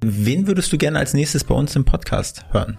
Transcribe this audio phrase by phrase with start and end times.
[0.00, 2.78] Wen würdest du gerne als nächstes bei uns im Podcast hören?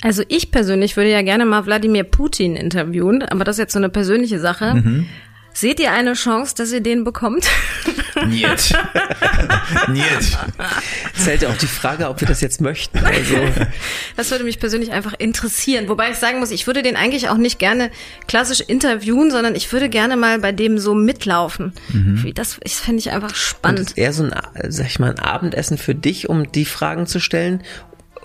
[0.00, 3.78] Also ich persönlich würde ja gerne mal Wladimir Putin interviewen, aber das ist jetzt so
[3.78, 4.74] eine persönliche Sache.
[4.74, 5.06] Mhm.
[5.58, 7.48] Seht ihr eine Chance, dass ihr den bekommt?
[8.28, 8.46] Niet.
[9.88, 10.38] Niet.
[11.14, 13.04] Es ist halt auch die Frage, ob wir das jetzt möchten.
[13.04, 13.34] Also.
[14.16, 15.88] Das würde mich persönlich einfach interessieren.
[15.88, 17.90] Wobei ich sagen muss, ich würde den eigentlich auch nicht gerne
[18.28, 21.72] klassisch interviewen, sondern ich würde gerne mal bei dem so mitlaufen.
[21.88, 22.30] Mhm.
[22.36, 23.80] Das, das fände ich einfach spannend.
[23.80, 24.34] Und eher so ein,
[24.68, 27.64] sag ich mal, ein Abendessen für dich, um die Fragen zu stellen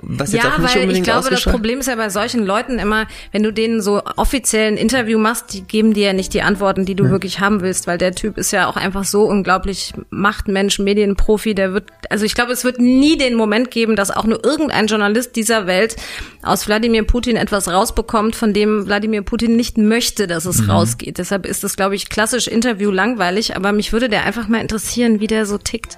[0.01, 2.79] was jetzt ja, auch nicht weil ich glaube, das Problem ist ja bei solchen Leuten
[2.79, 6.41] immer, wenn du denen so offiziell ein Interview machst, die geben dir ja nicht die
[6.41, 7.11] Antworten, die du ja.
[7.11, 11.73] wirklich haben willst, weil der Typ ist ja auch einfach so unglaublich Machtmensch, Medienprofi, der
[11.73, 15.35] wird, also ich glaube, es wird nie den Moment geben, dass auch nur irgendein Journalist
[15.35, 15.95] dieser Welt
[16.41, 20.69] aus Wladimir Putin etwas rausbekommt, von dem Wladimir Putin nicht möchte, dass es mhm.
[20.69, 21.17] rausgeht.
[21.17, 25.19] Deshalb ist das, glaube ich, klassisch Interview langweilig, aber mich würde der einfach mal interessieren,
[25.19, 25.97] wie der so tickt.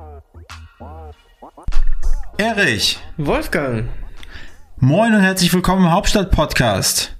[2.37, 2.97] Erich.
[3.17, 3.89] Wolfgang.
[4.77, 7.17] Moin und herzlich willkommen im Hauptstadt-Podcast.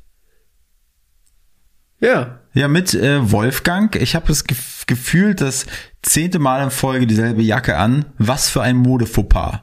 [2.00, 2.40] Ja.
[2.54, 3.96] Ja, mit äh, Wolfgang.
[3.96, 5.68] Ich habe das Gef Gefühl, das
[6.02, 8.06] zehnte Mal in Folge dieselbe Jacke an.
[8.18, 9.62] Was für ein Modefauxpas.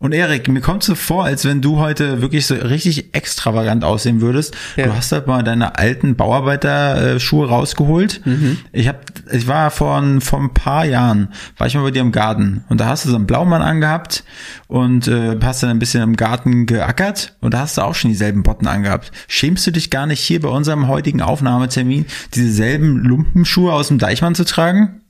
[0.00, 4.20] Und Erik, mir kommt so vor, als wenn du heute wirklich so richtig extravagant aussehen
[4.20, 4.56] würdest.
[4.76, 4.86] Ja.
[4.86, 8.24] Du hast halt mal deine alten Bauarbeiterschuhe rausgeholt.
[8.24, 8.58] Mhm.
[8.70, 12.12] Ich hab, ich war vor, vor ein paar Jahren, war ich mal bei dir im
[12.12, 14.22] Garten und da hast du so einen Blaumann angehabt
[14.68, 18.10] und äh, hast dann ein bisschen im Garten geackert und da hast du auch schon
[18.10, 19.10] dieselben Botten angehabt.
[19.26, 24.36] Schämst du dich gar nicht hier bei unserem heutigen Aufnahmetermin dieselben Lumpenschuhe aus dem Deichmann
[24.36, 25.00] zu tragen?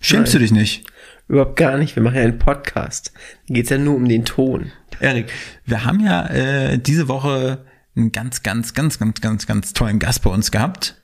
[0.00, 0.40] Schämst Nein.
[0.40, 0.84] du dich nicht?
[1.28, 1.96] Überhaupt gar nicht.
[1.96, 3.12] Wir machen ja einen Podcast.
[3.48, 4.70] Da geht's ja nur um den Ton.
[5.00, 5.32] Erik,
[5.64, 7.64] wir haben ja äh, diese Woche
[7.96, 11.02] einen ganz, ganz, ganz, ganz, ganz, ganz tollen Gast bei uns gehabt.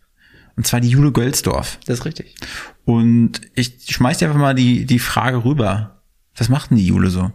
[0.57, 1.79] Und zwar die Jule Gölsdorf.
[1.87, 2.35] Das ist richtig.
[2.85, 6.03] Und ich schmeiß dir einfach mal die, die Frage rüber.
[6.37, 7.33] Was macht denn die Jule so?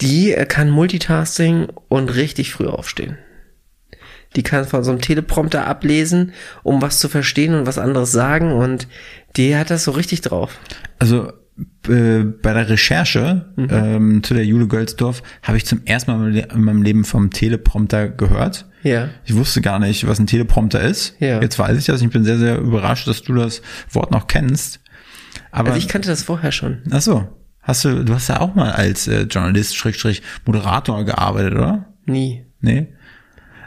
[0.00, 3.18] Die äh, kann Multitasking und richtig früh aufstehen.
[4.36, 6.32] Die kann von so einem Teleprompter ablesen,
[6.62, 8.86] um was zu verstehen und was anderes sagen und
[9.36, 10.58] die hat das so richtig drauf.
[10.98, 11.32] Also
[11.88, 13.68] äh, bei der Recherche mhm.
[13.70, 18.08] ähm, zu der Jule Gölsdorf habe ich zum ersten Mal in meinem Leben vom Teleprompter
[18.08, 18.66] gehört.
[18.82, 19.08] Ja.
[19.24, 21.16] Ich wusste gar nicht, was ein Teleprompter ist.
[21.18, 21.40] Ja.
[21.40, 22.02] Jetzt weiß ich das.
[22.02, 24.80] Ich bin sehr, sehr überrascht, dass du das Wort noch kennst.
[25.50, 26.82] Aber also ich kannte das vorher schon.
[26.90, 27.28] Ach so.
[27.62, 31.94] Hast du, du hast ja auch mal als äh, Journalist, Schrägstrich, Moderator gearbeitet, oder?
[32.04, 32.44] Nie.
[32.60, 32.88] Nee.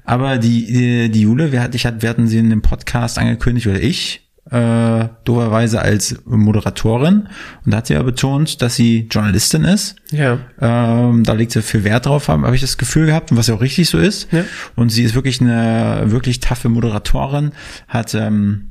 [0.09, 3.79] Aber die, die, die Jule, wir, ich, wir hatten sie in dem Podcast angekündigt, oder
[3.79, 7.27] ich, äh, doverweise als Moderatorin.
[7.63, 9.97] Und da hat sie ja betont, dass sie Journalistin ist.
[10.09, 10.39] Ja.
[10.59, 13.45] Ähm, da legt sie viel Wert drauf, habe hab ich das Gefühl gehabt, und was
[13.45, 14.33] ja auch richtig so ist.
[14.33, 14.45] Ja.
[14.75, 17.51] Und sie ist wirklich eine wirklich taffe Moderatorin,
[17.87, 18.69] hat ähm,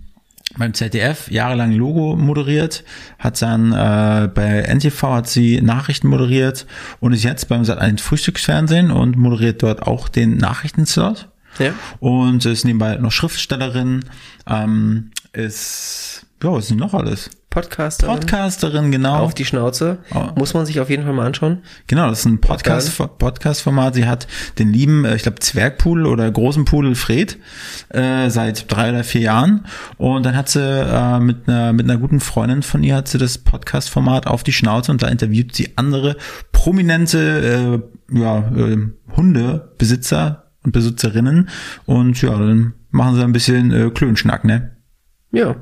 [0.56, 2.84] beim ZDF jahrelang Logo moderiert,
[3.18, 6.66] hat dann äh, bei NTV hat sie Nachrichten moderiert
[7.00, 11.28] und ist jetzt beim Sat1 Frühstücksfernsehen und moderiert dort auch den Nachrichtenslot.
[11.58, 11.72] Ja.
[12.00, 14.04] Und ist nebenbei noch Schriftstellerin,
[14.48, 17.30] ähm, ist, ja, was ist denn noch alles?
[17.50, 18.14] Podcasterin.
[18.14, 19.20] Podcasterin, genau.
[19.20, 19.98] Auf die Schnauze.
[20.14, 20.28] Oh.
[20.36, 21.62] Muss man sich auf jeden Fall mal anschauen.
[21.86, 23.94] Genau, das ist ein Podcast, Podcast-Format.
[23.94, 24.26] Sie hat
[24.58, 27.38] den lieben, äh, ich glaube, Zwergpudel oder großen Pudel Fred
[27.88, 29.64] äh, seit drei oder vier Jahren.
[29.96, 33.16] Und dann hat sie äh, mit, einer, mit einer guten Freundin von ihr hat sie
[33.18, 36.16] das Podcast-Format auf die Schnauze und da interviewt sie andere
[36.52, 37.80] prominente
[38.12, 38.76] äh, ja, äh,
[39.16, 41.48] Hundebesitzer und Besitzerinnen.
[41.86, 44.76] Und ja, dann machen sie ein bisschen äh, Klönschnack, ne?
[45.32, 45.56] Ja.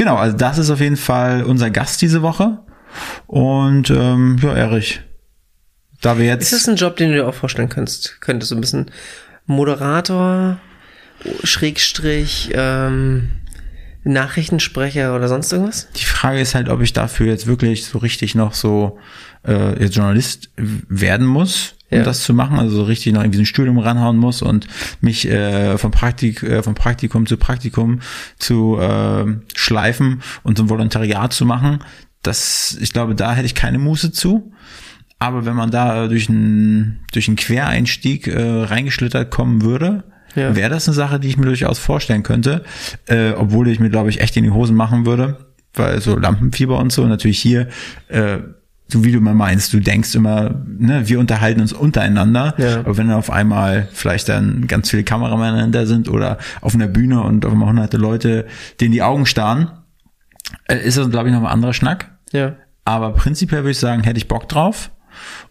[0.00, 2.60] Genau, also das ist auf jeden Fall unser Gast diese Woche.
[3.26, 5.02] Und ähm, ja, Erich,
[6.00, 6.44] da wir jetzt.
[6.44, 8.18] Ist das ein Job, den du dir auch vorstellen könntest?
[8.22, 8.90] Könntest du ein bisschen
[9.44, 10.58] Moderator,
[11.44, 13.28] Schrägstrich, ähm,
[14.02, 15.90] Nachrichtensprecher oder sonst irgendwas?
[15.94, 18.98] Die Frage ist halt, ob ich dafür jetzt wirklich so richtig noch so
[19.46, 22.04] äh, Journalist werden muss um ja.
[22.04, 24.66] das zu machen, also so richtig noch irgendwie ein Studium ranhauen muss und
[25.00, 28.00] mich äh, vom, Praktik, äh, vom Praktikum zu Praktikum
[28.38, 31.80] zu äh, schleifen und so ein Volontariat zu machen.
[32.22, 34.52] Das, ich glaube, da hätte ich keine Muße zu.
[35.18, 40.04] Aber wenn man da durch einen durch einen Quereinstieg äh, reingeschlittert kommen würde,
[40.34, 40.54] Ja.
[40.56, 42.64] wäre das eine Sache, die ich mir durchaus vorstellen könnte,
[43.06, 46.78] äh, obwohl ich mir, glaube ich, echt in die Hosen machen würde, weil so Lampenfieber
[46.78, 47.68] und so, natürlich hier,
[48.08, 48.38] äh,
[48.90, 52.80] so wie du immer meinst, du denkst immer, ne, wir unterhalten uns untereinander, Ja.
[52.80, 56.88] aber wenn dann auf einmal vielleicht dann ganz viele Kameramänner da sind oder auf einer
[56.88, 58.46] Bühne und auf einmal hunderte Leute
[58.80, 59.70] denen die Augen starren,
[60.66, 62.10] äh, ist das, glaube ich, noch ein anderer Schnack.
[62.32, 62.54] Ja.
[62.84, 64.90] Aber prinzipiell würde ich sagen, hätte ich Bock drauf.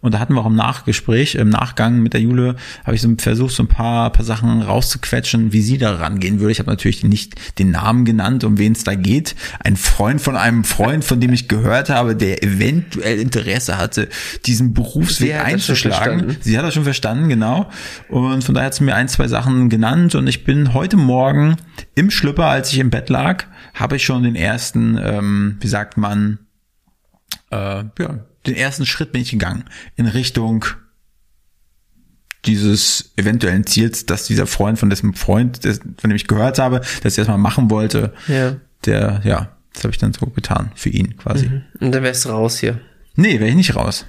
[0.02, 3.14] Und da hatten wir auch im Nachgespräch, im Nachgang mit der Jule, habe ich so
[3.18, 6.52] versucht, so ein paar, paar Sachen rauszuquetschen, wie sie da rangehen würde.
[6.52, 9.36] Ich habe natürlich nicht den Namen genannt, um wen es da geht.
[9.60, 14.10] Ein Freund von einem Freund, von dem ich gehört habe, der eventuell Interesse hatte,
[14.46, 16.38] diesen Berufsweg einzuschlagen.
[16.42, 17.70] Sie hat das schon verstanden, genau.
[18.08, 20.16] Und von daher hat sie mir ein, zwei Sachen genannt.
[20.16, 21.58] Und ich bin heute Morgen
[21.96, 25.98] im Schlüpper, als ich im Bett lag, habe ich schon den ersten, ähm, wie sagt
[25.98, 26.40] man,
[27.52, 29.66] äh, ja, den ersten Schritt bin ich gegangen
[29.96, 30.66] in Richtung
[32.46, 36.82] dieses eventuellen Ziels, dass dieser Freund von dessen Freund, des, von dem ich gehört habe,
[37.04, 38.56] dass er es mal machen wollte, Ja.
[38.86, 41.50] der, ja, das habe ich dann so getan für ihn quasi.
[41.82, 42.80] Und dann wärst du raus hier.
[43.16, 44.06] Nee, wäre ich nicht raus.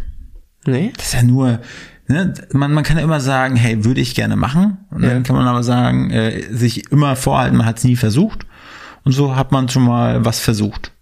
[0.64, 0.92] Nee?
[0.96, 1.60] Das ist ja nur,
[2.06, 4.78] ne, man, man kann ja immer sagen, hey, würde ich gerne machen.
[4.90, 5.20] Und dann Ja.
[5.22, 8.46] kann man aber sagen, äh, sich immer vorhalten, man hat es nie versucht.
[9.02, 10.92] Und so hat man schon mal was versucht.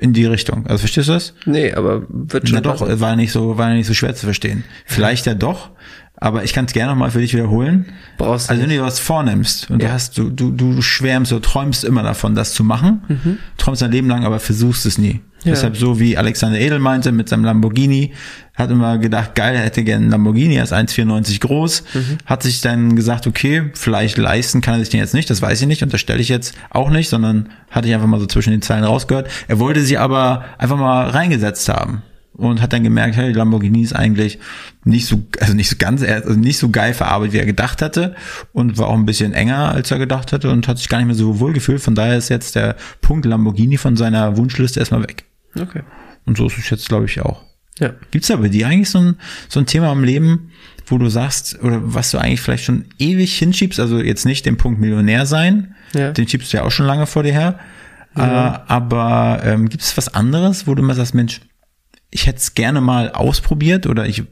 [0.00, 0.66] In die Richtung.
[0.66, 1.34] Also verstehst du das?
[1.44, 3.00] Nee, aber wird schon Na doch, passen.
[3.00, 4.64] war nicht so, war nicht so schwer zu verstehen.
[4.86, 5.70] Vielleicht ja doch,
[6.16, 7.86] aber ich kann es gerne nochmal für dich wiederholen.
[8.16, 9.88] Brauchst du Also wenn du dir was vornimmst und Ja.
[9.88, 13.92] du hast, du, du, du schwärmst, du träumst immer davon, das zu machen, träumst dein
[13.92, 15.20] Leben lang, aber versuchst es nie.
[15.44, 15.52] Ja.
[15.52, 18.12] Deshalb so wie Alexander Edel meinte mit seinem Lamborghini,
[18.54, 22.18] hat immer gedacht, geil, er hätte gerne einen Lamborghini, er ist 1,94 groß, Mhm.
[22.26, 25.62] hat sich dann gesagt, okay, vielleicht leisten kann er sich den jetzt nicht, das weiß
[25.62, 28.60] ich nicht, unterstelle ich jetzt auch nicht, sondern hatte ich einfach mal so zwischen den
[28.60, 29.30] Zeilen rausgehört.
[29.48, 32.02] Er wollte sie aber einfach mal reingesetzt haben
[32.34, 34.38] und hat dann gemerkt, hey, Lamborghini ist eigentlich
[34.84, 38.14] nicht so, also nicht so ganz, also nicht so geil verarbeitet, wie er gedacht hatte
[38.52, 41.06] und war auch ein bisschen enger, als er gedacht hatte und hat sich gar nicht
[41.06, 41.80] mehr so wohl gefühlt.
[41.80, 45.24] Von daher ist jetzt der Punkt Lamborghini von seiner Wunschliste erstmal weg.
[45.58, 45.82] Okay.
[46.26, 47.42] Und so ist es jetzt, glaube ich, auch.
[47.78, 47.94] Ja.
[48.10, 49.16] Gibt's da bei dir eigentlich so ein,
[49.48, 50.50] so ein Thema im Leben,
[50.86, 54.56] wo du sagst, oder was du eigentlich vielleicht schon ewig hinschiebst, also jetzt nicht den
[54.56, 56.12] Punkt Millionär sein, Ja.
[56.12, 57.58] den schiebst du ja auch schon lange vor dir her,
[58.16, 61.40] äh, aber ähm, gibt es was anderes, wo du immer sagst, Mensch,
[62.10, 64.24] ich hätte es gerne mal ausprobiert oder ich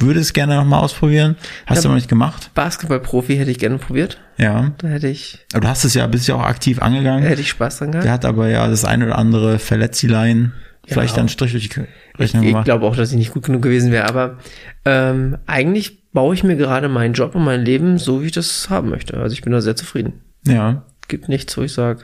[0.00, 1.36] würde es gerne noch mal ausprobieren,
[1.66, 1.82] hast Ja.
[1.82, 2.50] du noch nicht gemacht?
[2.54, 4.18] Basketballprofi hätte ich gerne probiert.
[4.36, 7.22] Ja, Da hätte ich, aber du hast es ja, bist ja auch aktiv angegangen.
[7.24, 8.04] hätte ich Spaß dran gehabt.
[8.04, 10.52] Der hat aber ja das eine oder andere Verletzeleien,
[10.86, 12.64] vielleicht dann Strich durch die Ich, Rechnung ich gemacht.
[12.64, 14.38] glaube auch, dass ich nicht gut genug gewesen wäre, aber
[14.84, 18.70] ähm, eigentlich baue ich mir gerade meinen Job und mein Leben so, wie ich das
[18.70, 19.16] haben möchte.
[19.18, 20.20] Also ich bin da sehr zufrieden.
[20.46, 22.02] Ja, Gibt nichts, wo ich sage,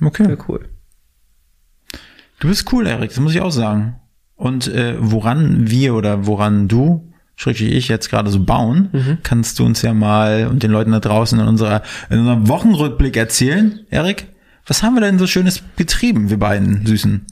[0.00, 0.26] okay.
[0.26, 0.68] wäre cool.
[2.40, 3.96] Du bist cool, Erik, das muss ich auch sagen.
[4.42, 9.18] Und äh, woran wir oder woran du, schrägstrich ich, jetzt gerade so bauen, Mhm.
[9.22, 13.16] kannst du uns ja mal und den Leuten da draußen in unserer in unserem Wochenrückblick
[13.16, 14.26] erzählen, Erik?
[14.66, 17.24] Was haben wir denn so Schönes getrieben, wir beiden Süßen?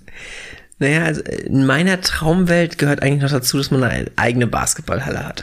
[0.79, 5.43] Naja, also in meiner Traumwelt gehört eigentlich noch dazu, dass man eine eigene Basketballhalle hat.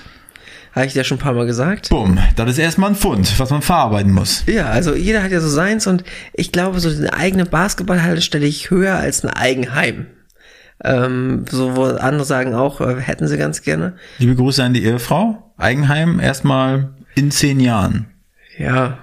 [0.74, 1.90] Habe ich dir schon ein paar Mal gesagt.
[1.90, 4.44] Bumm, das ist erstmal ein Fund, was man verarbeiten muss.
[4.48, 6.04] Ja, also jeder hat ja so seins und
[6.34, 10.06] ich glaube, so eine eigene Basketballhalle stelle ich höher als ein Eigenheim.
[10.84, 13.94] Ähm, so wo andere sagen auch, äh, hätten sie ganz gerne.
[14.20, 15.54] Liebe Grüße an die Ehefrau.
[15.58, 18.08] Eigenheim erstmal in zehn Jahren.
[18.58, 19.00] Ja.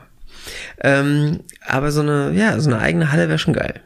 [0.81, 3.81] Ähm, aber so eine, ja, so eine eigene Halle wäre schon geil.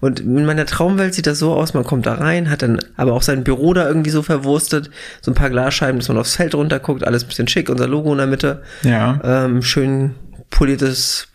[0.00, 3.12] Und in meiner Traumwelt sieht das so aus, man kommt da rein, hat dann aber
[3.12, 6.54] auch sein Büro da irgendwie so verwurstet, so ein paar Glasscheiben, dass man aufs Feld
[6.54, 9.20] runterguckt, alles ein bisschen schick, unser Logo in der Mitte, Ja.
[9.24, 10.14] ähm, schön
[10.50, 11.28] poliertes,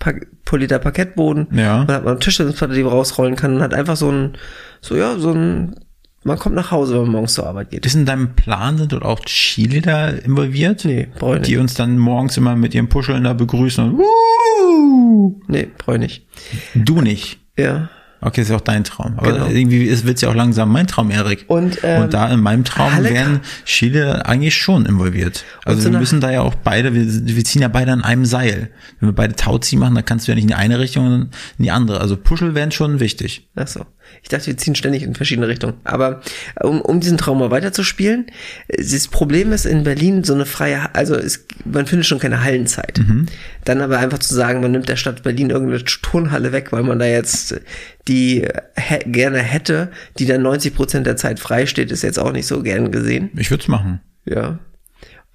[0.46, 1.48] polierter Parkettboden.
[1.52, 1.80] Ja.
[1.80, 4.38] Man hat mal eine Tischtennisplatte, die man rausrollen kann und hat einfach so ein,
[4.80, 5.76] so ja, so ein,
[6.24, 7.86] man kommt nach Hause, wenn man morgens zur Arbeit geht.
[7.86, 10.86] Ist in deinem Plan sind dort auch Chile da involviert?
[10.86, 11.60] Nee, brauche ich Die nicht.
[11.62, 15.42] uns dann morgens immer mit ihrem Puscheln da begrüßen und Wuhu!
[15.48, 16.28] Nee, brauche ich nicht.
[16.76, 17.40] Du nicht.
[17.58, 17.90] Ja.
[18.24, 19.16] Okay, ist ja auch dein Traum.
[19.18, 19.48] Aber Genau.
[19.48, 21.46] irgendwie ist, wird's ja auch langsam mein Traum, Erik.
[21.48, 25.44] Und, ähm, und da in meinem Traum Halle- wären Chile eigentlich schon involviert.
[25.66, 28.26] Also so wir müssen da ja auch beide, wir, wir ziehen ja beide an einem
[28.26, 28.70] Seil.
[29.00, 31.22] Wenn wir beide Tauziehen machen, dann kannst du ja nicht in die eine Richtung und
[31.58, 32.00] in die andere.
[32.00, 33.50] Also Puschel wären schon wichtig.
[33.56, 33.86] Ach so.
[34.24, 35.76] Ich dachte, wir ziehen ständig in verschiedene Richtungen.
[35.84, 36.22] Aber
[36.56, 38.28] äh, um, um diesen Traum mal weiterzuspielen,
[38.68, 43.00] das Problem ist in Berlin so eine freie, also es, man findet schon keine Hallenzeit.
[43.00, 43.28] Mhm.
[43.66, 47.00] Dann aber einfach zu sagen, man nimmt der Stadt Berlin irgendeine Turnhalle weg, weil man
[47.00, 47.60] da jetzt
[48.08, 52.32] die äh, gerne hätte, die dann 90 Prozent der Zeit frei steht, ist jetzt auch
[52.32, 53.30] nicht so gern gesehen.
[53.36, 54.02] Ich würde es machen.
[54.26, 54.60] Ja.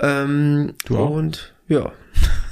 [0.01, 1.11] Ähm, Du auch?
[1.11, 1.93] Und ja.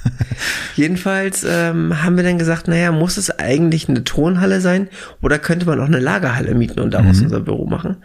[0.76, 4.88] Jedenfalls ähm, haben wir dann gesagt, naja, muss es eigentlich eine Turnhalle sein
[5.22, 7.24] oder könnte man auch eine Lagerhalle mieten und daraus Mhm.
[7.24, 7.96] unser Büro machen?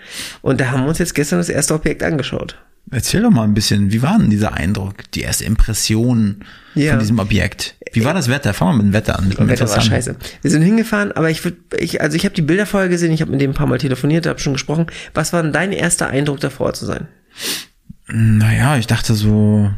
[0.41, 2.58] Und da haben wir uns jetzt gestern das erste Objekt angeschaut.
[2.91, 6.38] Erzähl doch mal ein bisschen, wie war denn dieser Eindruck, die erste Impression
[6.74, 6.91] Ja.
[6.91, 7.75] von diesem Objekt?
[7.94, 8.53] Wie war das Wetter?
[8.53, 9.29] Fangen wir mit dem Wetter an.
[9.48, 10.15] Wetter war scheiße.
[10.41, 13.22] Wir sind hingefahren, aber ich würde, ich, also ich habe die Bilder vorher gesehen, ich
[13.22, 14.88] habe mit dem ein paar Mal telefoniert, habe schon gesprochen.
[15.13, 17.08] Was war denn dein erster Eindruck, davor zu sein?
[18.08, 19.70] Naja, ich dachte so,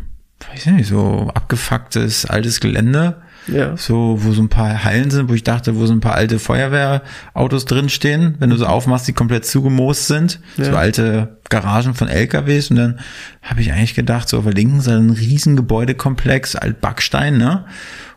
[0.50, 3.22] weiß ich nicht, so abgefucktes altes Gelände.
[3.48, 3.76] Ja.
[3.76, 6.38] So, wo so ein paar Hallen sind, wo ich dachte, wo so ein paar alte
[6.38, 10.40] Feuerwehrautos drinstehen, wenn du so aufmachst, die komplett zugemoost sind.
[10.58, 10.66] Ja.
[10.66, 12.70] So alte Garagen von LKWs.
[12.70, 13.00] Und dann
[13.42, 17.66] habe ich eigentlich gedacht, so auf der linken Seite ein riesen Gebäudekomplex, alt Backstein, ne?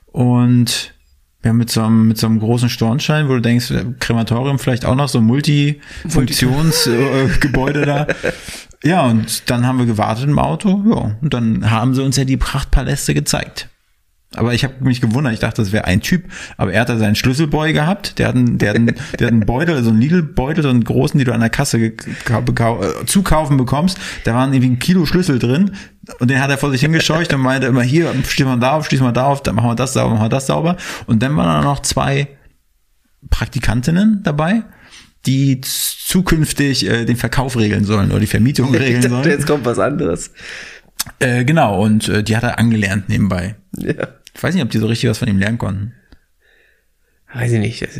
[0.06, 0.92] Und
[1.42, 4.86] ja, mit so einem, mit so einem großen Stornstein, wo du denkst, äh, Krematorium vielleicht
[4.86, 8.06] auch noch so ein Multifunktionsgebäude da.
[8.84, 12.24] Ja, und dann haben wir gewartet im Auto, ja, und dann haben sie uns ja
[12.24, 13.68] die Prachtpaläste gezeigt.
[14.36, 16.24] Aber ich habe mich gewundert, ich dachte, das wäre ein Typ,
[16.56, 18.86] aber er hat da seinen Schlüsselboy gehabt, der hat einen, der hat einen,
[19.18, 21.78] der hat einen Beutel, so einen Lidl-Beutel, so einen großen, die du an der Kasse
[21.78, 21.92] äh,
[23.06, 25.72] zukaufen bekommst, da waren irgendwie ein Kilo Schlüssel drin
[26.18, 28.86] und den hat er vor sich hingescheucht und meinte immer, hier, schließ mal da auf,
[28.86, 30.76] schließ mal da auf, dann machen wir das sauber, machen wir das sauber.
[31.06, 32.28] Und dann waren da noch zwei
[33.30, 34.64] Praktikantinnen dabei,
[35.26, 39.30] die zukünftig äh, den Verkauf regeln sollen oder die Vermietung regeln dachte, sollen.
[39.30, 40.30] jetzt kommt was anderes.
[41.18, 43.56] Äh, genau, und äh, die hat er angelernt nebenbei.
[43.76, 44.08] Ja.
[44.34, 45.92] Ich weiß nicht, ob die so richtig was von ihm lernen konnten.
[47.32, 47.98] Weiß ich nicht, das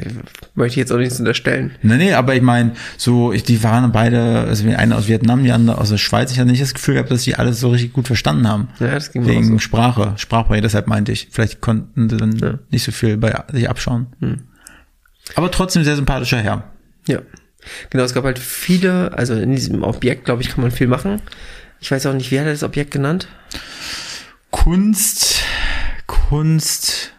[0.54, 1.73] möchte ich jetzt auch nichts unterstellen.
[1.83, 5.43] Nee, nee, aber ich meine, so, ich, die waren beide, also die eine aus Vietnam,
[5.43, 6.31] die andere aus der Schweiz.
[6.31, 8.69] Ich hatte nicht das Gefühl gehabt, dass die alles so richtig gut verstanden haben.
[8.78, 9.59] Ja, das ging Wegen so.
[9.59, 11.28] Sprache, Sprachbarriere, deshalb meinte ich.
[11.33, 12.59] Vielleicht konnten sie dann Ja.
[12.71, 14.07] nicht so viel bei sich abschauen.
[14.21, 14.43] Hm.
[15.35, 16.71] Aber trotzdem sehr sympathischer Herr.
[17.07, 17.21] Ja.
[17.91, 21.23] Genau, es gab halt viele, also in diesem Objekt, glaube ich, kann man viel machen.
[21.81, 23.29] Ich weiß auch nicht, wie hat er das Objekt genannt?
[24.51, 25.43] Kunst,
[26.07, 27.13] Kunst,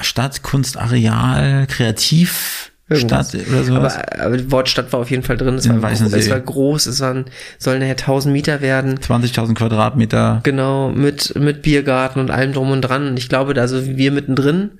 [0.00, 3.30] Stadt, Kunstareal, Kreativ, Irgendwas.
[3.30, 3.96] Stadt oder sowas.
[3.96, 5.54] Aber, aber Wort Stadt war auf jeden Fall drin.
[5.54, 7.24] Es, war, es war groß, es waren,
[7.58, 8.98] sollen nachher 1000 Meter werden.
[8.98, 10.40] 20.000 Quadratmeter.
[10.42, 13.08] Genau, mit, mit Biergarten und allem drum und dran.
[13.08, 14.72] Und ich glaube, also wir mittendrin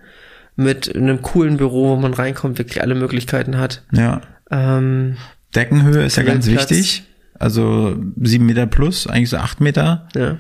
[0.57, 3.83] mit einem coolen Büro, wo man reinkommt, wirklich alle Möglichkeiten hat.
[3.93, 4.21] Ja.
[4.51, 5.17] Ähm,
[5.55, 6.71] Deckenhöhe ist ja ganz Grillplatz.
[6.71, 7.05] wichtig.
[7.39, 10.09] Also sieben Meter plus, eigentlich so acht Meter.
[10.15, 10.37] ja,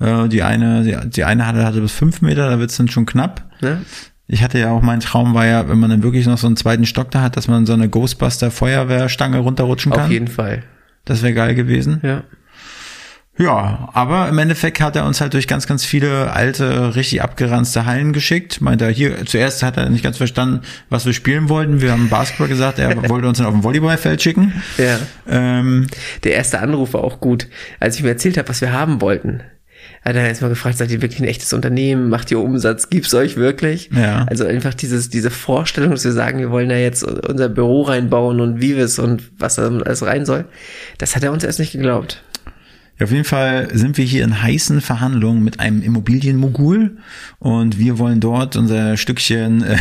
[0.00, 3.06] Äh, die eine, die, die eine hatte, hatte bis fünf Meter, da wird's dann schon
[3.06, 3.44] knapp.
[3.62, 3.82] ne?
[4.26, 6.56] Ich hatte ja auch, mein Traum war ja, wenn man dann wirklich noch so einen
[6.56, 10.04] zweiten Stock da hat, dass man so eine Ghostbuster Feuerwehrstange runterrutschen kann.
[10.06, 10.62] Auf jeden Fall.
[11.04, 12.00] Das wäre geil gewesen.
[12.02, 12.24] Ja.
[13.36, 17.84] Ja, aber im Endeffekt hat er uns halt durch ganz, ganz viele alte, richtig abgeranzte
[17.84, 18.60] Hallen geschickt.
[18.60, 21.80] Meint er, hier, zuerst hat er nicht ganz verstanden, was wir spielen wollten.
[21.80, 24.62] Wir haben Basketball gesagt, er wollte uns dann auf ein Volleyballfeld schicken.
[24.78, 24.98] Ja.
[25.28, 25.88] Ähm,
[26.22, 27.48] Der erste Anruf war auch gut.
[27.80, 29.42] Als ich mir erzählt habe, was wir haben wollten,
[30.04, 32.10] hat er erstmal gefragt, seid ihr wirklich ein echtes Unternehmen?
[32.10, 32.88] Macht ihr Umsatz?
[32.88, 33.90] Gibt's euch wirklich?
[33.92, 34.26] Ja.
[34.28, 38.40] Also einfach dieses, diese Vorstellung, dass wir sagen, wir wollen da jetzt unser Büro reinbauen
[38.40, 40.44] und wie wir es und was da alles rein soll.
[40.98, 42.22] Das hat er uns erst nicht geglaubt.
[42.98, 46.98] Ja, auf jeden Fall sind wir hier in heißen Verhandlungen mit einem Immobilienmogul
[47.40, 49.76] und wir wollen dort unser Stückchen äh,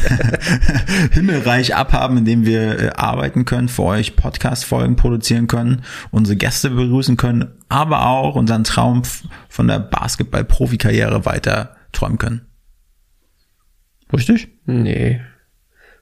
[1.12, 6.72] Himmelreich abhaben, in dem wir äh, arbeiten können, für euch Podcast-Folgen produzieren können, unsere Gäste
[6.72, 9.04] begrüßen können, aber auch unseren Traum
[9.48, 12.42] von der Basketball-Profikarriere weiter träumen können.
[14.12, 14.50] Richtig?
[14.66, 15.22] Nee.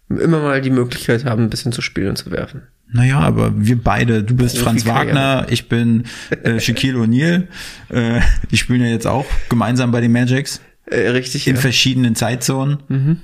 [0.08, 2.68] Immer mal die Möglichkeit haben, ein bisschen zu spielen und zu werfen.
[2.94, 4.86] Naja, aber wir beide, du bist Franz.
[4.86, 6.04] Wagner, ich bin
[6.44, 7.48] äh, Shaquille O'Neal,
[7.90, 8.20] äh,
[8.52, 10.60] die spielen ja jetzt auch gemeinsam bei den Magics.
[10.88, 11.62] Äh, richtig, in ja.
[11.62, 13.22] verschiedenen Zeitzonen.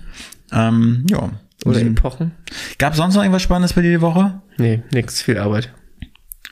[0.54, 1.32] Ähm, ja.
[1.66, 1.88] Oder Mhm.
[1.98, 2.32] Epochen.
[2.78, 4.42] Gab es sonst noch irgendwas Spannendes bei dir die Woche?
[4.58, 5.74] Nee, nix, viel Arbeit.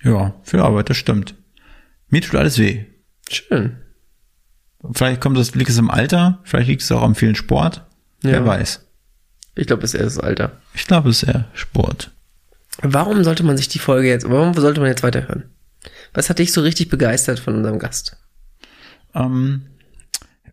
[0.03, 1.35] Ja, viel Arbeit, das stimmt.
[2.09, 2.85] Mir tut alles weh.
[3.29, 3.77] Schön.
[4.93, 7.85] Vielleicht kommt das, liegt es im Alter, vielleicht liegt es auch am vielen Sport.
[8.21, 8.45] Wer Ja.
[8.45, 8.85] weiß.
[9.55, 10.59] Ich glaube, es ist eher das Alter.
[10.73, 12.11] Ich glaube, es ist eher Sport.
[12.81, 15.45] Warum sollte man sich die Folge jetzt, warum sollte man jetzt weiterhören?
[16.13, 18.17] Was hat dich so richtig begeistert von unserem Gast?
[19.13, 19.63] Ähm,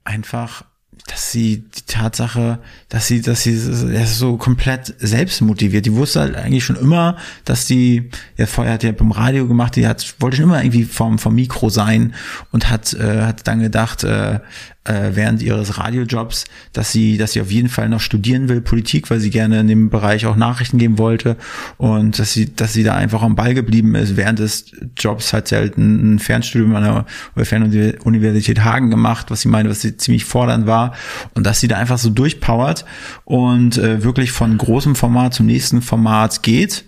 [0.04, 0.64] einfach,
[1.06, 5.86] dass sie die Tatsache, dass sie, dass sie ist so komplett selbstmotiviert.
[5.86, 9.74] Die wusste halt eigentlich schon immer, dass die, ja vorher hat ja beim Radio gemacht,
[9.76, 12.14] die hat, wollte schon immer irgendwie vom, vom Mikro sein
[12.52, 14.40] und hat, äh, hat dann gedacht, äh,
[14.84, 19.10] äh, während ihres Radiojobs, dass sie, dass sie auf jeden Fall noch studieren will, Politik,
[19.10, 21.36] weil sie gerne in dem Bereich auch Nachrichten geben wollte
[21.76, 24.16] und dass sie, dass sie da einfach am Ball geblieben ist.
[24.16, 27.04] Während des Jobs hat sie halt ein, Fernstudium an
[27.36, 30.94] der Fernuniversität Hagen gemacht, was sie meinte, was sie ziemlich fordernd war
[31.34, 32.84] und dass sie da einfach so durchpowert
[33.24, 36.84] und äh, wirklich von großem Format zum nächsten Format geht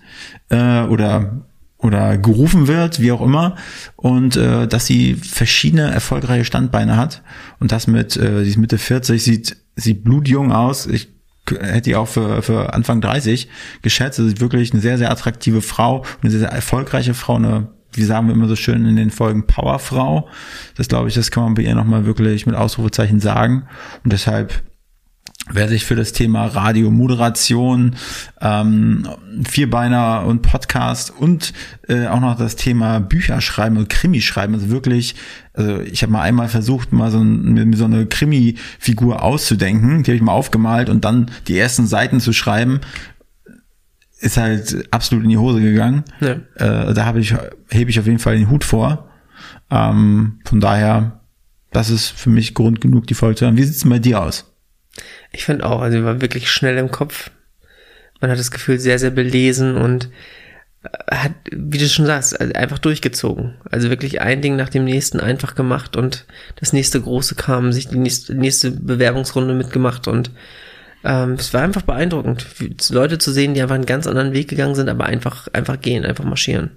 [0.49, 1.45] äh, oder
[1.77, 3.55] oder gerufen wird, wie auch immer,
[3.95, 7.21] und äh, dass sie verschiedene erfolgreiche Standbeine hat
[7.59, 10.87] und das mit, äh, sie ist Mitte 40, sieht, sieht blutjung aus.
[10.87, 11.09] Ich
[11.47, 13.49] hätte die auch für, für Anfang 30
[13.81, 14.17] geschätzt.
[14.17, 17.67] Sie ist wirklich eine sehr, sehr attraktive Frau, eine sehr, sehr erfolgreiche Frau, eine
[17.97, 20.27] wie sagen wir immer so schön in den Folgen, Powerfrau.
[20.75, 23.67] Das glaube ich, das kann man bei ihr nochmal wirklich mit Ausrufezeichen sagen.
[24.03, 24.63] Und deshalb
[25.51, 27.95] wer sich für das Thema Radiomoderation,
[28.41, 29.07] ähm,
[29.43, 31.53] Vierbeiner und Podcast und
[31.87, 35.15] äh, auch noch das Thema Bücher schreiben und Krimi schreiben, also wirklich,
[35.53, 40.15] also ich habe mal einmal versucht, mal so, ein, so eine Krimi-Figur auszudenken, die habe
[40.15, 42.81] ich mal aufgemalt und dann die ersten Seiten zu schreiben,
[44.19, 46.03] ist halt absolut in die Hose gegangen.
[46.21, 46.37] Ja.
[46.55, 47.35] Äh, da habe ich,
[47.69, 49.09] hebe ich auf jeden Fall den Hut vor.
[49.69, 51.19] Ähm, von daher,
[51.71, 53.57] das ist für mich Grund genug, die Folge zu hören.
[53.57, 54.54] Wie sieht's denn bei dir aus?
[55.35, 57.29] Ich finde auch, also war wirklich schnell im Kopf.
[58.21, 60.09] Man hat das Gefühl, sehr, sehr belesen und
[60.83, 63.55] äh, hat, wie du schon sagst, also einfach durchgezogen.
[63.69, 66.25] Also wirklich ein Ding nach dem nächsten einfach gemacht und
[66.55, 70.31] das nächste große kam, sich die nächste, Bewerbungsrunde mitgemacht und
[71.03, 72.47] ähm, es war einfach beeindruckend,
[72.89, 76.05] Leute zu sehen, die einfach einen ganz anderen Weg gegangen sind, aber einfach, einfach gehen,
[76.05, 76.71] einfach marschieren.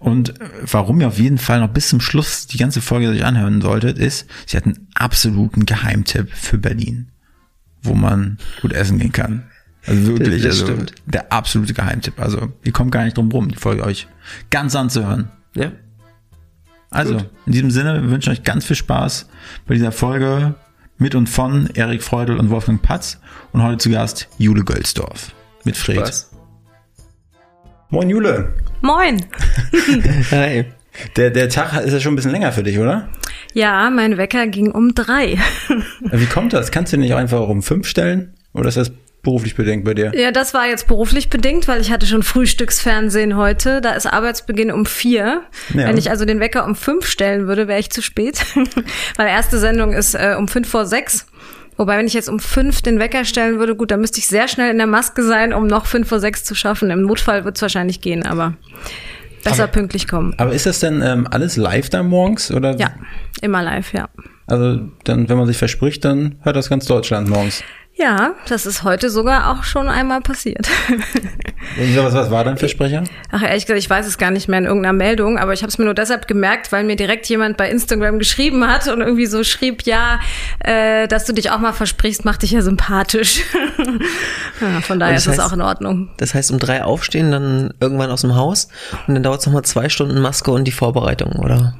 [0.00, 3.60] Und warum ihr auf jeden Fall noch bis zum Schluss die ganze Folge sich anhören
[3.60, 7.10] solltet, ist, sie hat einen absoluten Geheimtipp für Berlin
[7.82, 9.44] wo man gut essen gehen kann.
[9.86, 10.94] Also wirklich, das, das also stimmt.
[11.06, 12.20] der absolute Geheimtipp.
[12.20, 14.08] Also ihr kommt gar nicht drum rum, die Folge euch
[14.50, 15.30] ganz anzuhören.
[15.54, 15.72] Ja.
[16.90, 17.30] Also, gut.
[17.46, 19.28] in diesem Sinne, wir wünschen euch ganz viel Spaß
[19.66, 20.54] bei dieser Folge
[20.98, 23.20] mit und von Erik Freudel und Wolfgang Patz
[23.52, 25.32] und heute zu Gast Jule Gölsdorf
[25.64, 25.98] mit Fred.
[25.98, 26.30] Spaß.
[27.90, 28.54] Moin Jule.
[28.82, 29.24] Moin.
[30.30, 30.66] Hi.
[31.16, 33.08] Der, der Tag ist ja schon ein bisschen länger für dich, oder?
[33.52, 35.38] Ja, mein Wecker ging um drei.
[36.00, 36.70] Wie kommt das?
[36.70, 38.34] Kannst du nicht einfach um fünf stellen?
[38.52, 38.92] Oder ist das
[39.22, 40.12] beruflich bedingt bei dir?
[40.14, 43.80] Ja, das war jetzt beruflich bedingt, weil ich hatte schon Frühstücksfernsehen heute.
[43.80, 45.42] Da ist Arbeitsbeginn um vier.
[45.74, 45.88] Ja.
[45.88, 48.44] Wenn ich also den Wecker um fünf stellen würde, wäre ich zu spät.
[49.16, 51.26] weil erste Sendung ist äh, um fünf vor sechs.
[51.76, 54.48] Wobei, wenn ich jetzt um fünf den Wecker stellen würde, gut, dann müsste ich sehr
[54.48, 56.90] schnell in der Maske sein, um noch fünf vor sechs zu schaffen.
[56.90, 58.54] Im Notfall wird es wahrscheinlich gehen, aber
[59.44, 60.34] Besser aber, pünktlich kommen.
[60.36, 62.50] Aber ist das denn ähm, alles live da morgens?
[62.50, 62.76] Oder?
[62.76, 62.92] Ja,
[63.40, 64.08] immer live, ja.
[64.46, 67.62] Also dann, wenn man sich verspricht, dann hört das ganz Deutschland morgens.
[68.00, 70.66] Ja, das ist heute sogar auch schon einmal passiert.
[71.76, 73.04] was, was war dein Versprecher?
[73.30, 75.68] Ach, ehrlich gesagt, ich weiß es gar nicht mehr in irgendeiner Meldung, aber ich habe
[75.68, 79.26] es mir nur deshalb gemerkt, weil mir direkt jemand bei Instagram geschrieben hat und irgendwie
[79.26, 80.18] so schrieb, ja,
[80.60, 83.42] äh, dass du dich auch mal versprichst, macht dich ja sympathisch.
[84.62, 86.08] ja, von daher ist das auch in Ordnung.
[86.16, 88.68] Das heißt, um drei aufstehen, dann irgendwann aus dem Haus
[89.06, 91.74] und dann dauert es nochmal zwei Stunden Maske und die Vorbereitung, oder?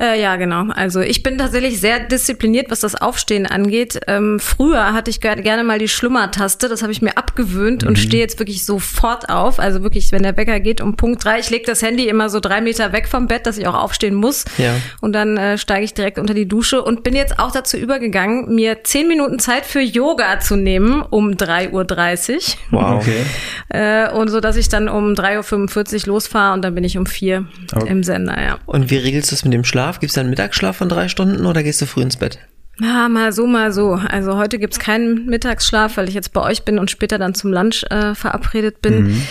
[0.00, 0.66] Äh, ja, genau.
[0.74, 4.00] Also ich bin tatsächlich sehr diszipliniert, was das Aufstehen angeht.
[4.06, 7.88] Ähm, früher hatte ich gerne mal die Schlummertaste, das habe ich mir abgewöhnt mhm.
[7.88, 9.58] und stehe jetzt wirklich sofort auf.
[9.58, 12.38] Also wirklich, wenn der Wecker geht um Punkt drei, ich lege das Handy immer so
[12.40, 14.44] drei Meter weg vom Bett, dass ich auch aufstehen muss.
[14.56, 14.74] Ja.
[15.00, 18.54] Und dann äh, steige ich direkt unter die Dusche und bin jetzt auch dazu übergegangen,
[18.54, 22.42] mir zehn Minuten Zeit für Yoga zu nehmen um 3.30 Uhr.
[22.70, 23.02] Wow.
[23.02, 23.24] Okay.
[23.70, 27.06] Äh, und so, dass ich dann um 3.45 Uhr losfahre und dann bin ich um
[27.06, 27.88] vier okay.
[27.88, 28.58] im Sender, ja.
[28.66, 29.87] Und wie regelst du es mit dem Schlaf?
[29.88, 30.00] Schlaf?
[30.00, 32.38] Gibt es einen Mittagsschlaf von drei Stunden oder gehst du früh ins Bett?
[32.80, 33.94] Ja, mal so, mal so.
[33.94, 37.52] Also heute gibt's keinen Mittagsschlaf, weil ich jetzt bei euch bin und später dann zum
[37.52, 39.04] Lunch äh, verabredet bin.
[39.04, 39.22] Mhm.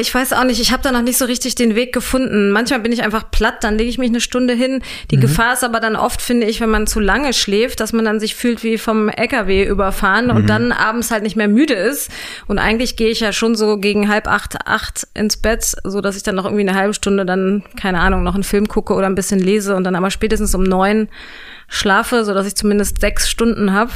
[0.00, 2.50] Ich weiß auch nicht, ich habe da noch nicht so richtig den Weg gefunden.
[2.50, 4.82] Manchmal bin ich einfach platt, dann lege ich mich eine Stunde hin.
[5.10, 5.22] Die mhm.
[5.22, 8.20] Gefahr ist aber dann oft, finde ich, wenn man zu lange schläft, dass man dann
[8.20, 10.36] sich fühlt wie vom LKW überfahren mhm.
[10.36, 12.10] und dann abends halt nicht mehr müde ist.
[12.46, 16.16] Und eigentlich gehe ich ja schon so gegen halb acht, acht ins Bett, so dass
[16.16, 19.06] ich dann noch irgendwie eine halbe Stunde dann, keine Ahnung, noch einen Film gucke oder
[19.06, 21.08] ein bisschen lese und dann aber spätestens um neun
[21.68, 23.92] schlafe, so dass ich zumindest sechs Stunden habe.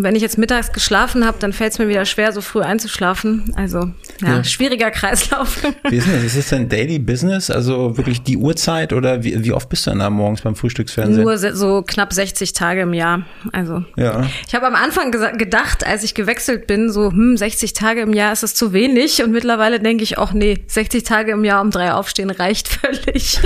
[0.00, 2.62] Und wenn ich jetzt mittags geschlafen habe, dann fällt es mir wieder schwer, so früh
[2.62, 3.52] einzuschlafen.
[3.54, 3.90] Also
[4.22, 4.44] ja, ja.
[4.44, 5.62] schwieriger Kreislauf.
[5.90, 6.24] Wie ist das?
[6.24, 7.50] Ist das dein Daily Business?
[7.50, 11.22] Also wirklich die Uhrzeit oder wie, wie oft bist du dann da morgens beim Frühstücksfernsehen?
[11.22, 13.26] Nur so knapp 60 Tage im Jahr.
[13.52, 14.26] Also ja.
[14.48, 18.32] ich habe am Anfang gedacht, als ich gewechselt bin, so hm, 60 Tage im Jahr
[18.32, 19.22] ist das zu wenig.
[19.22, 23.38] Und mittlerweile denke ich auch, nee, 60 Tage im Jahr um drei aufstehen reicht völlig.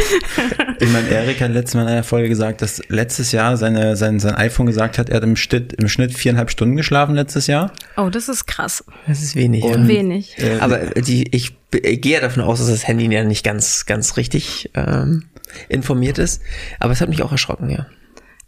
[0.78, 4.20] ich meine, Erik hat letztes Mal in einer Folge gesagt, dass letztes Jahr seine, sein,
[4.20, 7.72] sein iPhone gesagt hat, er hat im Schnitt, im Schnitt viereinhalb Stunden geschlafen letztes Jahr.
[7.96, 8.84] Oh, das ist krass.
[9.06, 9.64] Das ist wenig.
[9.64, 10.38] Und, wenig.
[10.38, 14.16] Äh, Aber die, ich, ich gehe davon aus, dass das Handy ja nicht ganz, ganz
[14.16, 15.24] richtig ähm,
[15.68, 16.42] informiert ist.
[16.80, 17.86] Aber es hat mich auch erschrocken, ja.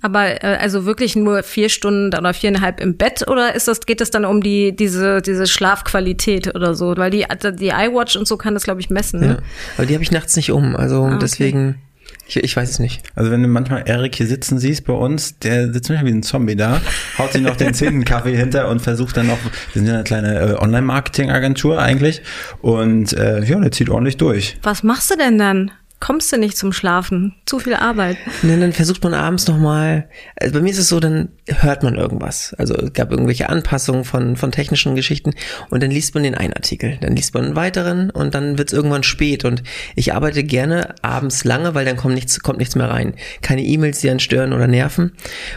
[0.03, 4.01] Aber äh, also wirklich nur vier Stunden oder viereinhalb im Bett oder ist das, geht
[4.01, 6.97] es dann um die, diese, diese Schlafqualität oder so?
[6.97, 7.25] Weil die,
[7.59, 9.21] die iWatch und so kann das, glaube ich, messen.
[9.21, 9.27] Ne?
[9.27, 9.39] Ja,
[9.79, 10.77] aber die habe ich nachts nicht um.
[10.77, 11.19] Also ah, okay.
[11.21, 11.83] deswegen.
[12.27, 13.03] Ich, ich weiß es nicht.
[13.15, 16.23] Also wenn du manchmal Erik hier sitzen siehst bei uns, der sitzt manchmal wie ein
[16.23, 16.81] Zombie da,
[17.19, 19.39] haut sich noch den zehnten Kaffee hinter und versucht dann noch,
[19.73, 22.23] wir sind ja eine kleine äh, Online-Marketing-Agentur eigentlich
[22.63, 24.59] und äh, ja, der zieht ordentlich durch.
[24.63, 25.71] Was machst du denn dann?
[26.01, 27.35] Kommst du nicht zum Schlafen.
[27.47, 28.19] Zu viel Arbeit.
[28.43, 31.97] Ne, dann versucht man abends nochmal, also bei mir ist es so, dann hört man
[31.97, 32.55] irgendwas.
[32.59, 35.33] Also es gab irgendwelche Anpassungen von, von technischen Geschichten
[35.71, 38.69] und dann liest man den einen Artikel, dann liest man einen weiteren und dann wird
[38.69, 39.63] es irgendwann spät und
[39.95, 43.15] ich arbeite gerne abends lange, weil dann kommt nichts, kommt nichts mehr rein.
[43.43, 45.13] Keine E-Mails, die dann stören oder nerven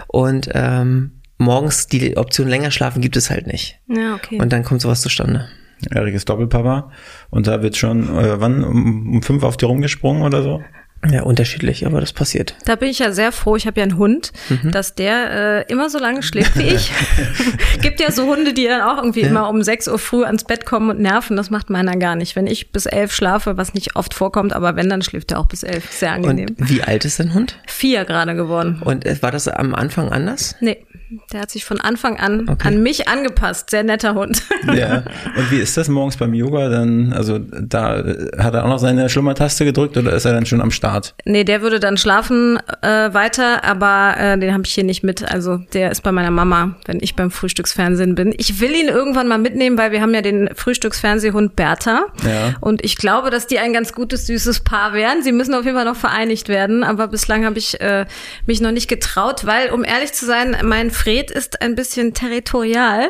[0.08, 3.80] und ähm, morgens die Option länger schlafen gibt es halt nicht.
[3.88, 4.40] Ja, okay.
[4.40, 5.50] Und dann kommt sowas zustande.
[5.92, 6.92] Erik ist Doppelpapa
[7.30, 10.62] und da wird schon, äh, wann, um, um fünf auf dir rumgesprungen oder so?
[11.10, 12.56] Ja, unterschiedlich, aber das passiert.
[12.66, 14.34] Da bin ich ja sehr froh, ich habe ja einen Hund,
[14.66, 16.92] dass der äh, immer so lange schläft wie ich.
[17.82, 20.66] Gibt ja so Hunde, die dann auch irgendwie immer um 6 Uhr früh ans Bett
[20.66, 21.38] kommen und nerven.
[21.38, 22.36] Das macht meiner gar nicht.
[22.36, 25.46] Wenn ich bis elf schlafe, was nicht oft vorkommt, aber wenn, dann schläft er auch
[25.46, 25.90] bis elf.
[25.90, 26.50] Sehr angenehm.
[26.60, 27.58] Und wie alt ist dein Hund?
[27.66, 28.82] Vier gerade geworden.
[28.84, 30.58] Und äh, war das am Anfang anders?
[30.60, 30.86] Nee,
[31.34, 32.68] der hat sich von Anfang an Okay.
[32.68, 33.70] an mich angepasst.
[33.70, 34.44] Sehr netter Hund.
[34.76, 35.04] Ja.
[35.38, 37.12] Und wie ist das morgens beim Yoga dann?
[37.14, 38.04] Also da
[38.38, 41.16] hat er auch noch seine Schlummertaste gedrückt oder ist er dann schon am Start?
[41.26, 45.24] Nee, der würde dann schlafen äh, weiter, aber äh, den habe ich hier nicht mit.
[45.32, 48.34] Also der ist bei meiner Mama, wenn ich beim Frühstücksfernsehen bin.
[48.38, 52.06] Ich will ihn irgendwann mal mitnehmen, weil wir haben ja den Frühstücksfernsehhund Bertha.
[52.24, 52.56] Ja.
[52.62, 55.24] Und ich glaube, dass die ein ganz gutes, süßes Paar wären.
[55.24, 58.06] Sie müssen auf jeden Fall noch vereinigt werden, aber bislang habe ich äh,
[58.46, 63.10] mich noch nicht getraut, weil, um ehrlich zu sein, mein Fred ist ein bisschen territorial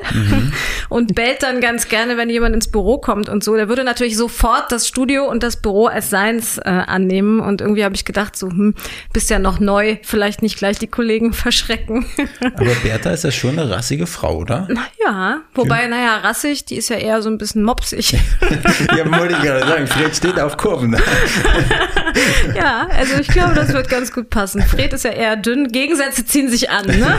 [0.89, 3.55] und bellt dann ganz gerne, wenn jemand ins Büro kommt und so.
[3.55, 7.39] Der würde natürlich sofort das Studio und das Büro als seins äh, annehmen.
[7.39, 8.75] Und irgendwie habe ich gedacht, so, hm,
[9.11, 12.05] bist ja noch neu, vielleicht nicht gleich die Kollegen verschrecken.
[12.41, 14.67] Aber Bertha ist ja schon eine rassige Frau, oder?
[15.03, 18.11] ja, wobei, naja, rassig, die ist ja eher so ein bisschen mopsig.
[18.95, 19.87] ja, wollte ich gerade sagen.
[19.87, 20.95] Fred steht auf Kurven.
[22.55, 24.61] ja, also ich glaube, das wird ganz gut passen.
[24.61, 27.17] Fred ist ja eher dünn, Gegensätze ziehen sich an, ne?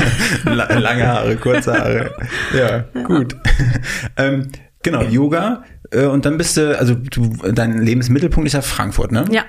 [0.68, 2.11] La- Lange Haare, kurze Haare.
[2.57, 3.37] Ja, gut.
[4.16, 4.49] ähm,
[4.83, 5.64] genau, Yoga.
[5.90, 9.25] Äh, und dann bist du, also du, dein Lebensmittelpunkt ist ja Frankfurt, ne?
[9.31, 9.42] Ja.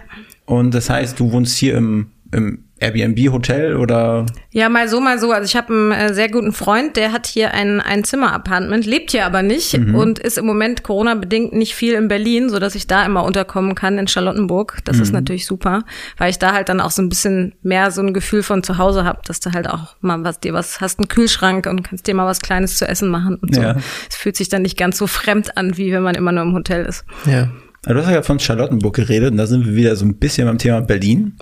[0.45, 4.25] Und das heißt, du wohnst hier im, im Airbnb-Hotel oder?
[4.51, 5.31] Ja, mal so, mal so.
[5.31, 9.11] Also ich habe einen äh, sehr guten Freund, der hat hier ein, ein Zimmer-Apartment, lebt
[9.11, 12.87] hier aber nicht und ist im Moment Corona-bedingt nicht viel in Berlin, so dass ich
[12.87, 14.79] da immer unterkommen kann in Charlottenburg.
[14.83, 15.83] Das ist natürlich super,
[16.17, 18.77] weil ich da halt dann auch so ein bisschen mehr so ein Gefühl von zu
[18.77, 22.07] Hause habe, dass du halt auch mal was dir was hast, einen Kühlschrank und kannst
[22.07, 23.61] dir mal was Kleines zu essen machen und so.
[23.61, 23.75] Ja.
[24.09, 26.53] Es fühlt sich dann nicht ganz so fremd an, wie wenn man immer nur im
[26.53, 27.05] Hotel ist.
[27.25, 27.49] Ja.
[27.85, 30.47] Also du hast ja von Charlottenburg geredet und da sind wir wieder so ein bisschen
[30.47, 31.37] beim Thema Berlin.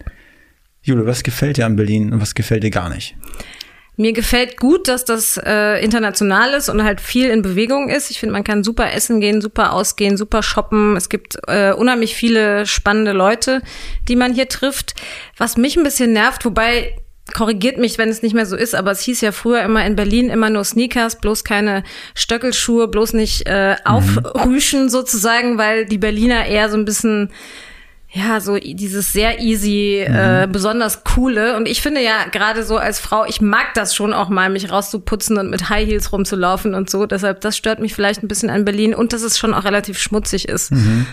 [0.82, 3.15] Jule, was gefällt dir an Berlin und was gefällt dir gar nicht?
[3.98, 8.10] Mir gefällt gut, dass das äh, international ist und halt viel in Bewegung ist.
[8.12, 10.96] Ich finde, man kann super essen gehen, super ausgehen, super shoppen.
[10.96, 13.62] Es gibt äh, unheimlich viele spannende Leute,
[14.08, 14.96] die man hier trifft.
[15.36, 16.96] Was mich ein bisschen nervt, wobei
[17.34, 19.98] korrigiert mich, wenn es nicht mehr so ist, aber es hieß ja früher immer in
[19.98, 21.84] Berlin immer nur Sneakers, bloß keine
[22.15, 27.32] Stöckelschuhe, bloß nicht äh, aufrüschen sozusagen, weil die Berliner eher so ein bisschen
[28.12, 31.56] ja, so dieses sehr easy, äh, besonders coole.
[31.56, 34.72] Und ich finde ja gerade so als Frau, ich mag das schon auch mal, mich
[34.72, 37.06] rauszuputzen und mit High Heels rumzulaufen und so.
[37.06, 40.00] Deshalb, das stört mich vielleicht ein bisschen an Berlin und dass es schon auch relativ
[40.00, 40.72] schmutzig ist.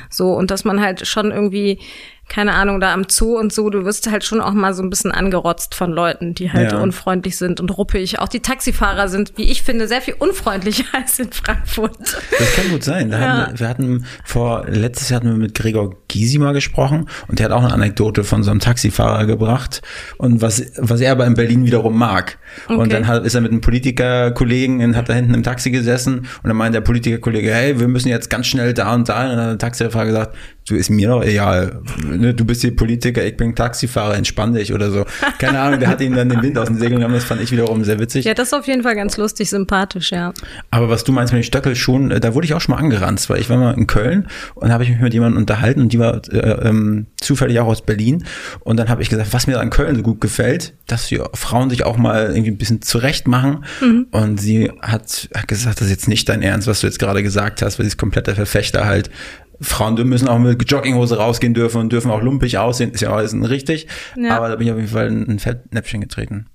[0.08, 1.80] So, und dass man halt schon irgendwie,
[2.28, 4.90] keine Ahnung, da am Zoo und so, du wirst halt schon auch mal so ein
[4.90, 6.78] bisschen angerotzt von Leuten, die halt Ja.
[6.80, 8.18] unfreundlich sind und ruppig.
[8.18, 11.96] Auch die Taxifahrer sind, wie ich finde, sehr viel unfreundlicher als in Frankfurt.
[12.38, 13.10] Das kann gut sein.
[13.10, 13.36] Da Ja.
[13.46, 17.46] hatten, wir- hatten vor, letztes Jahr hatten wir mit Gregor Gysi mal gesprochen und der
[17.46, 19.82] hat auch eine Anekdote von so einem Taxifahrer gebracht
[20.18, 22.38] und was, was er aber in Berlin wiederum mag.
[22.68, 22.88] Und Okay.
[22.90, 26.26] dann hat, ist er mit einem Politikerkollegen und hat da hinten im Taxi gesessen und
[26.48, 29.22] dann meint der Politikerkollege, hey, wir müssen jetzt ganz schnell da und da.
[29.24, 30.36] Und dann hat der Taxifahrer gesagt,
[30.68, 31.80] du ist mir doch egal.
[32.04, 35.04] Ne, Du bist hier Politiker, ich bin Taxifahrer, entspann dich oder so.
[35.38, 37.52] Keine Ahnung, der hat ihm dann den Wind aus den Segeln genommen, das fand ich
[37.52, 38.24] wiederum sehr witzig.
[38.24, 40.32] Ja, das ist auf jeden Fall ganz lustig, sympathisch, ja.
[40.70, 43.30] Aber was du meinst mit den Stöckelschuhen, äh, da wurde ich auch schon mal angeranzt,
[43.30, 45.98] weil ich war mal in Köln und habe ich mich mit jemandem unterhalten und die
[45.98, 48.24] war äh, ähm, zufällig auch aus Berlin
[48.60, 51.70] und dann habe ich gesagt, was mir an Köln so gut gefällt, dass die Frauen
[51.70, 53.64] sich auch mal irgendwie ein bisschen zurecht machen
[54.10, 57.22] und sie hat, hat gesagt, das ist jetzt nicht dein Ernst, was du jetzt gerade
[57.22, 59.10] gesagt hast, weil sie ist kompletter Verfechter halt.
[59.60, 63.34] Frauen müssen auch mit Jogginghose rausgehen dürfen und dürfen auch lumpig aussehen, ist ja alles
[63.34, 63.86] richtig.
[64.16, 64.36] Ja.
[64.36, 66.46] Aber da bin ich auf jeden Fall in ein Fettnäpfchen getreten.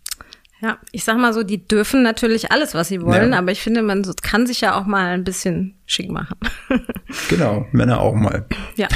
[0.61, 3.39] Ja, ich sag mal so, die dürfen natürlich alles, was sie wollen, Ja.
[3.39, 6.35] aber ich finde, man kann sich ja auch mal ein bisschen schick machen.
[7.29, 8.45] Genau, Männer auch mal.
[8.77, 8.87] ja.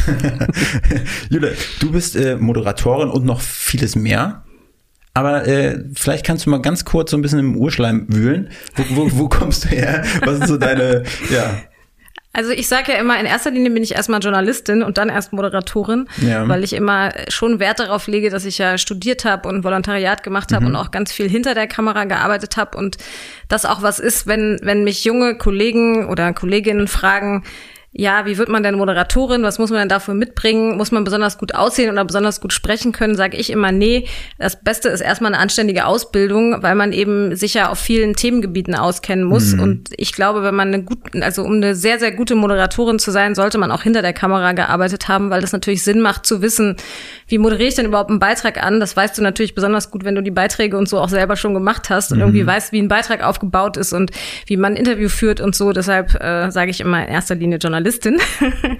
[1.29, 4.43] Jule, du bist äh, Moderatorin und noch vieles mehr.
[5.13, 8.49] Aber äh, vielleicht kannst du mal ganz kurz so ein bisschen im Urschleim wühlen.
[8.75, 10.03] Wo, wo, wo kommst du her?
[10.23, 11.57] Was ist so deine, ja,
[12.35, 15.31] Also ich sage ja immer, in erster Linie bin ich erstmal Journalistin und dann erst
[15.31, 16.47] Moderatorin, Ja.
[16.49, 20.51] weil ich immer schon Wert darauf lege, dass ich ja studiert habe und Volontariat gemacht
[20.51, 22.97] habe und auch ganz viel hinter der Kamera gearbeitet habe und
[23.47, 27.43] das auch was ist, wenn, wenn mich junge Kollegen oder Kolleginnen fragen,
[27.97, 29.43] ja, wie wird man denn Moderatorin?
[29.43, 30.75] Was muss man denn dafür mitbringen?
[30.75, 33.15] Muss man besonders gut aussehen oder besonders gut sprechen können?
[33.15, 34.05] Sage ich immer, nee.
[34.37, 39.23] Das Beste ist erstmal eine anständige Ausbildung, weil man eben sicher auf vielen Themengebieten auskennen
[39.23, 39.53] muss.
[39.53, 39.59] Mhm.
[39.61, 43.11] Und ich glaube, wenn man eine gut, also um eine sehr, sehr gute Moderatorin zu
[43.11, 46.41] sein, sollte man auch hinter der Kamera gearbeitet haben, weil das natürlich Sinn macht zu
[46.41, 46.75] wissen,
[47.29, 48.81] wie moderiere ich denn überhaupt einen Beitrag an?
[48.81, 51.53] Das weißt du natürlich besonders gut, wenn du die Beiträge und so auch selber schon
[51.53, 52.23] gemacht hast und mhm.
[52.23, 54.11] irgendwie weißt, wie ein Beitrag aufgebaut ist und
[54.47, 55.71] wie man ein Interview führt und so.
[55.71, 58.19] Deshalb äh, sage ich immer in erster Linie Journalistin.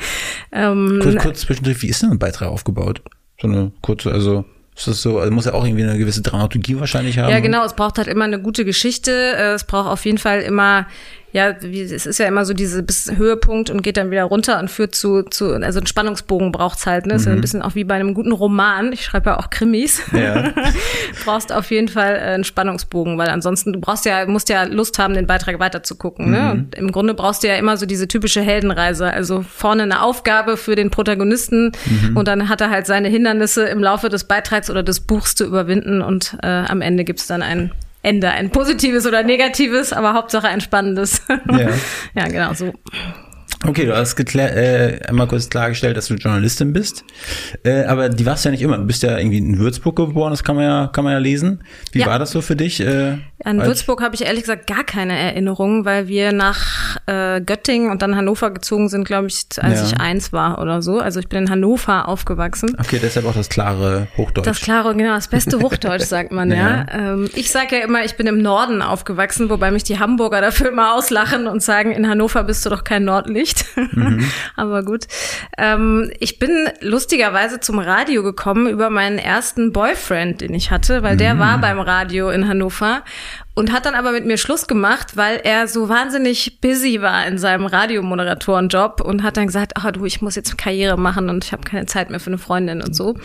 [0.52, 3.02] ähm, kurz, kurz zwischendurch, wie ist denn ein Beitrag aufgebaut?
[3.40, 6.80] So eine kurze, also ist das so, also muss ja auch irgendwie eine gewisse Dramaturgie
[6.80, 7.32] wahrscheinlich haben.
[7.32, 9.12] Ja, genau, es braucht halt immer eine gute Geschichte.
[9.12, 10.88] Äh, es braucht auf jeden Fall immer
[11.36, 14.58] ja, wie, es ist ja immer so diese bis Höhepunkt und geht dann wieder runter
[14.58, 17.16] und führt zu, zu also ein Spannungsbogen braucht's halt, ne?
[17.16, 17.20] Mhm.
[17.20, 18.94] Ist ja ein bisschen auch wie bei einem guten Roman.
[18.94, 20.02] Ich schreibe ja auch Krimis.
[20.14, 20.54] Ja.
[21.26, 24.98] brauchst auf jeden Fall äh, einen Spannungsbogen, weil ansonsten du brauchst ja, musst ja Lust
[24.98, 26.38] haben, den Beitrag weiter zu gucken, ne?
[26.38, 26.44] mhm.
[26.46, 26.52] ne?
[26.52, 29.12] Und im Grunde brauchst du ja immer so diese typische Heldenreise.
[29.12, 32.16] Also vorne eine Aufgabe für den Protagonisten mhm.
[32.16, 35.44] und dann hat er halt seine Hindernisse im Laufe des Beitrags oder des Buchs zu
[35.44, 37.72] überwinden und äh, am Ende gibt's dann einen
[38.06, 38.30] Ende.
[38.30, 41.22] Ein positives oder negatives, aber Hauptsache ein spannendes.
[41.28, 41.70] Ja,
[42.16, 42.74] ja genau so.
[43.68, 47.04] Okay, du hast äh, einmal kurz klargestellt, dass du Journalistin bist.
[47.64, 48.78] Äh, aber die warst ja nicht immer.
[48.78, 51.64] Du bist ja irgendwie in Würzburg geboren, das kann man ja, kann man ja lesen.
[51.92, 52.08] Wie ja.
[52.08, 52.80] war das so für dich?
[52.80, 57.90] Äh, An Würzburg habe ich ehrlich gesagt gar keine Erinnerungen, weil wir nach äh, Göttingen
[57.90, 59.88] und dann Hannover gezogen sind, glaube ich, als ja.
[59.88, 61.00] ich eins war oder so.
[61.00, 62.76] Also ich bin in Hannover aufgewachsen.
[62.80, 64.46] Okay, deshalb auch das klare Hochdeutsch.
[64.46, 66.56] Das klare, genau, das beste Hochdeutsch, sagt man ja.
[66.56, 67.14] ja.
[67.14, 70.70] Ähm, ich sage ja immer, ich bin im Norden aufgewachsen, wobei mich die Hamburger dafür
[70.70, 73.96] immer auslachen und sagen, in Hannover bist du doch kein Nordlicht nicht.
[73.96, 74.26] Mhm.
[74.56, 75.06] Aber gut.
[75.58, 81.18] Ähm, ich bin lustigerweise zum Radio gekommen über meinen ersten Boyfriend, den ich hatte, weil
[81.18, 81.40] der mhm.
[81.40, 83.04] war beim Radio in Hannover
[83.56, 87.38] und hat dann aber mit mir Schluss gemacht, weil er so wahnsinnig busy war in
[87.38, 91.54] seinem Radiomoderatorenjob und hat dann gesagt, ach du, ich muss jetzt Karriere machen und ich
[91.54, 93.16] habe keine Zeit mehr für eine Freundin und so.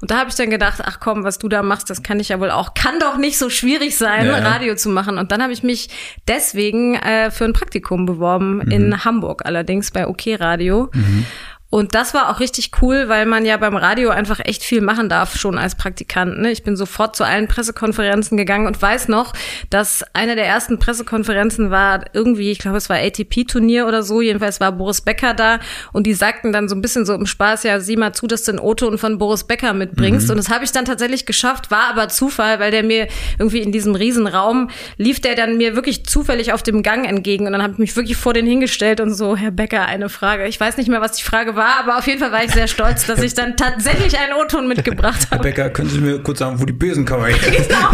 [0.00, 2.28] Und da habe ich dann gedacht, ach komm, was du da machst, das kann ich
[2.28, 2.74] ja wohl auch.
[2.74, 4.38] Kann doch nicht so schwierig sein, ja.
[4.38, 5.16] Radio zu machen.
[5.16, 5.88] Und dann habe ich mich
[6.28, 8.70] deswegen äh, für ein Praktikum beworben mhm.
[8.70, 10.90] in Hamburg, allerdings bei OK Radio.
[10.92, 11.24] Mhm.
[11.70, 15.10] Und das war auch richtig cool, weil man ja beim Radio einfach echt viel machen
[15.10, 16.38] darf, schon als Praktikant.
[16.38, 16.50] Ne?
[16.50, 19.34] Ich bin sofort zu allen Pressekonferenzen gegangen und weiß noch,
[19.68, 24.60] dass eine der ersten Pressekonferenzen war irgendwie, ich glaube, es war ATP-Turnier oder so, jedenfalls
[24.60, 25.60] war Boris Becker da
[25.92, 28.44] und die sagten dann so ein bisschen so im Spaß, ja, sieh mal zu, dass
[28.44, 30.28] du ein O-Ton von Boris Becker mitbringst.
[30.28, 30.30] Mhm.
[30.30, 33.72] Und das habe ich dann tatsächlich geschafft, war aber Zufall, weil der mir irgendwie in
[33.72, 37.74] diesem Riesenraum lief der dann mir wirklich zufällig auf dem Gang entgegen und dann habe
[37.74, 40.46] ich mich wirklich vor den hingestellt und so, Herr Becker, eine Frage.
[40.46, 42.52] Ich weiß nicht mehr, was die Frage war war, aber auf jeden Fall war ich
[42.52, 45.36] sehr stolz, dass ich dann tatsächlich einen O-Ton mitgebracht habe.
[45.36, 47.38] Herr Becker, können Sie mir kurz sagen, wo die Besenkammer ist?
[47.68, 47.90] Genau.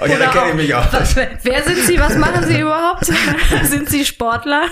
[0.00, 0.92] oh ja, da kenne ich mich auch.
[0.92, 1.98] Was, wer sind Sie?
[1.98, 3.04] Was machen Sie überhaupt?
[3.64, 4.62] sind Sie Sportler?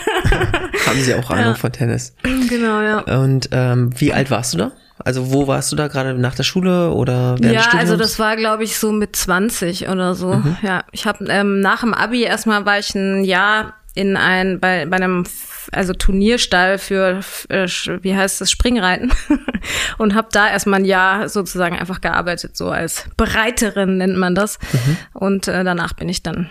[0.86, 1.54] Haben Sie auch Ahnung ja.
[1.54, 2.14] von Tennis?
[2.22, 2.98] Genau, ja.
[3.00, 4.72] Und ähm, wie alt warst du da?
[5.04, 8.36] Also wo warst du da gerade nach der Schule oder während Ja, also das war
[8.36, 10.34] glaube ich so mit 20 oder so.
[10.34, 10.56] Mhm.
[10.62, 14.86] Ja, ich habe ähm, nach dem Abi erstmal war ich ein Jahr in ein bei
[14.86, 15.24] bei einem
[15.70, 17.68] also Turnierstall für, äh,
[18.00, 19.12] wie heißt das, Springreiten
[19.98, 24.58] und habe da erstmal ein Jahr sozusagen einfach gearbeitet, so als Bereiterin nennt man das.
[24.72, 24.96] Mhm.
[25.12, 26.50] Und äh, danach bin ich dann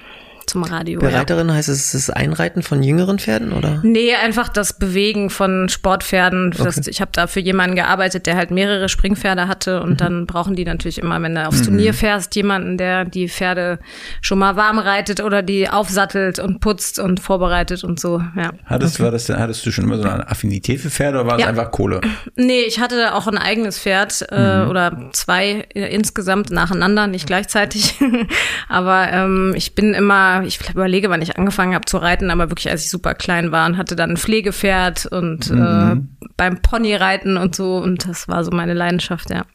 [0.51, 0.99] zum Radio.
[0.99, 1.53] Bereiterin ja.
[1.55, 3.79] heißt es das Einreiten von jüngeren Pferden oder?
[3.83, 6.51] Nee, einfach das Bewegen von Sportpferden.
[6.53, 6.63] Okay.
[6.63, 9.97] Das, ich habe da für jemanden gearbeitet, der halt mehrere Springpferde hatte und mhm.
[9.97, 11.65] dann brauchen die natürlich immer, wenn du aufs mhm.
[11.65, 13.79] Turnier fährst, jemanden, der die Pferde
[14.19, 18.21] schon mal warm reitet oder die aufsattelt und putzt und vorbereitet und so.
[18.35, 18.51] Ja.
[18.65, 19.03] Hattest, okay.
[19.03, 21.71] war das, hattest du schon immer so eine Affinität für Pferde oder war es einfach
[21.71, 22.01] Kohle?
[22.35, 24.69] Nee, ich hatte auch ein eigenes Pferd äh, mhm.
[24.69, 27.95] oder zwei äh, insgesamt nacheinander, nicht gleichzeitig.
[28.69, 32.69] Aber ähm, ich bin immer ich überlege, wann ich angefangen habe zu reiten, aber wirklich
[32.69, 35.61] als ich super klein war und hatte dann ein Pflegepferd und mhm.
[35.61, 39.45] äh, beim Ponyreiten und so und das war so meine Leidenschaft, ja.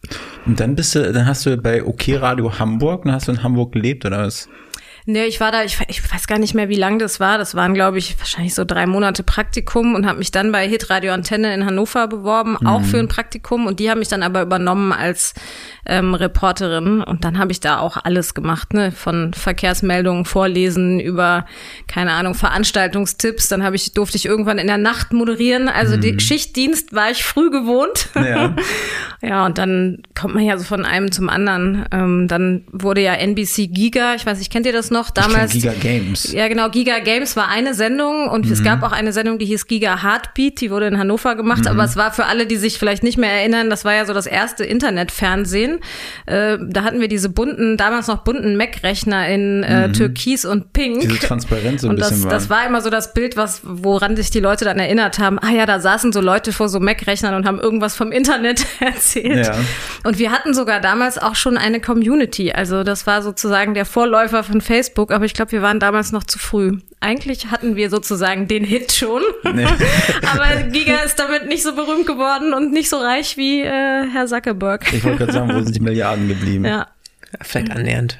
[0.46, 3.42] Und dann bist du, dann hast du bei OK Radio Hamburg, dann hast du in
[3.42, 4.48] Hamburg gelebt oder was?
[5.08, 7.38] Nee, ich war da, ich, ich weiß gar nicht mehr, wie lang das war.
[7.38, 11.12] Das waren, glaube ich, wahrscheinlich so drei Monate Praktikum und habe mich dann bei Hitradio
[11.12, 12.66] Antenne in Hannover beworben, mhm.
[12.66, 13.66] auch für ein Praktikum.
[13.66, 15.34] Und die haben mich dann aber übernommen als
[15.86, 17.04] ähm, Reporterin.
[17.04, 18.90] Und dann habe ich da auch alles gemacht, ne?
[18.90, 21.46] Von Verkehrsmeldungen vorlesen über,
[21.86, 23.48] keine Ahnung, Veranstaltungstipps.
[23.48, 25.68] Dann habe ich, durfte ich irgendwann in der Nacht moderieren.
[25.68, 26.00] Also mhm.
[26.00, 28.08] die Schichtdienst war ich früh gewohnt.
[28.16, 28.56] Ja.
[29.22, 31.86] ja, und dann kommt man ja so von einem zum anderen.
[31.92, 34.95] Ähm, dann wurde ja NBC Giga, ich weiß nicht, kennt ihr das noch?
[35.10, 35.52] Damals.
[35.52, 36.32] Giga Games.
[36.32, 38.52] Ja, genau, Giga Games war eine Sendung und mhm.
[38.52, 41.68] es gab auch eine Sendung, die hieß Giga Heartbeat, die wurde in Hannover gemacht, mhm.
[41.68, 44.12] aber es war für alle, die sich vielleicht nicht mehr erinnern, das war ja so
[44.12, 45.80] das erste Internetfernsehen
[46.26, 49.92] äh, da hatten wir diese bunten, damals noch bunten Mac-Rechner in äh, mhm.
[49.92, 51.00] Türkis und Pink.
[51.00, 52.30] Diese transparent so ein und das, bisschen war.
[52.32, 55.38] das war immer so das Bild, was, woran sich die Leute dann erinnert haben.
[55.38, 59.46] Ah ja, da saßen so Leute vor so Mac-Rechnern und haben irgendwas vom Internet erzählt.
[59.46, 59.54] Ja.
[60.04, 62.52] Und wir hatten sogar damals auch schon eine Community.
[62.52, 66.24] Also das war sozusagen der Vorläufer von Facebook, aber ich glaube, wir waren damals noch
[66.24, 66.78] zu früh.
[67.00, 69.22] Eigentlich hatten wir sozusagen den Hit schon.
[69.44, 69.66] Nee.
[70.32, 74.26] aber Giga ist damit nicht so berühmt geworden und nicht so reich wie äh, Herr
[74.26, 74.92] Zuckerberg.
[74.92, 76.64] Ich wollte gerade sagen, wo sind die Milliarden geblieben?
[76.64, 76.88] Ja.
[77.42, 78.18] Vielleicht annähernd.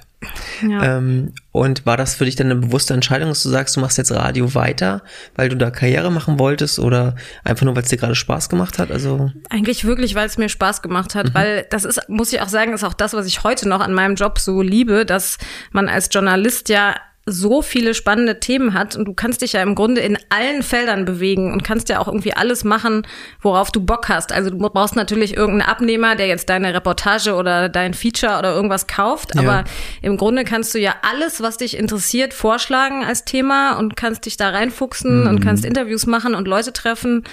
[0.62, 0.98] Ja.
[0.98, 3.96] Ähm, und war das für dich dann eine bewusste Entscheidung, dass du sagst, du machst
[3.98, 5.02] jetzt Radio weiter,
[5.34, 8.78] weil du da Karriere machen wolltest oder einfach nur, weil es dir gerade Spaß gemacht
[8.78, 8.90] hat?
[8.90, 12.48] Also Eigentlich wirklich, weil es mir Spaß gemacht hat, weil das ist, muss ich auch
[12.48, 15.38] sagen, ist auch das, was ich heute noch an meinem Job so liebe, dass
[15.72, 16.94] man als Journalist ja
[17.28, 21.04] so viele spannende Themen hat und du kannst dich ja im Grunde in allen Feldern
[21.04, 23.04] bewegen und kannst ja auch irgendwie alles machen,
[23.40, 24.30] worauf du Bock hast.
[24.32, 28.86] Also du brauchst natürlich irgendeinen Abnehmer, der jetzt deine Reportage oder dein Feature oder irgendwas
[28.86, 29.40] kauft, Ja.
[29.40, 29.64] aber
[30.02, 34.36] im Grunde kannst du ja alles, was dich interessiert, vorschlagen als Thema und kannst dich
[34.36, 37.24] da reinfuchsen und kannst Interviews machen und Leute treffen.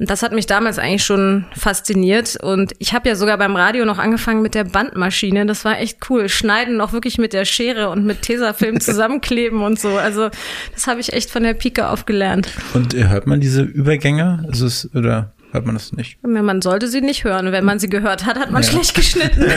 [0.00, 2.36] Und das hat mich damals eigentlich schon fasziniert.
[2.42, 5.46] Und ich habe ja sogar beim Radio noch angefangen mit der Bandmaschine.
[5.46, 6.28] Das war echt cool.
[6.28, 9.96] Schneiden noch wirklich mit der Schere und mit Tesafilm zusammenkleben und so.
[9.96, 10.30] Also
[10.72, 12.48] das habe ich echt von der Pike auf gelernt.
[12.74, 14.48] Und äh, hört man diese Übergänge?
[14.50, 16.18] Ist es, oder hört man das nicht?
[16.22, 17.50] Man sollte sie nicht hören.
[17.52, 18.68] Wenn man sie gehört hat, hat man Ja.
[18.70, 19.44] schlecht geschnitten.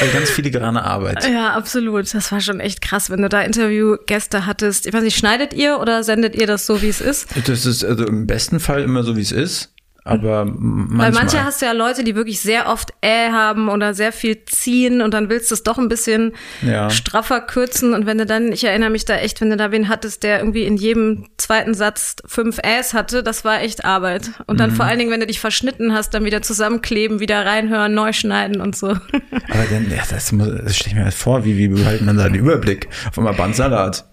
[0.00, 1.28] Also ganz filigrane Arbeit.
[1.28, 2.12] Ja, absolut.
[2.14, 4.86] Das war schon echt krass, wenn du da Interviewgäste hattest.
[4.86, 7.28] Ich weiß nicht, schneidet ihr oder sendet ihr das so, wie es ist?
[7.46, 9.72] Das ist also im besten Fall immer so, wie es ist.
[10.06, 11.06] Aber manchmal.
[11.06, 14.44] Weil manche hast du ja Leute, die wirklich sehr oft äh haben oder sehr viel
[14.46, 16.88] ziehen und dann willst du es doch ein bisschen Ja.
[16.90, 19.88] straffer kürzen und wenn du dann, ich erinnere mich da echt, wenn du da wen
[19.88, 24.30] hattest, der irgendwie in jedem zweiten Satz fünf Äs hatte, das war echt Arbeit.
[24.46, 24.58] Und Mhm.
[24.58, 28.12] dann vor allen Dingen, wenn du dich verschnitten hast, dann wieder zusammenkleben, wieder reinhören, neu
[28.12, 28.88] schneiden und so.
[28.88, 32.16] Aber dann, ja, das, muss, das stelle ich mir halt vor, wie, wie behalten man
[32.16, 32.88] da den Überblick?
[33.10, 34.04] Auf einmal Bandsalat.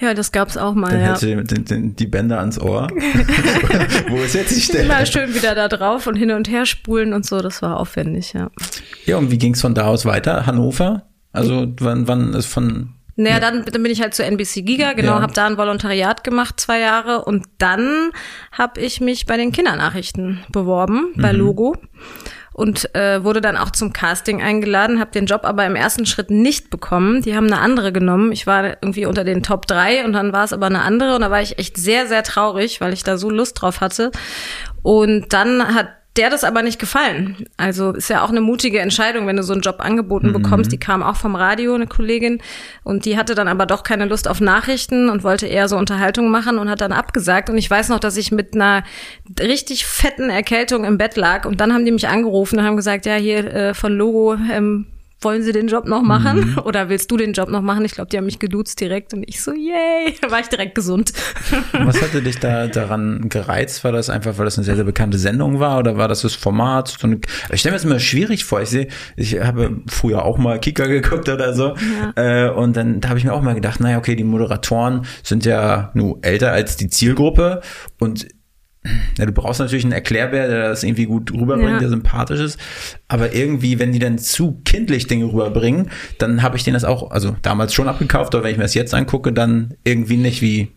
[0.00, 1.06] Ja, das gab's auch mal, Dann ja.
[1.08, 2.88] hältst du den, den, die Bänder ans Ohr.
[4.08, 4.84] Wo ist jetzt die Stelle?
[4.84, 8.32] Immer schön wieder da drauf und hin und her spulen und so, das war aufwendig,
[8.32, 8.50] ja.
[9.04, 10.46] Ja, und wie ging es von da aus weiter?
[10.46, 11.06] Hannover?
[11.32, 15.16] Also wann, wann ist von Naja, dann, dann bin ich halt zu NBC Giga, genau,
[15.16, 15.22] Ja.
[15.22, 17.24] habe da ein Volontariat gemacht, zwei Jahre.
[17.24, 18.10] Und dann
[18.52, 21.76] habe ich mich bei den Kindernachrichten beworben, bei Logo.
[22.52, 26.30] Und äh, wurde dann auch zum Casting eingeladen, habe den Job aber im ersten Schritt
[26.30, 27.22] nicht bekommen.
[27.22, 28.32] Die haben eine andere genommen.
[28.32, 31.14] Ich war irgendwie unter den Top drei und dann war es aber eine andere.
[31.14, 34.10] Und da war ich echt sehr, sehr traurig, weil ich da so Lust drauf hatte.
[34.82, 37.46] Und dann hat der das aber nicht gefallen.
[37.56, 40.72] Also ist ja auch eine mutige Entscheidung, wenn du so einen Job angeboten bekommst.
[40.72, 42.40] Die kam auch vom Radio, eine Kollegin,
[42.82, 46.30] und die hatte dann aber doch keine Lust auf Nachrichten und wollte eher so Unterhaltung
[46.30, 47.48] machen und hat dann abgesagt.
[47.48, 48.82] Und ich weiß noch, dass ich mit einer
[49.38, 53.06] richtig fetten Erkältung im Bett lag und dann haben die mich angerufen und haben gesagt,
[53.06, 54.86] ja, hier äh, von Logo, ähm,
[55.22, 56.58] wollen Sie den Job noch machen?
[56.64, 57.84] Oder willst du den Job noch machen?
[57.84, 61.12] Ich glaube, die haben mich geduzt direkt und ich so, yay, war ich direkt gesund.
[61.72, 63.84] Was hatte dich da daran gereizt?
[63.84, 66.34] War das einfach, weil das eine sehr, sehr bekannte Sendung war oder war das das
[66.34, 66.88] Format?
[66.88, 67.20] So eine,
[67.52, 68.62] ich stelle mir das immer schwierig vor.
[68.62, 71.74] Ich sehe, ich habe früher auch mal Kicker geguckt oder so.
[72.16, 75.44] Äh, und dann da habe ich mir auch mal gedacht, naja, okay, die Moderatoren sind
[75.44, 77.60] ja nur älter als die Zielgruppe
[77.98, 78.26] und
[79.18, 81.78] ja, du brauchst natürlich einen Erklärbär, der das irgendwie gut rüberbringt, Ja.
[81.80, 82.58] der sympathisch ist.
[83.08, 87.10] Aber irgendwie, wenn die dann zu kindlich Dinge rüberbringen, dann habe ich denen das auch,
[87.10, 90.40] also damals schon abgekauft, aber wenn ich mir das jetzt angucke, dann irgendwie nicht.
[90.40, 90.68] Wie,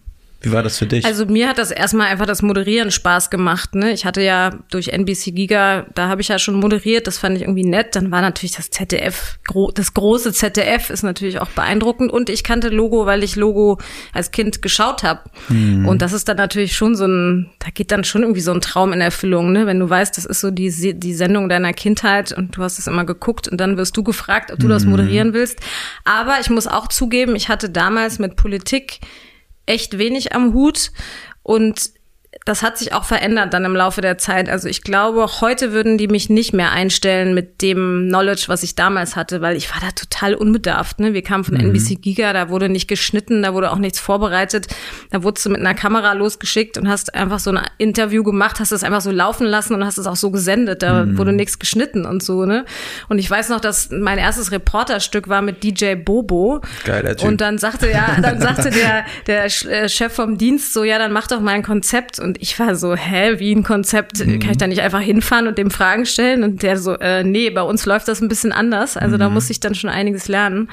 [0.43, 1.05] wie war das für dich?
[1.05, 3.75] Also mir hat das erstmal einfach das Moderieren Spaß gemacht.
[3.75, 3.93] Ne?
[3.93, 7.43] Ich hatte ja durch NBC Giga, da habe ich ja schon moderiert, das fand ich
[7.43, 7.95] irgendwie nett.
[7.95, 9.39] Dann war natürlich das ZDF,
[9.73, 12.11] das große ZDF ist natürlich auch beeindruckend.
[12.11, 13.79] Und ich kannte Logo, weil ich Logo
[14.11, 15.21] als Kind geschaut habe.
[15.49, 18.59] Und das ist dann natürlich schon so ein, da geht dann schon irgendwie so ein
[18.59, 19.65] Traum in Erfüllung, ne?
[19.65, 22.87] wenn du weißt, das ist so die, die Sendung deiner Kindheit und du hast es
[22.87, 25.59] immer geguckt und dann wirst du gefragt, ob du das moderieren willst.
[26.03, 28.99] Aber ich muss auch zugeben, ich hatte damals mit Politik
[29.65, 30.91] echt wenig am Hut.
[31.41, 31.91] Und
[32.45, 34.49] das hat sich auch verändert dann im Laufe der Zeit.
[34.49, 38.75] Also ich glaube, heute würden die mich nicht mehr einstellen mit dem Knowledge, was ich
[38.75, 40.99] damals hatte, weil ich war da total unbedarft.
[40.99, 41.13] Ne?
[41.13, 44.67] Wir kamen von NBC Giga, da wurde nicht geschnitten, da wurde auch nichts vorbereitet.
[45.11, 48.71] Da wurdest du mit einer Kamera losgeschickt und hast einfach so ein Interview gemacht, hast
[48.71, 50.83] es einfach so laufen lassen und hast es auch so gesendet.
[50.83, 52.45] Da wurde nichts geschnitten und so.
[52.45, 52.65] Ne?
[53.07, 56.61] Und ich weiß noch, dass mein erstes Reporterstück war mit DJ Bobo.
[56.83, 57.27] Geiler Typ.
[57.27, 61.13] Und dann sagte ja, dann sagte der, der äh, Chef vom Dienst so, ja, dann
[61.13, 62.19] mach doch mal ein Konzept.
[62.19, 64.19] Und ich war so, hä, wie ein Konzept?
[64.19, 66.43] Kann ich da nicht einfach hinfahren und dem Fragen stellen?
[66.43, 68.97] Und der so, äh, nee, bei uns läuft das ein bisschen anders.
[68.97, 70.69] Also da muss ich dann schon einiges lernen.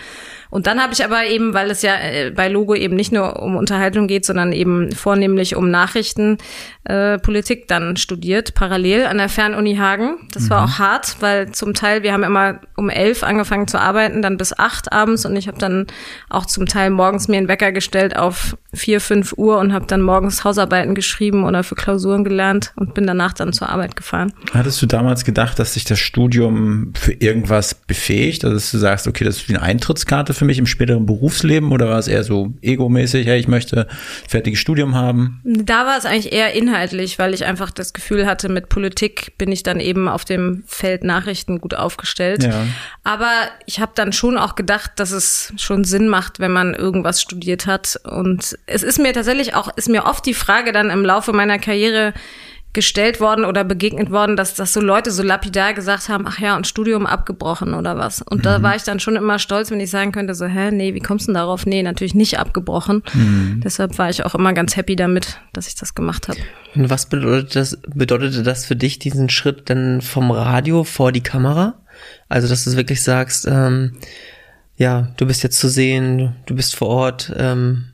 [0.51, 3.41] Und dann habe ich aber eben, weil es ja äh, bei Logo eben nicht nur
[3.41, 9.77] um Unterhaltung geht, sondern eben vornehmlich um Nachrichtenpolitik, äh, dann studiert, parallel an der Fernuni
[9.77, 10.17] Hagen.
[10.33, 10.51] Das mhm.
[10.51, 14.37] war auch hart, weil zum Teil, wir haben immer um elf angefangen zu arbeiten, dann
[14.37, 15.87] bis acht abends und ich habe dann
[16.29, 20.01] auch zum Teil morgens mir einen Wecker gestellt auf vier, fünf Uhr und habe dann
[20.01, 24.33] morgens Hausarbeiten geschrieben oder für Klausuren gelernt und bin danach dann zur Arbeit gefahren.
[24.53, 28.45] Hattest du damals gedacht, dass sich das Studium für irgendwas befähigt?
[28.45, 31.71] Also dass du sagst, okay, das ist wie eine Eintrittskarte für mich im späteren Berufsleben
[31.71, 33.87] oder war es eher so egomäßig, hey, ich möchte
[34.27, 35.43] fertiges Studium haben?
[35.45, 39.53] Da war es eigentlich eher inhaltlich, weil ich einfach das Gefühl hatte, mit Politik bin
[39.53, 42.45] ich dann eben auf dem Feld Nachrichten gut aufgestellt.
[42.45, 42.67] Ja.
[43.05, 43.31] Aber
[43.67, 47.67] ich habe dann schon auch gedacht, dass es schon Sinn macht, wenn man irgendwas studiert
[47.67, 51.35] hat und es ist mir tatsächlich auch, ist mir oft die Frage dann im Laufe
[51.35, 52.15] meiner Karriere
[52.73, 56.57] gestellt worden oder begegnet worden, dass, dass so Leute so lapidar gesagt haben, ach ja,
[56.57, 58.23] und Studium abgebrochen oder was.
[58.23, 58.43] Und mhm.
[58.43, 61.01] da war ich dann schon immer stolz, wenn ich sagen könnte, so, hä, nee, wie
[61.01, 61.67] kommst du denn darauf?
[61.67, 63.03] Nee, natürlich nicht abgebrochen.
[63.13, 63.61] Mhm.
[63.65, 66.39] Deshalb war ich auch immer ganz happy damit, dass ich das gemacht habe.
[66.77, 71.23] Und was bedeutet das, bedeutete das für dich, diesen Schritt dann vom Radio vor die
[71.23, 71.75] Kamera?
[72.29, 73.97] Also, dass du wirklich sagst, ähm,
[74.77, 77.90] ja, du bist jetzt zu sehen, du bist vor Ort, ähm,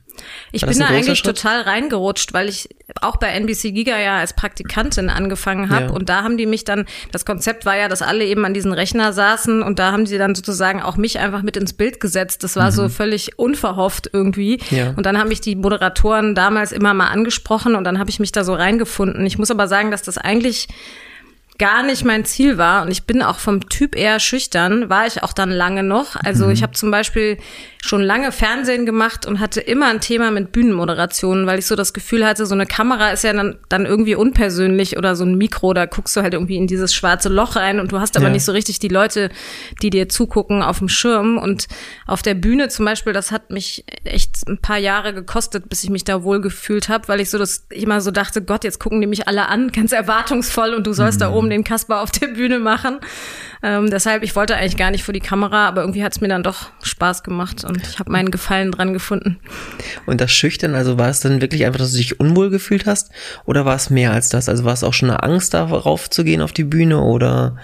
[0.51, 1.37] ich bin da eigentlich Schritt?
[1.37, 2.69] total reingerutscht, weil ich
[3.01, 5.91] auch bei NBC Giga ja als Praktikantin angefangen habe ja.
[5.91, 8.73] und da haben die mich dann, das Konzept war ja, dass alle eben an diesen
[8.73, 12.43] Rechner saßen und da haben sie dann sozusagen auch mich einfach mit ins Bild gesetzt.
[12.43, 12.75] Das war mhm.
[12.75, 14.59] so völlig unverhofft irgendwie.
[14.71, 14.93] Ja.
[14.95, 18.31] Und dann haben mich die Moderatoren damals immer mal angesprochen und dann habe ich mich
[18.31, 19.25] da so reingefunden.
[19.25, 20.67] Ich muss aber sagen, dass das eigentlich
[21.57, 25.23] gar nicht mein Ziel war und ich bin auch vom Typ eher schüchtern, war ich
[25.23, 26.15] auch dann lange noch.
[26.15, 26.51] Also mhm.
[26.51, 27.37] ich habe zum Beispiel
[27.87, 31.93] schon lange Fernsehen gemacht und hatte immer ein Thema mit Bühnenmoderationen, weil ich so das
[31.93, 35.73] Gefühl hatte, so eine Kamera ist ja dann, dann irgendwie unpersönlich oder so ein Mikro,
[35.73, 38.33] da guckst du halt irgendwie in dieses schwarze Loch rein und du hast aber ja.
[38.33, 39.29] nicht so richtig die Leute,
[39.81, 41.67] die dir zugucken auf dem Schirm und
[42.05, 45.89] auf der Bühne zum Beispiel, das hat mich echt ein paar Jahre gekostet, bis ich
[45.89, 49.01] mich da wohl gefühlt habe, weil ich so das immer so dachte, Gott, jetzt gucken
[49.01, 51.23] die mich alle an, ganz erwartungsvoll und du sollst mhm.
[51.23, 52.99] da oben den Kasper auf der Bühne machen.
[53.63, 56.27] Ähm, deshalb, ich wollte eigentlich gar nicht vor die Kamera, aber irgendwie hat es mir
[56.27, 59.37] dann doch Spaß gemacht und ich habe meinen Gefallen dran gefunden.
[60.05, 63.11] Und das Schüchtern, also war es dann wirklich einfach, dass du dich unwohl gefühlt hast
[63.45, 64.49] oder war es mehr als das?
[64.49, 67.57] Also war es auch schon eine Angst, darauf zu gehen auf die Bühne oder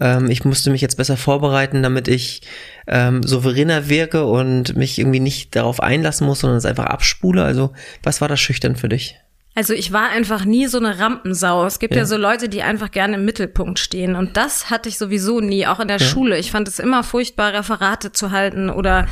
[0.00, 2.42] ähm, ich musste mich jetzt besser vorbereiten, damit ich
[2.86, 7.44] ähm, souveräner wirke und mich irgendwie nicht darauf einlassen muss, sondern es einfach abspule?
[7.44, 9.16] Also was war das Schüchtern für dich?
[9.54, 11.66] Also ich war einfach nie so eine Rampensau.
[11.66, 12.00] Es gibt ja.
[12.00, 12.06] ja.
[12.06, 14.16] so Leute, die einfach gerne im Mittelpunkt stehen.
[14.16, 16.06] Und das hatte ich sowieso nie, auch in der ja.
[16.06, 16.38] Schule.
[16.38, 19.06] Ich fand es immer furchtbar, Referate zu halten oder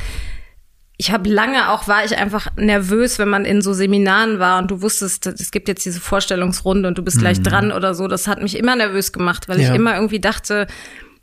[1.01, 4.69] ich habe lange auch, war ich einfach nervös, wenn man in so Seminaren war und
[4.69, 7.21] du wusstest, es gibt jetzt diese Vorstellungsrunde und du bist mhm.
[7.21, 8.07] gleich dran oder so.
[8.07, 9.69] Das hat mich immer nervös gemacht, weil ja.
[9.69, 10.67] ich immer irgendwie dachte,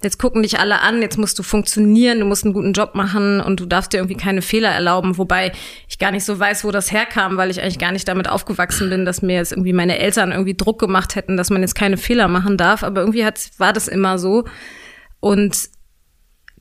[0.02, 3.40] jetzt gucken dich alle an, jetzt musst du funktionieren, du musst einen guten Job machen
[3.40, 5.52] und du darfst dir irgendwie keine Fehler erlauben, wobei
[5.88, 8.90] ich gar nicht so weiß, wo das herkam, weil ich eigentlich gar nicht damit aufgewachsen
[8.90, 11.98] bin, dass mir jetzt irgendwie meine Eltern irgendwie Druck gemacht hätten, dass man jetzt keine
[11.98, 14.44] Fehler machen darf, aber irgendwie hat, war das immer so
[15.20, 15.70] und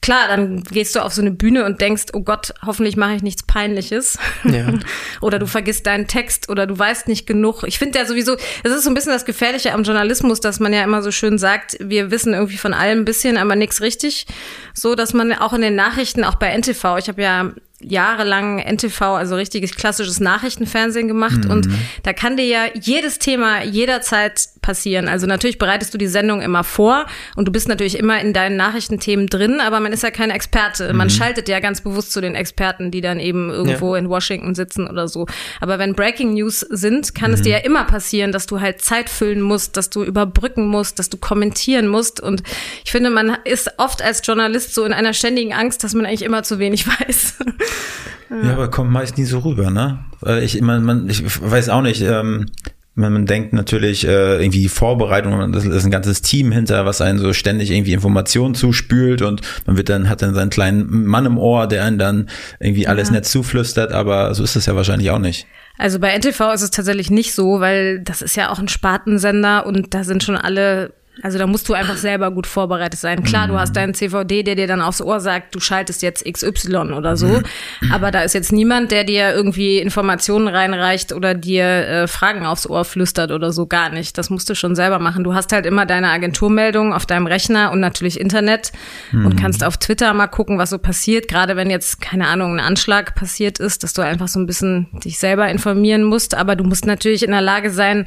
[0.01, 3.23] klar, dann gehst du auf so eine Bühne und denkst, oh Gott, hoffentlich mache ich
[3.23, 4.17] nichts Peinliches.
[4.43, 4.73] Ja.
[5.21, 7.63] oder du vergisst deinen Text oder du weißt nicht genug.
[7.63, 10.73] Ich finde ja sowieso, es ist so ein bisschen das Gefährliche am Journalismus, dass man
[10.73, 14.27] ja immer so schön sagt, wir wissen irgendwie von allem ein bisschen, aber nichts richtig.
[14.73, 19.01] So, dass man auch in den Nachrichten, auch bei NTV, ich habe ja jahrelang NTV,
[19.01, 21.51] also richtiges klassisches Nachrichtenfernsehen gemacht mhm.
[21.51, 21.69] und
[22.01, 25.07] da kann dir ja jedes Thema jederzeit passieren.
[25.07, 27.05] Also natürlich bereitest du die Sendung immer vor
[27.35, 30.91] und du bist natürlich immer in deinen Nachrichtenthemen drin, aber man ist ja kein Experte.
[30.91, 30.97] Mhm.
[30.97, 33.99] Man schaltet ja ganz bewusst zu den Experten, die dann eben irgendwo ja.
[33.99, 35.27] in Washington sitzen oder so.
[35.61, 37.35] Aber wenn Breaking News sind, kann mhm.
[37.35, 40.97] es dir ja immer passieren, dass du halt Zeit füllen musst, dass du überbrücken musst,
[40.97, 42.41] dass du kommentieren musst und
[42.83, 46.23] ich finde, man ist oft als Journalist so in einer ständigen Angst, dass man eigentlich
[46.23, 47.35] immer zu wenig weiß.
[48.29, 49.99] Ja, aber kommt meist nie so rüber, ne?
[50.41, 52.47] Ich, man, man, ich weiß auch nicht, ähm,
[52.97, 56.99] man, man denkt natürlich äh, irgendwie die Vorbereitung, das ist ein ganzes Team hinter, was
[56.99, 61.25] einen so ständig irgendwie Informationen zuspült und man wird dann, hat dann seinen kleinen Mann
[61.25, 63.15] im Ohr, der einen dann irgendwie alles ja.
[63.15, 65.45] nett zuflüstert, aber so ist es ja wahrscheinlich auch nicht.
[65.77, 69.65] Also bei NTV ist es tatsächlich nicht so, weil das ist ja auch ein Spartensender
[69.67, 70.91] und da sind schon alle
[71.21, 73.23] also da musst du einfach selber gut vorbereitet sein.
[73.23, 76.93] Klar, du hast deinen CVD, der dir dann aufs Ohr sagt, du schaltest jetzt XY
[76.93, 77.41] oder so.
[77.91, 82.69] Aber da ist jetzt niemand, der dir irgendwie Informationen reinreicht oder dir äh, Fragen aufs
[82.69, 83.65] Ohr flüstert oder so.
[83.65, 84.17] Gar nicht.
[84.17, 85.23] Das musst du schon selber machen.
[85.23, 88.71] Du hast halt immer deine Agenturmeldung auf deinem Rechner und natürlich Internet
[89.11, 89.25] mhm.
[89.25, 91.27] und kannst auf Twitter mal gucken, was so passiert.
[91.27, 94.87] Gerade wenn jetzt, keine Ahnung, ein Anschlag passiert ist, dass du einfach so ein bisschen
[95.03, 96.35] dich selber informieren musst.
[96.35, 98.05] Aber du musst natürlich in der Lage sein,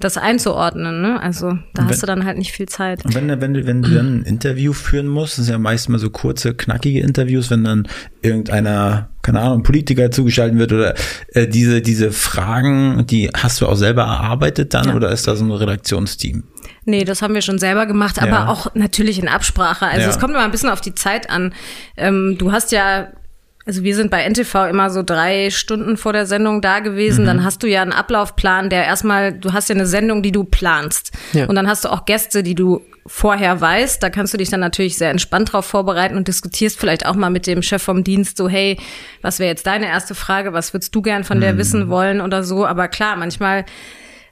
[0.00, 1.00] das einzuordnen.
[1.00, 1.20] Ne?
[1.20, 3.04] Also da hast du dann halt nicht viel Zeit.
[3.04, 5.88] Und wenn, wenn, du, wenn du dann ein Interview führen musst, das sind ja meist
[5.88, 7.88] mal so kurze, knackige Interviews, wenn dann
[8.22, 10.94] irgendeiner, keine Ahnung, Politiker zugeschaltet wird oder
[11.34, 14.94] äh, diese, diese Fragen, die hast du auch selber erarbeitet dann Ja.
[14.94, 16.44] oder ist da so ein Redaktionsteam?
[16.84, 18.48] Nee, das haben wir schon selber gemacht, aber Ja.
[18.48, 19.86] auch natürlich in Absprache.
[19.86, 20.08] Also Ja.
[20.10, 21.54] es kommt immer ein bisschen auf die Zeit an.
[21.96, 23.08] Ähm, du hast ja,
[23.64, 27.26] also wir sind bei NTV immer so drei Stunden vor der Sendung da gewesen.
[27.26, 30.42] Dann hast du ja einen Ablaufplan, der erstmal, du hast ja eine Sendung, die du
[30.44, 31.12] planst.
[31.32, 31.46] Ja.
[31.46, 34.02] Und dann hast du auch Gäste, die du vorher weißt.
[34.02, 37.30] Da kannst du dich dann natürlich sehr entspannt drauf vorbereiten und diskutierst vielleicht auch mal
[37.30, 38.78] mit dem Chef vom Dienst so, hey,
[39.22, 40.52] was wäre jetzt deine erste Frage?
[40.52, 42.66] Was würdest du gern von der wissen wollen oder so?
[42.66, 43.64] Aber klar, manchmal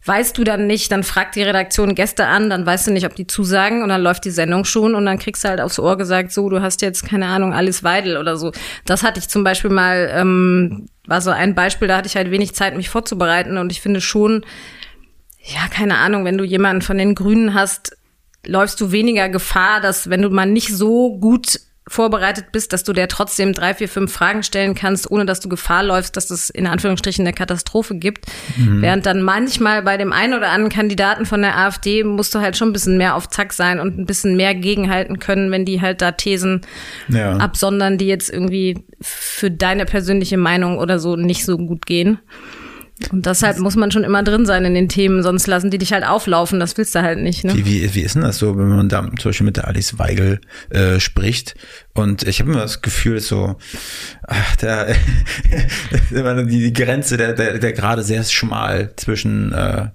[0.05, 3.14] weißt du dann nicht, dann fragt die Redaktion Gäste an, dann weißt du nicht, ob
[3.14, 5.98] die zusagen und dann läuft die Sendung schon und dann kriegst du halt aufs Ohr
[5.98, 8.53] gesagt, so, du hast jetzt, keine Ahnung, Alice Weidel oder so.
[8.86, 12.30] Das hatte ich zum Beispiel mal, ähm, war so ein Beispiel, da hatte ich halt
[12.30, 14.44] wenig Zeit, mich vorzubereiten und ich finde schon,
[15.42, 17.96] ja, keine Ahnung, wenn du jemanden von den Grünen hast,
[18.46, 21.61] läufst du weniger Gefahr, dass wenn du mal nicht so gut
[21.91, 25.49] vorbereitet bist, dass du der trotzdem drei, vier, fünf Fragen stellen kannst, ohne dass du
[25.49, 28.26] Gefahr läufst, dass es in Anführungsstrichen eine Katastrophe gibt.
[28.57, 32.57] Während dann manchmal bei dem einen oder anderen Kandidaten von der AfD musst du halt
[32.57, 35.80] schon ein bisschen mehr auf Zack sein und ein bisschen mehr gegenhalten können, wenn die
[35.80, 36.61] halt da Thesen
[37.09, 37.32] Ja.
[37.38, 42.20] absondern, die jetzt irgendwie für deine persönliche Meinung oder so nicht so gut gehen.
[43.11, 45.92] Und deshalb muss man schon immer drin sein in den Themen, sonst lassen die dich
[45.92, 46.61] halt auflaufen.
[46.61, 47.44] Das willst du halt nicht.
[47.44, 47.55] Ne?
[47.55, 49.98] Wie, wie, wie ist denn das so, wenn man da zum Beispiel mit der Alice
[49.98, 50.40] Weigel
[50.70, 51.55] äh, spricht?
[51.94, 53.57] Und ich habe immer das Gefühl, so,
[54.26, 54.86] ach, da
[56.11, 59.88] immer die, die Grenze, der, der, der gerade sehr schmal zwischen äh,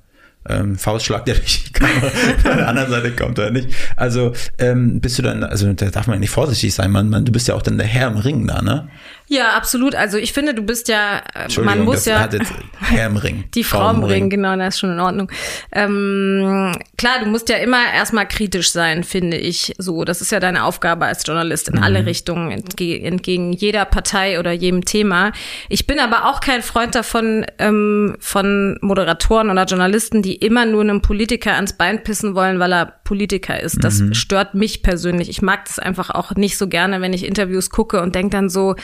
[0.47, 2.09] ähm, Faustschlag, der durch die Kamera
[2.41, 3.69] von der anderen Seite kommt oder nicht.
[3.95, 7.25] Also ähm, bist du dann, also da darf man ja nicht vorsichtig sein, man, man,
[7.25, 8.87] du bist ja auch dann der Herr im Ring da, ne?
[9.27, 9.95] Ja, absolut.
[9.95, 13.45] Also ich finde, du bist ja, äh, man muss ja hat jetzt Herr im Ring.
[13.55, 15.31] die Frau im Ring, genau, das ist schon in Ordnung.
[15.71, 19.73] Ähm, klar, du musst ja immer erstmal kritisch sein, finde ich.
[19.79, 24.39] So, das ist ja deine Aufgabe als Journalist in alle Richtungen, entge entgegen jeder Partei
[24.39, 25.31] oder jedem Thema.
[25.69, 30.81] Ich bin aber auch kein Freund davon, ähm, von Moderatoren oder Journalisten, die immer nur
[30.81, 33.83] einem Politiker ans Bein pissen wollen, weil er Politiker ist.
[33.83, 35.29] Das stört mich persönlich.
[35.29, 38.49] Ich mag das einfach auch nicht so gerne, wenn ich Interviews gucke und denke dann
[38.49, 38.75] so,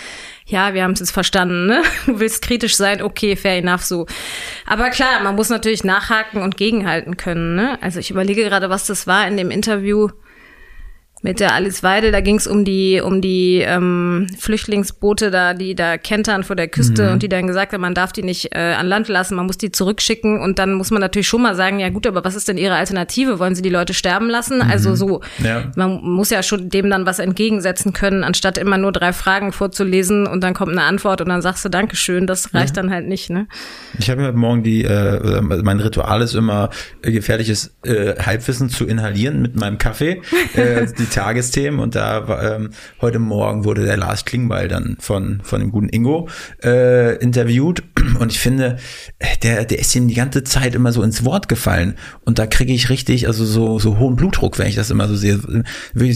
[0.51, 1.81] ja, wir haben es jetzt verstanden, ne?
[2.05, 4.05] Du willst kritisch sein, okay, fair enough, so.
[4.65, 7.81] Aber klar, man muss natürlich nachhaken und gegenhalten können, ne?
[7.81, 10.09] Also ich überlege gerade, was das war in dem Interview
[11.23, 15.75] mit der Alice Weidel, da ging es um die, um die ähm, Flüchtlingsboote da, die
[15.75, 18.73] da kentern vor der Küste und die dann gesagt haben, man darf die nicht äh,
[18.73, 21.79] an Land lassen, man muss die zurückschicken und dann muss man natürlich schon mal sagen,
[21.79, 23.39] ja gut, aber was ist denn ihre Alternative?
[23.39, 24.61] Wollen sie die Leute sterben lassen?
[24.61, 25.71] Also so, Ja.
[25.75, 30.25] man muss ja schon dem dann was entgegensetzen können, anstatt immer nur drei Fragen vorzulesen
[30.27, 33.29] und dann kommt eine Antwort und dann sagst du Dankeschön, das reicht dann halt nicht,
[33.29, 33.47] ne?
[33.99, 36.69] Ich habe heute Morgen die, äh, oder mein Ritual ist immer,
[37.01, 40.21] äh, gefährliches äh, Halbwissen zu inhalieren mit meinem Kaffee,
[40.55, 45.59] äh, die Tagesthemen und da ähm, heute Morgen wurde der Lars Klingbeil dann von, von
[45.59, 46.27] dem guten Ingo
[46.63, 48.77] äh, interviewt und ich finde,
[49.19, 51.95] äh, der, der ist ihm die ganze Zeit immer so ins Wort gefallen
[52.25, 55.15] und da kriege ich richtig, also so, so hohen Blutdruck, wenn ich das immer so
[55.15, 55.39] sehe.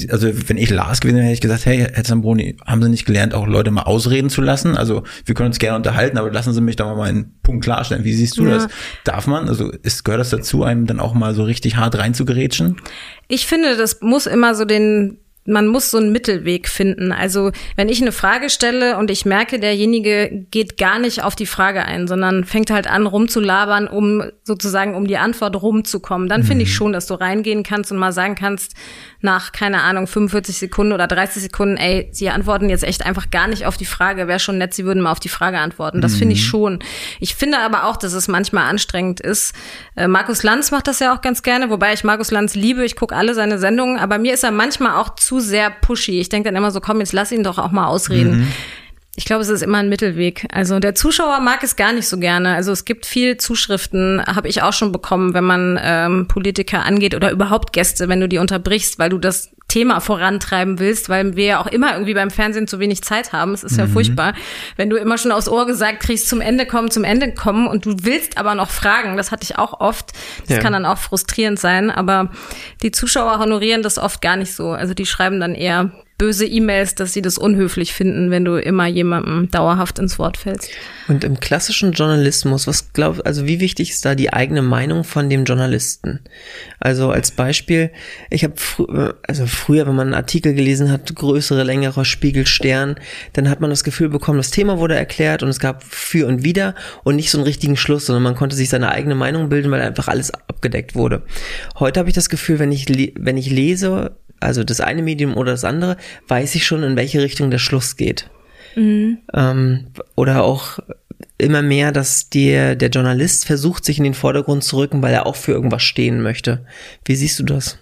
[0.09, 3.05] Also wenn ich Lars gewesen wäre, hätte ich gesagt, hey, Herr Zambroni, haben Sie nicht
[3.05, 4.77] gelernt, auch Leute mal ausreden zu lassen?
[4.77, 8.03] Also wir können uns gerne unterhalten, aber lassen Sie mich doch mal einen Punkt klarstellen.
[8.03, 8.55] Wie siehst du Ja.
[8.55, 8.67] das?
[9.03, 12.77] Darf man, also ist, gehört das dazu, einem dann auch mal so richtig hart reinzugerätschen?
[13.27, 17.11] Ich finde, das muss immer so den, man muss so einen Mittelweg finden.
[17.11, 21.45] Also, wenn ich eine Frage stelle und ich merke, derjenige geht gar nicht auf die
[21.45, 26.63] Frage ein, sondern fängt halt an rumzulabern, um sozusagen um die Antwort rumzukommen, dann finde
[26.63, 28.73] ich schon, dass du reingehen kannst und mal sagen kannst,
[29.25, 33.47] nach, keine Ahnung, 45 Sekunden oder 30 Sekunden, ey, sie antworten jetzt echt einfach gar
[33.47, 34.29] nicht auf die Frage.
[34.29, 35.99] Wäre schon nett, sie würden mal auf die Frage antworten.
[35.99, 36.79] Das finde ich schon.
[37.19, 39.53] Ich finde aber auch, dass es manchmal anstrengend ist.
[39.97, 42.85] Äh, Markus Lanz macht das ja auch ganz gerne, wobei ich Markus Lanz liebe.
[42.85, 46.21] Ich gucke alle seine Sendungen, aber mir ist er manchmal auch zu sehr pushy.
[46.21, 48.47] Ich denke dann immer so, komm, jetzt lass ihn doch auch mal ausreden.
[49.17, 50.45] Ich glaube, es ist immer ein Mittelweg.
[50.51, 52.53] Also der Zuschauer mag es gar nicht so gerne.
[52.53, 57.15] Also es gibt viel Zuschriften, habe ich auch schon bekommen, wenn man ähm, Politiker angeht
[57.15, 61.45] oder überhaupt Gäste, wenn du die unterbrichst, weil du das Thema vorantreiben willst, weil wir
[61.45, 63.53] ja auch immer irgendwie beim Fernsehen zu wenig Zeit haben.
[63.53, 64.33] Es ist ja furchtbar,
[64.77, 67.85] wenn du immer schon aufs Ohr gesagt kriegst, zum Ende kommen, zum Ende kommen und
[67.85, 69.17] du willst aber noch fragen.
[69.17, 70.11] Das hatte ich auch oft.
[70.47, 70.63] Das Ja.
[70.63, 72.29] kann dann auch frustrierend sein, aber
[72.83, 74.71] die Zuschauer honorieren das oft gar nicht so.
[74.71, 78.87] Also die schreiben dann eher böse E-Mails, dass sie das unhöflich finden, wenn du immer
[78.87, 80.69] jemandem dauerhaft ins Wort fällst.
[81.09, 85.29] Und im klassischen Journalismus, was glaub, also wie wichtig ist da die eigene Meinung von
[85.29, 86.21] dem Journalisten?
[86.79, 87.91] Also als Beispiel,
[88.29, 92.95] ich habe fr also früher, wenn man einen Artikel gelesen hat, größere, längere Spiegelstern,
[93.33, 96.43] dann hat man das Gefühl bekommen, das Thema wurde erklärt und es gab für und
[96.43, 99.69] wieder und nicht so einen richtigen Schluss, sondern man konnte sich seine eigene Meinung bilden,
[99.69, 101.23] weil einfach alles abgedeckt wurde.
[101.77, 102.85] Heute habe ich das Gefühl, wenn ich
[103.17, 104.15] wenn ich lese,
[104.45, 107.97] also das eine Medium oder das andere, weiß ich schon, in welche Richtung der Schluss
[107.97, 108.29] geht.
[108.75, 109.19] Mhm.
[109.33, 110.79] Ähm, oder auch
[111.37, 115.25] immer mehr, dass der, der Journalist versucht, sich in den Vordergrund zu rücken, weil er
[115.25, 116.65] auch für irgendwas stehen möchte.
[117.03, 117.77] Wie siehst du das?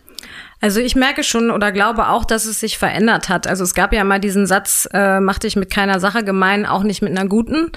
[0.60, 3.48] Also ich merke schon oder glaube auch, dass es sich verändert hat.
[3.48, 6.84] Also es gab ja mal diesen Satz, äh, mach dich mit keiner Sache gemein, auch
[6.84, 7.70] nicht mit einer guten.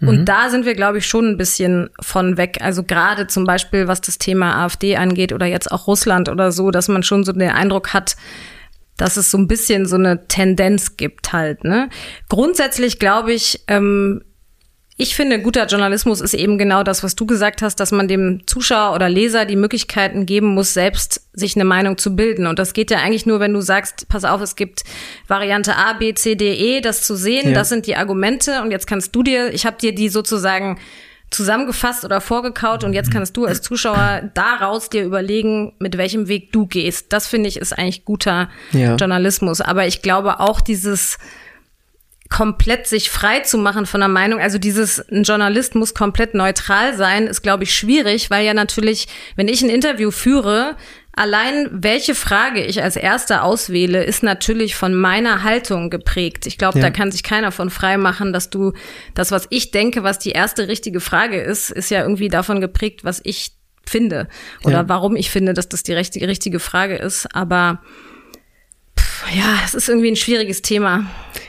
[0.00, 0.24] Und mhm.
[0.24, 2.58] da sind wir, glaube ich, schon ein bisschen von weg.
[2.60, 6.70] Also gerade zum Beispiel, was das Thema AfD angeht oder jetzt auch Russland oder so,
[6.70, 8.16] dass man schon so den Eindruck hat,
[8.96, 11.64] dass es so ein bisschen so eine Tendenz gibt halt.
[11.64, 11.88] Ne?
[12.28, 14.22] Grundsätzlich glaube ich, ähm,
[14.96, 18.46] ich finde, guter Journalismus ist eben genau das, was du gesagt hast, dass man dem
[18.46, 22.46] Zuschauer oder Leser die Möglichkeiten geben muss, selbst sich eine Meinung zu bilden.
[22.46, 24.84] Und das geht ja eigentlich nur, wenn du sagst, pass auf, es gibt
[25.26, 27.54] Variante A, B, C, D, E, das zu sehen, ja.
[27.54, 30.78] das sind die Argumente und jetzt kannst du dir, ich habe dir die sozusagen
[31.30, 36.52] zusammengefasst oder vorgekaut und jetzt kannst du als Zuschauer daraus dir überlegen, mit welchem Weg
[36.52, 37.12] du gehst.
[37.12, 38.94] Das finde ich ist eigentlich guter ja.
[38.94, 39.60] Journalismus.
[39.60, 41.18] Aber ich glaube auch dieses
[42.34, 46.96] komplett sich frei zu machen von der Meinung, also dieses, ein Journalist muss komplett neutral
[46.96, 49.06] sein, ist, glaube ich, schwierig, weil ja natürlich,
[49.36, 50.76] wenn ich ein Interview führe,
[51.16, 56.44] Allein welche Frage ich als erste auswähle, ist natürlich von meiner Haltung geprägt.
[56.44, 56.86] Ich glaube, ja.
[56.86, 58.72] da kann sich keiner von frei machen, dass du
[59.14, 63.04] das, was ich denke, was die erste richtige Frage ist, ist ja irgendwie davon geprägt,
[63.04, 63.52] was ich
[63.86, 64.26] finde
[64.64, 64.88] oder ja.
[64.88, 67.32] warum ich finde, dass das die richtige, richtige Frage ist.
[67.32, 67.80] Aber
[69.32, 71.06] ja, es ist irgendwie ein schwieriges Thema.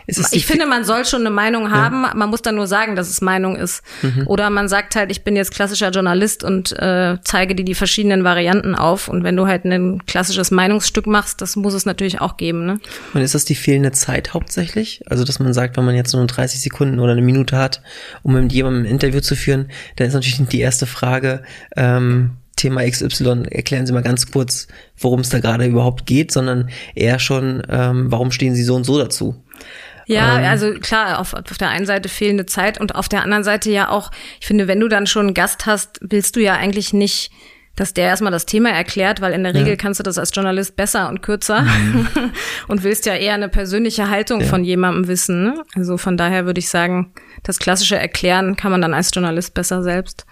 [0.08, 2.03] Ich finde, man soll schon eine Meinung haben.
[2.03, 2.14] Ja.
[2.14, 3.84] Man muss dann nur sagen, dass es Meinung ist.
[4.01, 4.28] Mhm.
[4.28, 8.24] Oder man sagt halt, ich bin jetzt klassischer Journalist und äh, zeige dir die verschiedenen
[8.24, 9.08] Varianten auf.
[9.08, 12.66] Und wenn du halt ein klassisches Meinungsstück machst, das muss es natürlich auch geben.
[12.66, 12.80] Ne?
[13.14, 15.01] Und ist das die fehlende Zeit hauptsächlich?
[15.08, 17.82] Also, dass man sagt, wenn man jetzt nur 30 Sekunden oder eine Minute hat,
[18.24, 21.43] um mit jemandem ein Interview zu führen, dann ist natürlich die erste Frage,
[21.76, 26.70] ähm, Thema XY, erklären Sie mal ganz kurz, worum es da gerade überhaupt geht, sondern
[26.93, 29.36] eher schon, ähm, warum stehen Sie so und so dazu?
[30.06, 33.43] Ja, ähm, also klar, auf, auf der einen Seite fehlende Zeit und auf der anderen
[33.43, 36.53] Seite ja auch, ich finde, wenn du dann schon einen Gast hast, willst du ja
[36.53, 37.32] eigentlich nicht,
[37.76, 39.76] dass der erstmal das Thema erklärt, weil in der Regel ja.
[39.76, 42.08] kannst du das als Journalist besser und kürzer mhm.
[42.68, 44.47] und willst ja eher eine persönliche Haltung ja.
[44.47, 45.43] von jemandem wissen.
[45.43, 45.64] Ne?
[45.76, 47.12] Also von daher würde ich sagen,
[47.43, 50.26] das klassische Erklären kann man dann als Journalist besser selbst.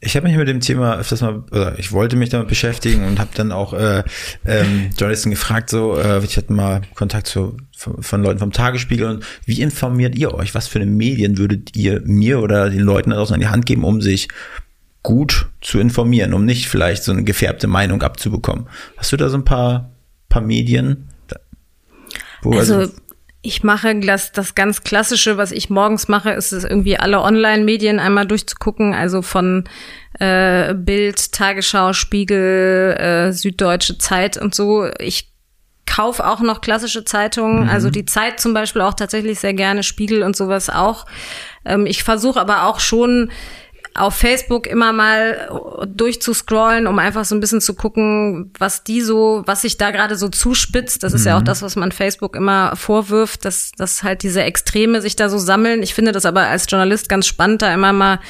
[0.00, 3.18] Ich habe mich mit dem Thema öfters mal, oder ich wollte mich damit beschäftigen und
[3.18, 4.04] habe dann auch äh,
[4.46, 9.08] ähm, Journalisten gefragt, so, äh, ich hatte mal Kontakt zu, von, von Leuten vom Tagesspiegel
[9.08, 10.54] und wie informiert ihr euch?
[10.54, 13.66] Was für eine Medien würdet ihr mir oder den Leuten da draußen an die Hand
[13.66, 14.28] geben, um sich
[15.02, 18.68] gut zu informieren, um nicht vielleicht so eine gefärbte Meinung abzubekommen?
[18.96, 19.90] Hast du da so ein paar,
[20.28, 21.08] paar Medien?
[22.42, 22.92] Wo also, also
[23.40, 28.00] ich mache das, das ganz Klassische, was ich morgens mache, ist es irgendwie alle Online-Medien
[28.00, 29.64] einmal durchzugucken, also von
[30.18, 34.88] äh, Bild, Tagesschau, Spiegel, äh, Süddeutsche Zeit und so.
[34.98, 35.32] Ich
[35.86, 37.70] kaufe auch noch klassische Zeitungen, mhm.
[37.70, 41.06] also die Zeit zum Beispiel auch tatsächlich sehr gerne, Spiegel und sowas auch.
[41.64, 43.30] Ähm, ich versuche aber auch schon
[43.94, 49.42] auf Facebook immer mal durchzuscrollen, um einfach so ein bisschen zu gucken, was die so,
[49.46, 51.02] was sich da gerade so zuspitzt.
[51.02, 51.28] Das ist mhm.
[51.28, 51.46] ja auch mhm.
[51.46, 55.82] das, was man Facebook immer vorwirft, dass, dass halt diese Extreme sich da so sammeln.
[55.82, 58.20] Ich finde das aber als Journalist ganz spannend, da immer mal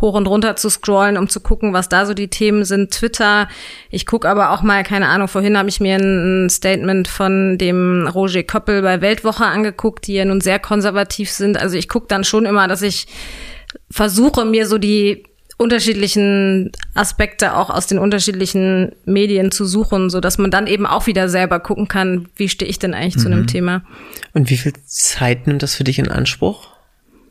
[0.00, 2.92] hoch und runter zu scrollen, um zu gucken, was da so die Themen sind.
[2.92, 3.48] Twitter.
[3.90, 8.06] Ich gucke aber auch mal, keine Ahnung, vorhin habe ich mir ein Statement von dem
[8.06, 11.56] Roger Köppel bei Weltwoche angeguckt, die ja nun sehr konservativ sind.
[11.56, 13.06] Also ich gucke dann schon immer, dass ich
[13.90, 15.24] versuche mir so die
[15.56, 21.06] unterschiedlichen Aspekte auch aus den unterschiedlichen Medien zu suchen, so dass man dann eben auch
[21.06, 23.20] wieder selber gucken kann, wie stehe ich denn eigentlich mhm.
[23.20, 23.46] zu einem mhm.
[23.46, 23.82] Thema.
[24.32, 26.68] Und wie viel Zeit nimmt das für dich in Anspruch?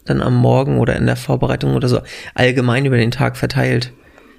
[0.05, 2.01] Dann am Morgen oder in der Vorbereitung oder so
[2.33, 3.93] allgemein über den Tag verteilt,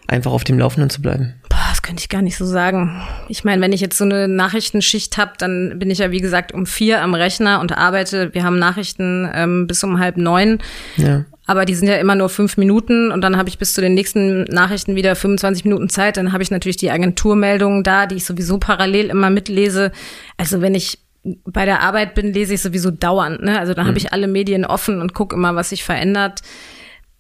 [0.07, 1.35] einfach auf dem Laufenden zu bleiben?
[1.49, 3.03] Boah, das könnte ich gar nicht so sagen.
[3.29, 6.53] Ich meine, wenn ich jetzt so eine Nachrichtenschicht habe, dann bin ich ja wie gesagt
[6.53, 8.35] um vier am Rechner und arbeite.
[8.35, 10.59] Wir haben Nachrichten ähm, bis um halb neun.
[10.97, 11.25] Ja.
[11.47, 13.93] Aber die sind ja immer nur fünf Minuten und dann habe ich bis zu den
[13.95, 16.17] nächsten Nachrichten wieder 25 Minuten Zeit.
[16.17, 19.93] Dann habe ich natürlich die Agenturmeldungen da, die ich sowieso parallel immer mitlese.
[20.39, 20.99] Also wenn ich
[21.45, 23.43] bei der Arbeit bin, lese ich sowieso dauernd.
[23.43, 23.59] Ne?
[23.59, 23.89] Also dann mhm.
[23.89, 26.41] habe ich alle Medien offen und gucke immer, was sich verändert.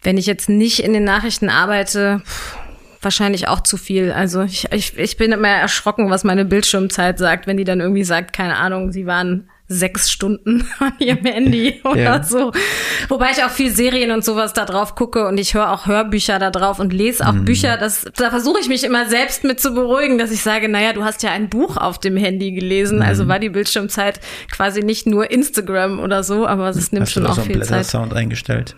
[0.02, 2.22] Wenn ich jetzt nicht in den Nachrichten arbeite,
[3.04, 4.12] wahrscheinlich auch zu viel.
[4.12, 8.04] Also ich, ich, ich bin immer erschrocken, was meine Bildschirmzeit sagt, wenn die dann irgendwie
[8.04, 12.22] sagt, keine Ahnung, sie waren sechs Stunden an ihrem Handy oder Ja.
[12.22, 12.52] so.
[13.08, 16.38] Wobei ich auch viel Serien und sowas da drauf gucke und ich höre auch Hörbücher
[16.38, 17.76] da drauf und lese auch Bücher.
[17.78, 21.02] Das, da versuche ich mich immer selbst mit zu beruhigen, dass ich sage, naja, du
[21.04, 25.30] hast ja ein Buch auf dem Handy gelesen, also war die Bildschirmzeit quasi nicht nur
[25.30, 27.68] Instagram oder so, aber es nimmt Hast schon da auch so viel Zeit.
[27.68, 28.76] Blättersound eingestellt?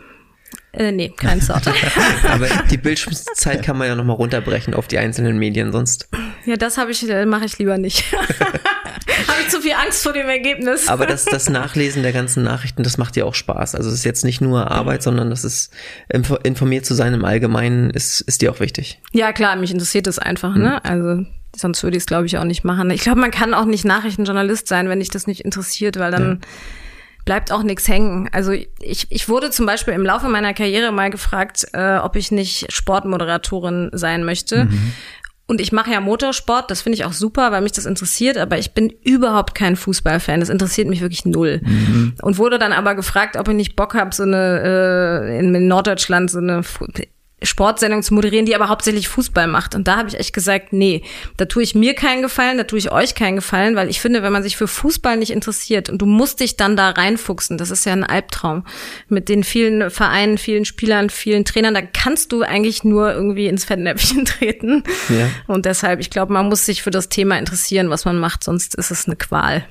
[0.76, 1.66] Äh, nee, kein Sound.
[2.28, 6.08] Aber die Bildschirmzeit kann man ja nochmal runterbrechen auf die einzelnen Medien, sonst.
[6.44, 8.04] ja, das habe ich, äh, mache ich lieber nicht.
[8.12, 10.88] habe ich zu viel Angst vor dem Ergebnis.
[10.88, 13.74] Aber das, das Nachlesen der ganzen Nachrichten, das macht dir auch Spaß.
[13.74, 15.72] Also es ist jetzt nicht nur Arbeit, sondern das ist
[16.08, 19.00] info- informiert zu sein im Allgemeinen ist, ist dir auch wichtig.
[19.12, 20.84] Ja, klar, mich interessiert es einfach, ne?
[20.84, 21.24] Also
[21.56, 22.90] sonst würde ich es, glaube ich, auch nicht machen.
[22.90, 26.40] Ich glaube, man kann auch nicht Nachrichtenjournalist sein, wenn dich das nicht interessiert, weil dann
[27.26, 28.30] bleibt auch nichts hängen.
[28.32, 32.30] Also ich, ich wurde zum Beispiel im Laufe meiner Karriere mal gefragt, äh, ob ich
[32.32, 34.68] nicht Sportmoderatorin sein möchte.
[35.48, 38.58] Und ich mache ja Motorsport, das finde ich auch super, weil mich das interessiert, aber
[38.58, 40.40] ich bin überhaupt kein Fußballfan.
[40.40, 41.60] Das interessiert mich wirklich null.
[42.22, 46.30] Und wurde dann aber gefragt, ob ich nicht Bock habe, so eine äh, in, Norddeutschland
[46.30, 46.62] so eine
[47.42, 49.74] Sportsendung zu moderieren, die aber hauptsächlich Fußball macht.
[49.74, 51.02] Und da habe ich echt gesagt, nee,
[51.36, 54.22] da tue ich mir keinen Gefallen, da tue ich euch keinen Gefallen, weil ich finde,
[54.22, 57.70] wenn man sich für Fußball nicht interessiert und du musst dich dann da reinfuchsen, das
[57.70, 58.64] ist ja ein Albtraum.
[59.08, 63.66] Mit den vielen Vereinen, vielen Spielern, vielen Trainern, da kannst du eigentlich nur irgendwie ins
[63.66, 64.82] Fettnäpfchen treten.
[65.10, 65.28] Ja.
[65.46, 68.74] Und deshalb, ich glaube, man muss sich für das Thema interessieren, was man macht, sonst
[68.76, 69.66] ist es eine Qual.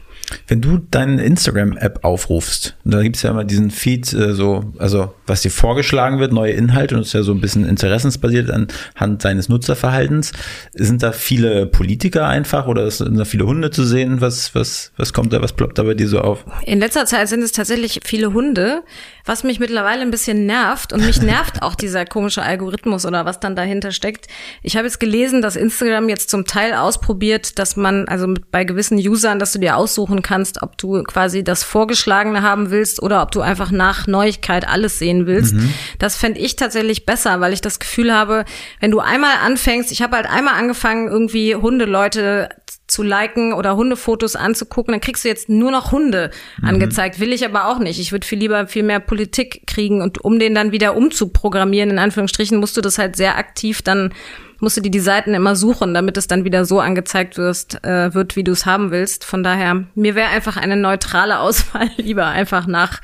[0.48, 5.42] Wenn du deine Instagram-App aufrufst, da gibt's ja immer diesen Feed, äh, so, also was
[5.42, 9.50] dir vorgeschlagen wird, neue Inhalte, und das ist ja so ein bisschen interessensbasiert anhand deines
[9.50, 10.32] Nutzerverhaltens.
[10.74, 14.22] Sind da viele Politiker einfach oder sind da viele Hunde zu sehen?
[14.22, 16.46] Was, was, was kommt da, was ploppt da bei dir so auf?
[16.66, 18.84] In letzter Zeit sind es tatsächlich viele Hunde,
[19.26, 20.94] was mich mittlerweile ein bisschen nervt.
[20.94, 24.28] Und mich nervt auch dieser komische Algorithmus oder was dann dahinter steckt.
[24.62, 28.64] Ich habe jetzt gelesen, dass Instagram jetzt zum Teil ausprobiert, dass man, also mit, bei
[28.64, 33.22] gewissen Usern, dass du dir aussuchen kannst, ob du quasi das Vorgeschlagene haben willst oder
[33.22, 35.56] ob du einfach nach Neuigkeit alles sehen willst.
[36.00, 38.46] Das fände ich tatsächlich besser, weil ich das Gefühl habe,
[38.80, 42.50] wenn du einmal anfängst, ich habe halt einmal angefangen, irgendwie Hundeleute
[42.88, 46.30] zu liken oder Hundefotos anzugucken, dann kriegst du jetzt nur noch Hunde
[46.62, 47.20] angezeigt.
[47.20, 48.00] Will ich aber auch nicht.
[48.00, 52.00] Ich würde viel lieber viel mehr Politik kriegen und um den dann wieder umzuprogrammieren, in
[52.00, 54.14] Anführungsstrichen, musst du das halt sehr aktiv dann
[54.60, 58.14] musst du dir die Seiten immer suchen, damit es dann wieder so angezeigt wirst, äh,
[58.14, 59.26] wird, wie du es haben willst.
[59.26, 63.02] Von daher, mir wäre einfach eine neutrale Auswahl lieber einfach nach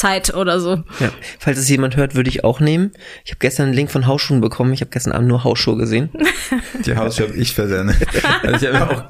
[0.00, 0.76] Zeit oder so.
[0.98, 1.10] Ja.
[1.38, 2.92] Falls es jemand hört, würde ich auch nehmen.
[3.24, 4.72] Ich habe gestern einen Link von Hausschuhen bekommen.
[4.72, 6.08] Ich habe gestern Abend nur Hausschuhe gesehen.
[6.86, 7.96] Die Hausschuhe habe ich versendet.
[8.42, 9.04] Also ich habe auch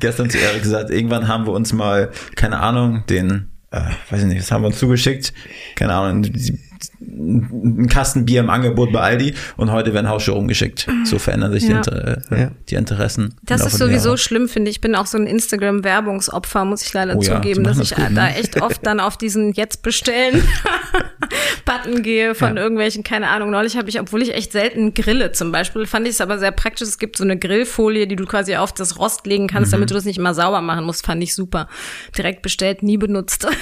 [0.00, 3.80] gestern zu Erik gesagt, irgendwann haben wir uns mal, keine Ahnung, den, äh,
[4.10, 5.34] weiß ich nicht, was haben wir uns zugeschickt?
[5.76, 6.58] Keine Ahnung, die,
[7.04, 10.86] ein Kasten Bier im Angebot bei Aldi und heute werden Hausschuhe umgeschickt.
[11.04, 11.76] So verändern sich die, Ja.
[11.78, 12.50] Inter äh, Ja.
[12.68, 13.34] die Interessen.
[13.42, 14.18] Das ist sowieso Jahre.
[14.18, 14.76] schlimm, finde ich.
[14.76, 17.82] Ich bin auch so ein Instagram-Werbungsopfer, muss ich leider Oh ja, zugeben, die dass machen
[17.82, 18.36] ich das gut, da ne?
[18.36, 20.42] echt oft dann auf diesen Jetzt bestellen
[21.64, 22.62] Button gehe von Ja.
[22.62, 23.50] irgendwelchen, keine Ahnung.
[23.50, 26.50] Neulich habe ich, obwohl ich echt selten grille zum Beispiel, fand ich es aber sehr
[26.52, 26.88] praktisch.
[26.88, 29.76] Es gibt so eine Grillfolie, die du quasi auf das Rost legen kannst, Mhm.
[29.76, 31.04] damit du das nicht immer sauber machen musst.
[31.06, 31.68] Fand ich super.
[32.16, 33.46] Direkt bestellt, nie benutzt.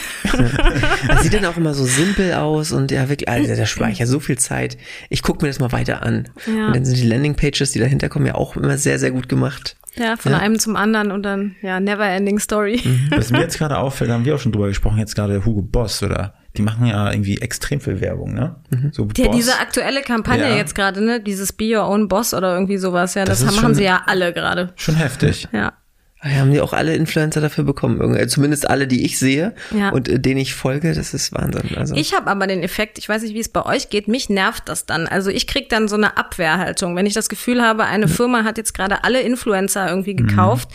[1.09, 4.21] Das sieht dann auch immer so simpel aus und ja, wirklich, Alter, der speichert so
[4.21, 4.77] viel Zeit.
[5.09, 6.29] Ich gucke mir das mal weiter an.
[6.47, 6.67] Ja.
[6.69, 9.77] Und dann sind die Landingpages, die dahinter kommen, ja auch immer sehr, sehr gut gemacht.
[9.97, 12.81] ja, von einem zum anderen und dann, ja, never ending story.
[13.11, 15.63] Was mir jetzt gerade auffällt, da haben wir auch schon drüber gesprochen, jetzt gerade Hugo
[15.63, 16.35] Boss, oder?
[16.57, 18.57] Die machen ja irgendwie extrem viel Werbung, ne?
[18.93, 19.37] So Ja, Boss.
[19.37, 20.57] diese aktuelle Kampagne Ja.
[20.57, 21.21] jetzt gerade, ne?
[21.21, 24.03] Dieses Be Your Own Boss oder irgendwie sowas, ja, das, Das machen schon- sie ja
[24.07, 24.73] alle gerade.
[24.77, 25.47] Schon heftig.
[25.53, 25.75] Ja.
[26.23, 28.01] Ah Ja, haben die auch alle Influencer dafür bekommen.
[28.01, 29.89] Also Zumindest alle, die ich sehe Ja.
[29.89, 31.77] und äh, denen ich folge, das ist Wahnsinn.
[31.77, 34.29] Also Ich habe aber den Effekt, ich weiß nicht, wie es bei euch geht, mich
[34.29, 35.07] nervt das dann.
[35.07, 38.59] Also ich krieg dann so eine Abwehrhaltung, wenn ich das Gefühl habe, eine Firma hat
[38.59, 40.69] jetzt gerade alle Influencer irgendwie gekauft.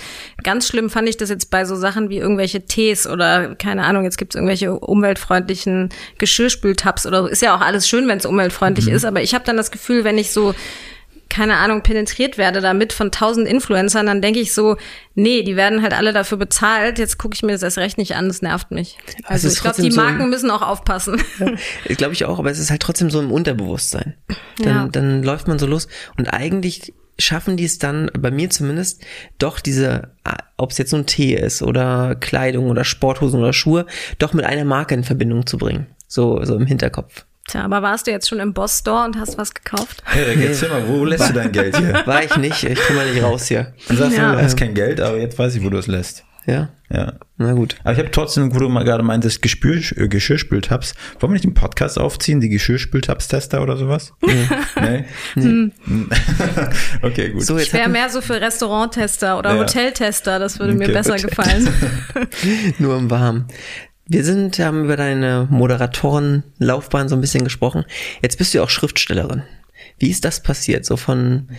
[0.43, 4.03] Ganz schlimm fand ich das jetzt bei so Sachen wie irgendwelche Tees oder keine Ahnung,
[4.03, 7.27] jetzt gibt's irgendwelche umweltfreundlichen Geschirrspültabs oder so.
[7.27, 10.03] Ist ja auch alles schön, wenn es umweltfreundlich ist, aber ich habe dann das Gefühl,
[10.03, 10.55] wenn ich so
[11.29, 14.77] keine Ahnung, penetriert werde damit von tausend Influencern, dann denke ich so,
[15.15, 18.15] nee, die werden halt alle dafür bezahlt, jetzt gucke ich mir das erst recht nicht
[18.15, 18.97] an, das nervt mich.
[19.25, 21.21] Also ich glaube, die so- Marken müssen auch aufpassen.
[21.87, 24.15] glaube ich auch, aber es ist halt trotzdem so im Unterbewusstsein.
[24.59, 24.87] Dann, Ja.
[24.91, 29.01] dann läuft man so los und eigentlich schaffen die es dann, bei mir zumindest,
[29.39, 30.11] doch diese,
[30.57, 33.85] ob es jetzt so ein Tee ist oder Kleidung oder Sporthosen oder Schuhe,
[34.19, 35.87] doch mit einer Marke in Verbindung zu bringen.
[36.07, 37.25] So, so im Hinterkopf.
[37.47, 40.01] Tja, aber warst du jetzt schon im Boss Store und hast was gekauft?
[40.15, 41.93] Erik, erzähl mal, wo lässt du dein Geld hier?
[42.05, 43.73] War ich nicht, ich komme mal nicht raus hier.
[43.87, 44.33] Du sagst, Ja.
[44.33, 46.23] du hast kein Geld, aber jetzt weiß ich, wo du es lässt.
[46.47, 46.69] Ja.
[46.91, 47.13] Ja.
[47.37, 47.75] Na gut.
[47.83, 50.93] Aber ich habe trotzdem, wo du mal gerade meintest, Gespür, äh, Geschirrspültabs.
[51.19, 54.13] Wollen wir nicht den Podcast aufziehen, die Geschirrspültabs-Tester oder sowas?
[54.79, 55.05] Nee.
[55.35, 55.71] nee?
[57.01, 57.43] okay, gut.
[57.43, 59.61] So, Ich jetzt wäre mehr so für Restauranttester oder Ja.
[59.61, 61.67] Hoteltester, das würde mir Okay, besser Hotel- gefallen.
[62.79, 63.45] nur im Warmen.
[64.07, 67.85] Wir sind, haben über deine Moderatorenlaufbahn so ein bisschen gesprochen.
[68.21, 69.43] Jetzt bist du ja auch Schriftstellerin.
[69.97, 70.85] Wie ist das passiert?
[70.85, 71.49] So von,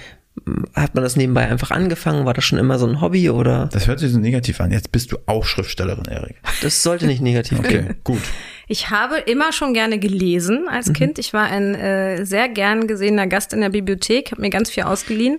[0.75, 2.25] hat man das nebenbei einfach angefangen?
[2.25, 3.69] War das schon immer so ein Hobby oder?
[3.73, 4.71] Das hört sich so negativ an.
[4.71, 6.37] Jetzt bist du auch Schriftstellerin, Erik.
[6.63, 7.87] Das sollte nicht negativ klingen.
[7.87, 8.23] Okay, gut.
[8.69, 11.21] Ich habe immer schon gerne gelesen als Kind.
[11.21, 14.83] Ich war ein äh, sehr gern gesehener Gast in der Bibliothek, habe mir ganz viel
[14.83, 15.39] ausgeliehen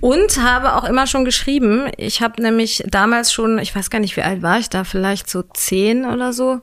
[0.00, 1.90] und habe auch immer schon geschrieben.
[1.96, 5.28] Ich habe nämlich damals schon, ich weiß gar nicht, wie alt war ich da, vielleicht
[5.28, 6.60] so zehn oder so,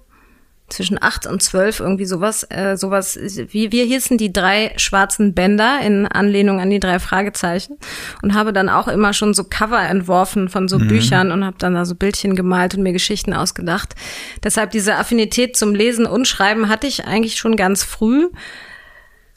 [0.72, 3.18] zwischen acht und zwölf irgendwie sowas, äh, sowas.
[3.50, 7.78] Wie wir hießen die drei schwarzen Bänder in Anlehnung an die drei Fragezeichen
[8.22, 11.76] und habe dann auch immer schon so Cover entworfen von so Büchern und habe dann
[11.76, 13.96] da so Bildchen gemalt und mir Geschichten ausgedacht.
[14.44, 18.30] Deshalb diese Affinität zum Lesen und Schreiben hatte ich eigentlich schon ganz früh.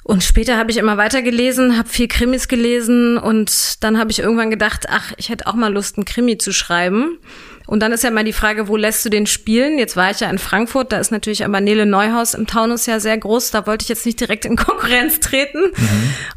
[0.05, 4.19] Und später habe ich immer weiter gelesen, habe viel Krimis gelesen und dann habe ich
[4.19, 7.19] irgendwann gedacht, ach, ich hätte auch mal Lust, einen Krimi zu schreiben.
[7.67, 9.79] Und dann ist ja mal die Frage, wo lässt du den spielen?
[9.79, 13.01] Jetzt war ich ja in Frankfurt, da ist natürlich aber Nele Neuhaus im Taunus ja
[13.01, 15.73] sehr groß, da wollte ich jetzt nicht direkt in Konkurrenz treten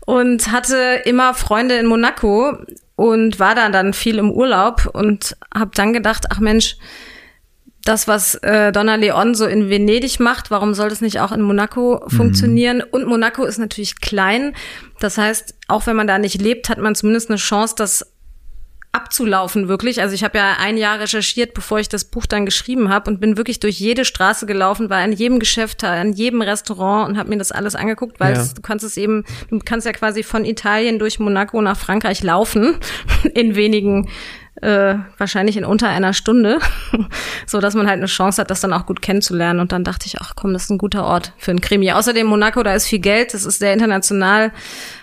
[0.06, 2.58] und hatte immer Freunde in Monaco
[2.96, 6.78] und war da dann viel im Urlaub und habe dann gedacht, ach Mensch,
[7.88, 11.42] das, was äh, Donna Leon so in Venedig macht, warum soll das nicht auch in
[11.42, 12.82] Monaco funktionieren?
[12.82, 14.54] Und Monaco ist natürlich klein.
[15.00, 18.17] Das heißt, auch wenn man da nicht lebt, hat man zumindest eine Chance, das
[18.92, 20.02] abzulaufen wirklich.
[20.02, 23.20] Also ich habe ja ein Jahr recherchiert, bevor ich das Buch dann geschrieben habe und
[23.20, 27.30] bin wirklich durch jede Straße gelaufen, war in jedem Geschäft, an jedem Restaurant und habe
[27.30, 28.42] mir das alles angeguckt, weil Ja.
[28.42, 32.24] es, du kannst es eben, du kannst ja quasi von Italien durch Monaco nach Frankreich
[32.24, 32.78] laufen
[33.36, 34.10] in wenigen
[34.64, 36.58] äh, wahrscheinlich in unter einer Stunde,
[37.46, 39.60] so dass man halt eine Chance hat, das dann auch gut kennenzulernen.
[39.60, 41.92] Und dann dachte ich, ach komm, das ist ein guter Ort für ein Krimi.
[41.92, 44.52] Außerdem Monaco, da ist viel Geld, das ist sehr international.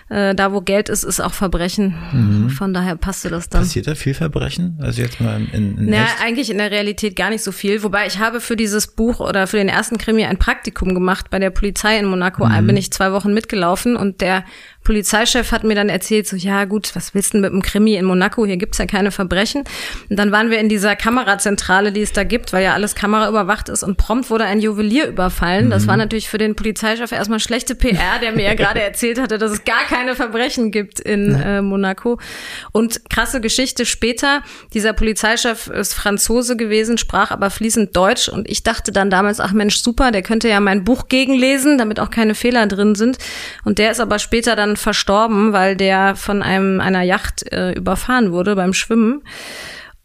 [0.07, 2.51] Äh, da, wo Geld ist, ist auch Verbrechen.
[2.55, 3.61] Von daher passte das dann.
[3.63, 4.77] Passiert da viel Verbrechen?
[4.79, 7.81] Also jetzt mal in, in, Naja, eigentlich in der Realität gar nicht so viel.
[7.81, 11.39] Wobei ich habe für dieses Buch oder für den ersten Krimi ein Praktikum gemacht bei
[11.39, 12.45] der Polizei in Monaco.
[12.45, 12.67] Mhm.
[12.67, 14.43] Bin ich zwei Wochen mitgelaufen und der
[14.83, 18.05] Polizeichef hat mir dann erzählt, so, ja gut, was willst du mit dem Krimi in
[18.05, 18.45] Monaco?
[18.45, 19.63] Hier gibt's ja keine Verbrechen.
[20.11, 23.69] Und dann waren wir in dieser Kamerazentrale, die es da gibt, weil ja alles kameraüberwacht
[23.69, 25.71] ist und prompt wurde ein Juwelier überfallen.
[25.71, 25.87] Das Mhm.
[25.87, 29.51] war natürlich für den Polizeichef erstmal schlechte PR, der mir ja gerade erzählt hatte, dass
[29.51, 32.19] es gar keine Verbrechen gibt in äh, Monaco.
[32.71, 34.41] Und krasse Geschichte später,
[34.73, 39.53] dieser Polizeichef ist Franzose gewesen, sprach aber fließend Deutsch und ich dachte dann damals, ach
[39.53, 43.17] Mensch, super, der könnte ja mein Buch gegenlesen, damit auch keine Fehler drin sind.
[43.63, 48.31] Und der ist aber später dann verstorben, weil der von einem einer Yacht äh, überfahren
[48.31, 49.23] wurde beim Schwimmen.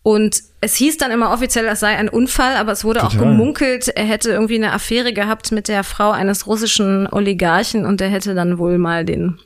[0.03, 3.29] Und es hieß dann immer offiziell, es sei ein Unfall, aber es wurde auch Total.
[3.29, 8.09] gemunkelt, er hätte irgendwie eine Affäre gehabt mit der Frau eines russischen Oligarchen und der
[8.09, 9.39] hätte dann wohl mal den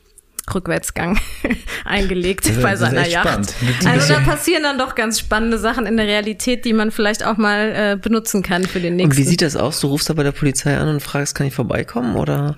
[0.53, 1.17] Rückwärtsgang
[1.85, 3.53] eingelegt Das ist- bei seiner Yacht.
[3.85, 7.37] Also da passieren dann doch ganz spannende Sachen in der Realität, die man vielleicht auch
[7.37, 9.11] mal äh, benutzen kann für den nächsten.
[9.11, 9.79] Und wie sieht das aus?
[9.79, 12.57] Du rufst da bei der Polizei an und fragst, kann ich vorbeikommen oder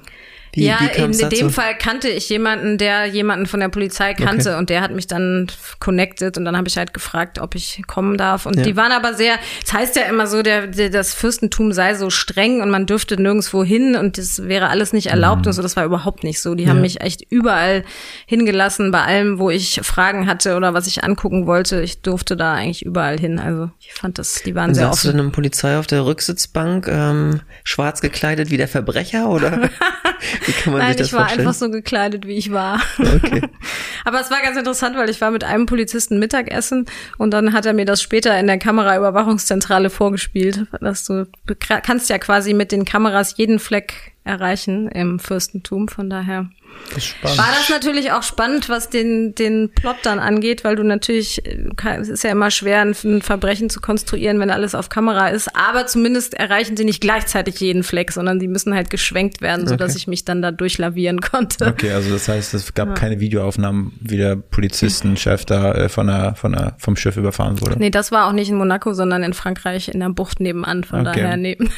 [0.58, 1.50] wie, ja, wie in, in dem dazu?
[1.50, 4.58] Fall kannte ich jemanden, der jemanden von der Polizei kannte Okay.
[4.60, 5.48] und der hat mich dann
[5.80, 8.46] connected und dann habe ich halt gefragt, ob ich kommen darf.
[8.46, 8.64] Und Ja.
[8.64, 9.36] die waren aber sehr,
[9.66, 13.22] es heißt ja immer so, der, der, das Fürstentum sei so streng und man dürfte
[13.22, 15.62] nirgendwo hin und das wäre alles nicht erlaubt und so.
[15.62, 16.56] Das war überhaupt nicht so.
[16.56, 17.84] Die haben mich echt überall
[18.26, 21.82] hingelassen, bei allem, wo ich Fragen hatte oder was ich angucken wollte.
[21.82, 23.40] Ich durfte da eigentlich überall hin.
[23.40, 25.20] Also ich fand das, die waren Und sehr saß du offen.
[25.20, 29.70] im Polizei auf der Rücksitzbank, ähm, schwarz gekleidet wie der Verbrecher oder
[30.48, 31.48] wie kann man Nein, sich das ich war vorstellen?
[31.48, 32.82] einfach so gekleidet, wie ich war.
[32.98, 33.42] Okay.
[34.06, 36.86] Aber es war ganz interessant, weil ich war mit einem Polizisten Mittagessen
[37.18, 42.10] und dann hat er mir das später in der Kameraüberwachungszentrale vorgespielt, dass du du kannst
[42.10, 45.88] ja quasi mit den Kameras jeden Fleck erreichen im Fürstentum.
[45.88, 46.50] Von daher
[47.00, 47.38] Spannend.
[47.38, 51.68] war das natürlich auch spannend, was den, den Plot dann angeht, weil du natürlich, äh,
[52.00, 55.50] es ist ja immer schwer, ein Verbrechen zu konstruieren, wenn alles auf Kamera ist.
[55.56, 59.92] Aber zumindest erreichen sie nicht gleichzeitig jeden Fleck, sondern die müssen halt geschwenkt werden, sodass
[59.92, 59.98] Okay.
[60.00, 61.68] ich mich dann da durchlavieren konnte.
[61.68, 66.36] Okay, also das heißt, es gab keine Videoaufnahmen, wie der Polizistenchef da äh, von der,
[66.36, 67.76] von der, vom Schiff überfahren wurde.
[67.78, 70.84] Nee, das war auch nicht in Monaco, sondern in Frankreich in der Bucht nebenan.
[70.84, 71.22] Von Okay.
[71.22, 71.70] daher neben.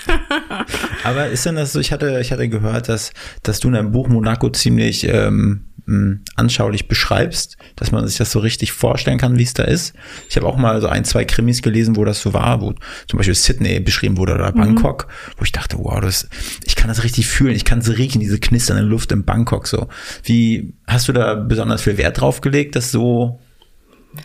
[1.04, 3.12] Aber ist denn das so, ich hatte, ich hatte gehört, dass,
[3.44, 8.32] dass du in deinem Buch Monaco ziemlich ähm, mh, anschaulich beschreibst, dass man sich das
[8.32, 9.94] so richtig vorstellen kann, wie es da ist.
[10.30, 12.74] Ich habe auch mal so ein, zwei Krimis gelesen, wo das so war, wo
[13.08, 15.08] zum Beispiel Sydney beschrieben wurde oder Bangkok,
[15.38, 16.30] wo ich dachte, wow, das,
[16.66, 19.88] ich kann das richtig fühlen, ich kann es riechen, diese knisternde Luft in Bangkok so.
[20.24, 23.40] Wie, hast du da besonders viel Wert drauf gelegt, das so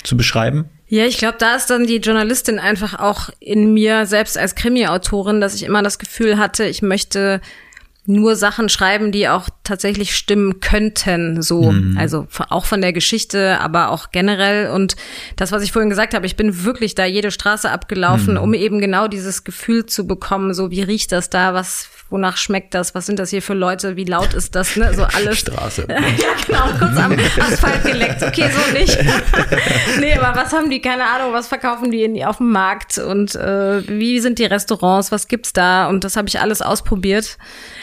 [0.03, 0.67] zu beschreiben?
[0.87, 5.41] Ja, ich glaube, da ist dann die Journalistin einfach auch in mir, selbst als Krimi-Autorin,
[5.41, 7.41] dass ich immer das Gefühl hatte, ich möchte
[8.07, 11.73] nur Sachen schreiben, die auch tatsächlich stimmen könnten, so.
[11.73, 11.97] Mhm.
[11.99, 14.71] Also auch von der Geschichte, aber auch generell.
[14.71, 14.97] Und
[15.37, 18.41] das, was ich vorhin gesagt habe, ich bin wirklich da jede Straße abgelaufen, mhm.
[18.41, 22.75] um eben genau dieses Gefühl zu bekommen, so wie riecht das da, was wonach schmeckt
[22.75, 24.95] das, was sind das hier für Leute, wie laut ist das, ne?
[24.95, 25.41] So alles.
[25.41, 25.87] Straße.
[25.89, 25.99] ja,
[26.47, 28.23] genau, kurz am Asphalt geleckt.
[28.23, 28.97] Okay, so nicht.
[30.01, 33.35] nee, aber was haben die, keine Ahnung, was verkaufen die in, auf dem Markt und
[33.35, 35.89] äh, wie sind die Restaurants, was gibt's da?
[35.89, 37.37] Und das habe ich alles ausprobiert.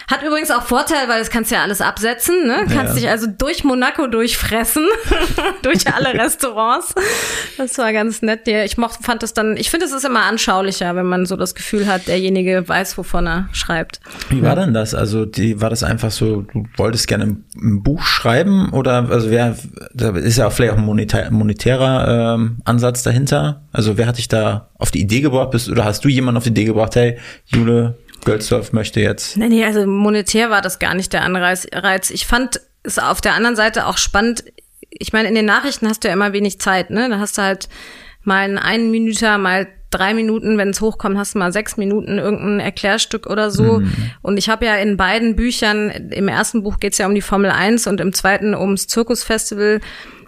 [0.09, 2.65] Hat übrigens auch Vorteil, weil das kannst du ja alles absetzen, ne?
[2.73, 3.01] Kannst ja.
[3.01, 4.87] dich also durch Monaco durchfressen,
[5.61, 6.95] durch alle Restaurants.
[7.57, 8.47] Das war ganz nett.
[8.47, 11.53] Ich mochte, fand es dann, ich finde, es ist immer anschaulicher, wenn man so das
[11.53, 13.99] Gefühl hat, derjenige weiß, wovon er schreibt.
[14.29, 14.93] Wie war denn das?
[14.95, 19.57] Also, die, war das einfach so, du wolltest gerne ein Buch schreiben oder, also wer,
[19.93, 23.63] da ist ja auch vielleicht auch ein monetär, monetärer ähm, Ansatz dahinter.
[23.71, 25.51] Also, wer hat dich da auf die Idee gebracht?
[25.51, 29.37] Bist, oder hast du jemanden auf die Idee gebracht, hey, Jule, Gölzdorf möchte jetzt.
[29.37, 32.09] Nee, nee, also monetär war das gar nicht der Anreiz.
[32.09, 34.43] Ich fand es auf der anderen Seite auch spannend.
[34.89, 37.09] Ich meine, in den Nachrichten hast du ja immer wenig Zeit, ne?
[37.09, 37.69] Da hast du halt
[38.23, 42.17] mal einen einen Minüter, mal drei Minuten, wenn es hochkommt, hast du mal sechs Minuten
[42.17, 43.79] irgendein Erklärstück oder so.
[43.79, 43.91] Mhm.
[44.21, 47.51] Und ich habe ja in beiden Büchern, im ersten Buch geht's ja um die Formel
[47.51, 49.81] 1 und im zweiten ums Zirkusfestival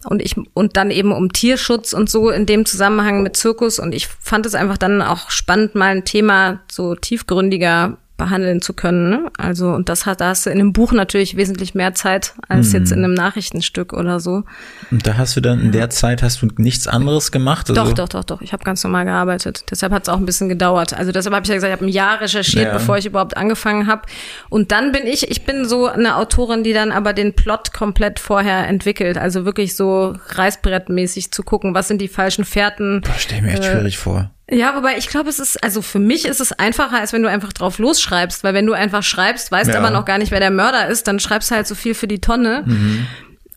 [0.06, 3.96] und ich und dann eben um Tierschutz und so in dem Zusammenhang mit Zirkus und
[3.96, 9.10] ich fand es einfach dann auch spannend mal ein Thema so tiefgründiger behandeln zu können.
[9.10, 9.32] Ne?
[9.38, 12.70] Also, und das hat, da hast du in einem Buch natürlich wesentlich mehr Zeit als
[12.70, 12.80] mhm.
[12.80, 14.44] jetzt in einem Nachrichtenstück oder so.
[14.92, 17.70] Und da hast du dann in der Zeit hast du nichts anderes gemacht?
[17.70, 17.84] Also?
[17.84, 18.42] Doch, doch, doch, doch.
[18.42, 19.66] Ich habe ganz normal gearbeitet.
[19.70, 20.94] Deshalb hat es auch ein bisschen gedauert.
[20.94, 22.74] Also deshalb habe ich ja gesagt, ich habe ein Jahr recherchiert, ja.
[22.74, 24.04] bevor ich überhaupt angefangen habe.
[24.50, 28.20] Und dann bin ich, ich bin so eine Autorin, die dann aber den Plot komplett
[28.20, 29.18] vorher entwickelt.
[29.18, 33.02] Also wirklich so reißbrettmäßig zu gucken, was sind die falschen Fährten.
[33.02, 34.32] Das stelle ich mir echt äh, schwierig vor.
[34.50, 37.30] Ja, wobei ich glaube, es ist, also für mich ist es einfacher, als wenn du
[37.30, 39.80] einfach drauf losschreibst, weil wenn du einfach schreibst, weißt ja.
[39.80, 42.08] aber noch gar nicht, wer der Mörder ist, dann schreibst du halt so viel für
[42.08, 42.64] die Tonne.
[42.66, 43.08] Mhm.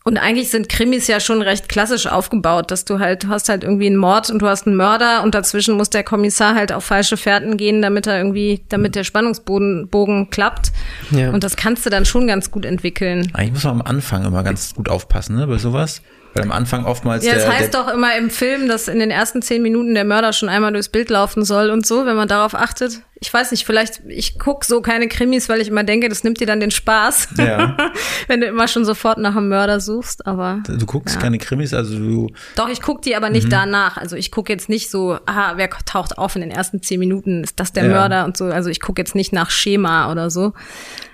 [0.07, 3.65] Und eigentlich sind Krimis ja schon recht klassisch aufgebaut, dass du halt, du hast halt
[3.65, 6.85] irgendwie einen Mord und du hast einen Mörder und dazwischen muss der Kommissar halt auf
[6.85, 10.71] falsche Fährten gehen, damit er irgendwie, damit der Spannungsbogen Bogen klappt.
[11.11, 11.31] Ja.
[11.31, 13.29] Und das kannst du dann schon ganz gut entwickeln.
[13.33, 16.01] Eigentlich muss man am Anfang immer ganz gut aufpassen, ne, bei sowas.
[16.33, 17.25] Weil am Anfang oftmals.
[17.25, 20.05] Ja, es das heißt doch immer im Film, dass in den ersten zehn Minuten der
[20.05, 23.01] Mörder schon einmal durchs Bild laufen soll und so, wenn man darauf achtet.
[23.19, 26.39] Ich weiß nicht, vielleicht, ich guck so keine Krimis, weil ich immer denke, das nimmt
[26.39, 27.29] dir dann den Spaß.
[27.39, 27.75] Ja.
[28.27, 30.61] wenn du immer schon sofort nach einem Mörder suchst, aber.
[30.67, 31.21] Du guckst ja.
[31.21, 32.29] keine Krimis, also du.
[32.55, 33.51] Doch, ich guck die aber nicht mhm.
[33.51, 33.97] danach.
[33.97, 37.43] Also ich guck jetzt nicht so, aha, wer taucht auf in den ersten zehn Minuten?
[37.43, 37.89] Ist das der ja.
[37.89, 38.45] Mörder und so?
[38.45, 40.53] Also ich guck jetzt nicht nach Schema oder so.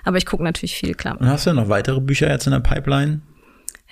[0.04, 1.16] Aber ich guck natürlich viel, klar.
[1.18, 3.22] Und hast du noch weitere Bücher jetzt in der Pipeline?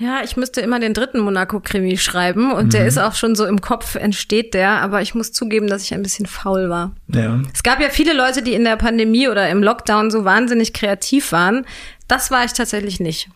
[0.02, 2.70] Ja, ich müsste immer den dritten Monaco-Krimi schreiben und mhm.
[2.70, 5.94] der ist auch schon so im Kopf entsteht der, aber ich muss zugeben, dass ich
[5.94, 6.96] ein bisschen faul war.
[7.06, 7.40] Ja.
[7.54, 11.30] Es gab ja viele Leute, die in der Pandemie oder im Lockdown so wahnsinnig kreativ
[11.30, 11.64] waren.
[12.08, 13.28] Das war ich tatsächlich nicht.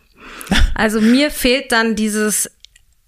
[0.75, 2.51] Also mir fehlt dann dieses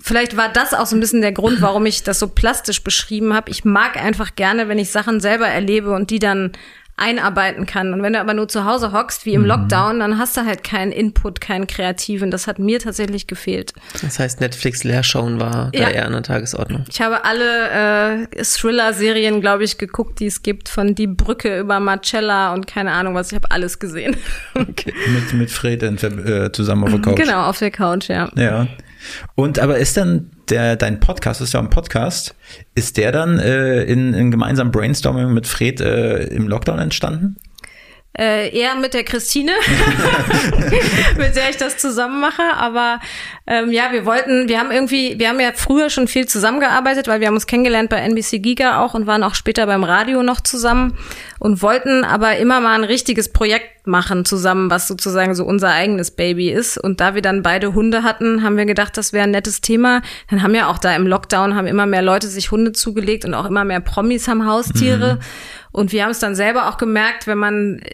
[0.02, 3.34] Vielleicht war das auch so ein bisschen der Grund, warum ich das so plastisch beschrieben
[3.34, 3.52] habe.
[3.52, 6.54] Ich mag einfach gerne, wenn ich Sachen selber erlebe und die dann
[7.00, 7.94] einarbeiten kann.
[7.94, 9.48] Und wenn du aber nur zu Hause hockst, wie im mhm.
[9.48, 12.32] Lockdown, dann hast du halt keinen Input, keinen kreativen.
[12.32, 13.74] Das hat mir tatsächlich gefehlt.
[14.02, 15.86] Das heißt, Netflix Leerschauen war ja.
[15.86, 16.86] da eher an der Tagesordnung.
[16.90, 21.80] Ich habe alle äh, Thriller-Serien, glaube ich, geguckt, die es gibt, von Die Brücke über
[21.80, 23.32] Marcella und keine Ahnung was.
[23.32, 24.16] Ich habe alles gesehen.
[24.56, 24.94] Okay.
[25.08, 27.16] mit, mit Fred äh, zusammen auf der Couch.
[27.16, 28.30] Genau, auf der Couch, ja.
[28.36, 28.68] Ja.
[29.36, 32.36] Und aber ist dann der, dein Podcast, ist ja ein Podcast,
[32.76, 37.38] ist der dann äh, in, in gemeinsamen Brainstorming mit Fred äh, im Lockdown entstanden?
[38.18, 39.52] Äh, eher mit der Christine,
[41.18, 42.42] mit der ich das zusammen mache.
[42.56, 43.00] Aber
[43.46, 47.20] ähm, ja, wir wollten, wir haben irgendwie, wir haben ja früher schon viel zusammengearbeitet, weil
[47.20, 50.42] wir haben uns kennengelernt bei NBC Giga auch und waren auch später beim Radio noch
[50.42, 50.98] zusammen
[51.38, 56.12] und wollten aber immer mal ein richtiges Projekt machen zusammen, was sozusagen so unser eigenes
[56.12, 56.78] Baby ist.
[56.78, 60.02] Und da wir dann beide Hunde hatten, haben wir gedacht, das wäre ein nettes Thema.
[60.30, 63.34] Dann haben ja auch da im Lockdown haben immer mehr Leute sich Hunde zugelegt und
[63.34, 65.16] auch immer mehr Promis haben Haustiere.
[65.16, 65.20] Mhm.
[65.72, 67.90] Und wir haben es dann selber auch gemerkt, wenn man äh,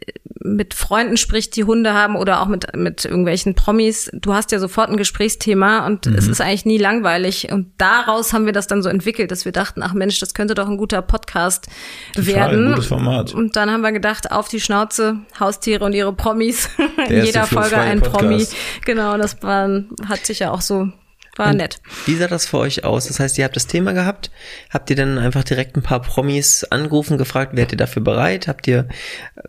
[0.45, 4.59] mit Freunden spricht, die Hunde haben oder auch mit, mit irgendwelchen Promis, du hast ja
[4.59, 6.15] sofort ein Gesprächsthema und mhm.
[6.15, 7.51] es ist eigentlich nie langweilig.
[7.51, 10.53] Und daraus haben wir das dann so entwickelt, dass wir dachten, ach Mensch, das könnte
[10.53, 11.67] doch ein guter Podcast
[12.13, 12.65] Total, werden.
[12.67, 13.33] Ein gutes Format.
[13.33, 16.69] Und dann haben wir gedacht, auf die Schnauze, Haustiere und ihre Promis.
[17.09, 18.23] In jeder Folge ein Podcast.
[18.23, 18.47] Promi.
[18.85, 19.69] Genau, das war,
[20.07, 20.89] hat sich ja auch so
[21.37, 21.79] war und nett.
[22.05, 23.07] Wie sah das für euch aus?
[23.07, 24.31] Das heißt, ihr habt das Thema gehabt,
[24.69, 28.47] habt ihr dann einfach direkt ein paar Promis angerufen, gefragt, werdet ihr dafür bereit?
[28.47, 28.87] Habt ihr,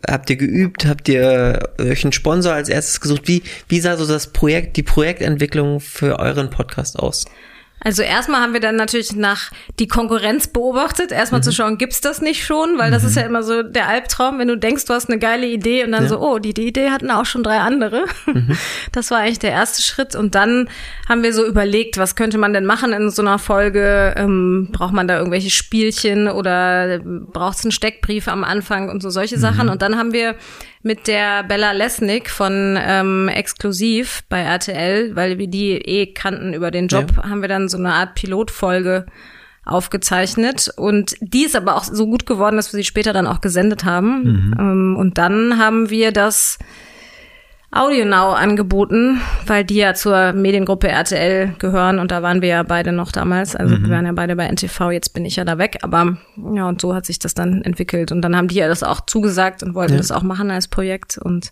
[0.07, 0.85] habt ihr geübt?
[0.85, 3.27] Habt ihr euch einen Sponsor als erstes gesucht?
[3.27, 7.25] Wie, wie sah so das Projekt, die Projektentwicklung für euren Podcast aus?
[7.79, 11.43] Also erstmal haben wir dann natürlich nach die Konkurrenz beobachtet, erstmal mhm.
[11.43, 14.47] zu schauen, gibt's das nicht schon, weil das ist ja immer so der Albtraum, wenn
[14.47, 16.09] du denkst, du hast eine geile Idee und dann ja.
[16.09, 18.05] so, oh, die, die, Idee hatten auch schon drei andere.
[18.25, 18.57] Mhm.
[18.91, 20.69] Das war eigentlich der erste Schritt und dann
[21.07, 24.15] haben wir so überlegt, was könnte man denn machen in so einer Folge?
[24.17, 29.37] Ähm, braucht man da irgendwelche Spielchen oder braucht's einen Steckbrief am Anfang und so solche
[29.37, 29.41] mhm.
[29.41, 30.35] Sachen und dann haben wir
[30.87, 36.71] mit der Bella Lesnick von ähm, Exklusiv bei RTL, weil wir die eh kannten über
[36.71, 37.29] den Job, ja.
[37.29, 39.05] haben wir dann so eine Art Pilotfolge
[39.65, 43.41] aufgezeichnet und die ist aber auch so gut geworden, dass wir sie später dann auch
[43.41, 44.23] gesendet haben.
[44.23, 44.55] Mhm.
[44.57, 46.57] Ähm, und dann haben wir das
[47.69, 52.93] AudioNow angeboten, weil die ja zur Mediengruppe RTL gehören und da waren wir ja beide
[52.93, 53.57] noch damals.
[53.57, 53.83] Also mhm.
[53.83, 55.79] wir waren ja beide bei NTV, jetzt bin ich ja da weg.
[55.81, 56.17] Aber
[56.53, 58.13] ja, und so hat sich das dann entwickelt.
[58.13, 59.97] Und dann haben die ja das auch zugesagt und wollten ja.
[59.97, 61.17] das auch machen als Projekt.
[61.17, 61.51] Und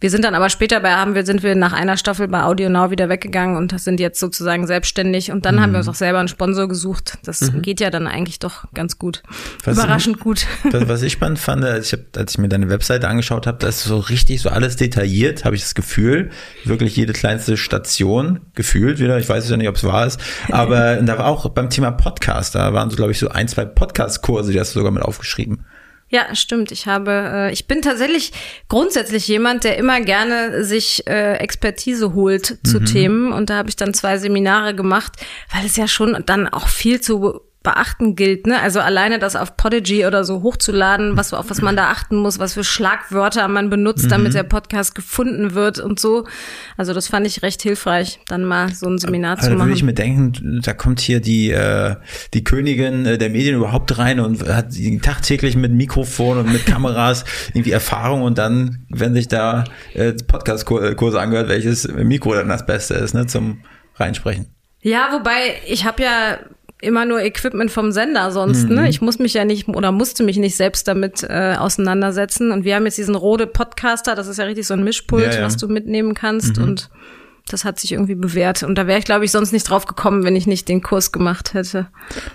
[0.00, 2.68] wir sind dann aber später bei, haben wir, sind wir nach einer Staffel bei Audio
[2.68, 5.32] Now wieder weggegangen und sind jetzt sozusagen selbstständig.
[5.32, 5.60] Und dann mhm.
[5.60, 7.18] haben wir uns auch selber einen Sponsor gesucht.
[7.24, 7.62] Das mhm.
[7.62, 9.22] geht ja dann eigentlich doch ganz gut.
[9.64, 10.46] Was Überraschend gut.
[10.70, 13.58] Was, was ich spannend fand, als ich, hab, als ich mir deine Webseite angeschaut habe,
[13.58, 16.30] da ist so richtig so alles detailliert, habe ich das Gefühl.
[16.64, 19.18] Wirklich jede kleinste Station gefühlt wieder.
[19.18, 20.20] Ich weiß es ja nicht, ob es wahr ist.
[20.50, 23.64] Aber da war auch beim Thema Podcast, da waren so, glaube ich, so ein, zwei
[23.64, 25.64] Podcast-Kurse, die hast du sogar mit aufgeschrieben.
[26.08, 26.70] Ja, stimmt.
[26.70, 28.32] Ich habe, äh, ich bin tatsächlich
[28.68, 32.84] grundsätzlich jemand, der immer gerne sich äh, Expertise holt zu mhm.
[32.84, 33.32] Themen.
[33.32, 35.12] Und da habe ich dann zwei Seminare gemacht,
[35.52, 38.60] weil es ja schon dann auch viel zu beachten gilt, ne?
[38.60, 42.38] Also alleine das auf Podigy oder so hochzuladen, was auf was man da achten muss,
[42.38, 44.36] was für Schlagwörter man benutzt, damit mhm.
[44.36, 46.28] der Podcast gefunden wird und so.
[46.76, 49.58] Also das fand ich recht hilfreich, dann mal so ein Seminar also zu machen.
[49.58, 51.96] Da würde ich mir denken, da kommt hier die äh,
[52.34, 54.68] die Königin äh, der Medien überhaupt rein und hat
[55.02, 59.64] tagtäglich mit Mikrofon und mit Kameras irgendwie Erfahrung und dann, wenn sich da
[59.94, 63.64] äh, Podcast-Kurse angehört, welches Mikro dann das Beste ist, ne, zum
[63.96, 64.46] reinsprechen.
[64.82, 66.38] Ja, wobei ich habe ja
[66.80, 68.64] immer nur Equipment vom Sender sonst.
[68.64, 68.76] Ne?
[68.76, 68.82] Mhm.
[68.82, 68.88] Ne?
[68.88, 72.52] Ich muss mich ja nicht oder musste mich nicht selbst damit äh, auseinandersetzen.
[72.52, 75.40] Und wir haben jetzt diesen Rode Podcaster, das ist ja richtig so ein Mischpult, ja,
[75.40, 75.42] ja.
[75.42, 76.58] was du mitnehmen kannst.
[76.58, 76.64] Mhm.
[76.64, 76.90] Und
[77.48, 78.62] das hat sich irgendwie bewährt.
[78.62, 81.12] Und da wäre ich, glaube ich, sonst nicht drauf gekommen, wenn ich nicht den Kurs
[81.12, 81.88] gemacht hätte.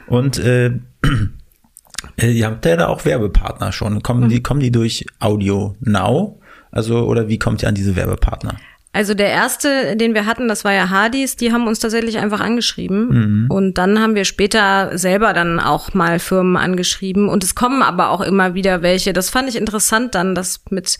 [0.08, 0.68] Und äh,
[2.18, 4.02] äh ihr habt ja da auch Werbepartner schon.
[4.02, 4.30] Kommen, mhm.
[4.30, 6.40] die, kommen die durch Audio Now?
[6.72, 8.56] Also, oder wie kommt ihr an diese Werbepartner?
[8.94, 12.42] Also der erste, den wir hatten, das war ja Hardys, die haben uns tatsächlich einfach
[12.42, 13.08] angeschrieben.
[13.08, 13.46] Mhm.
[13.50, 17.30] Und dann haben wir später selber dann auch mal Firmen angeschrieben.
[17.30, 19.14] Und es kommen aber auch immer wieder welche.
[19.14, 20.98] Das fand ich interessant dann, dass mit,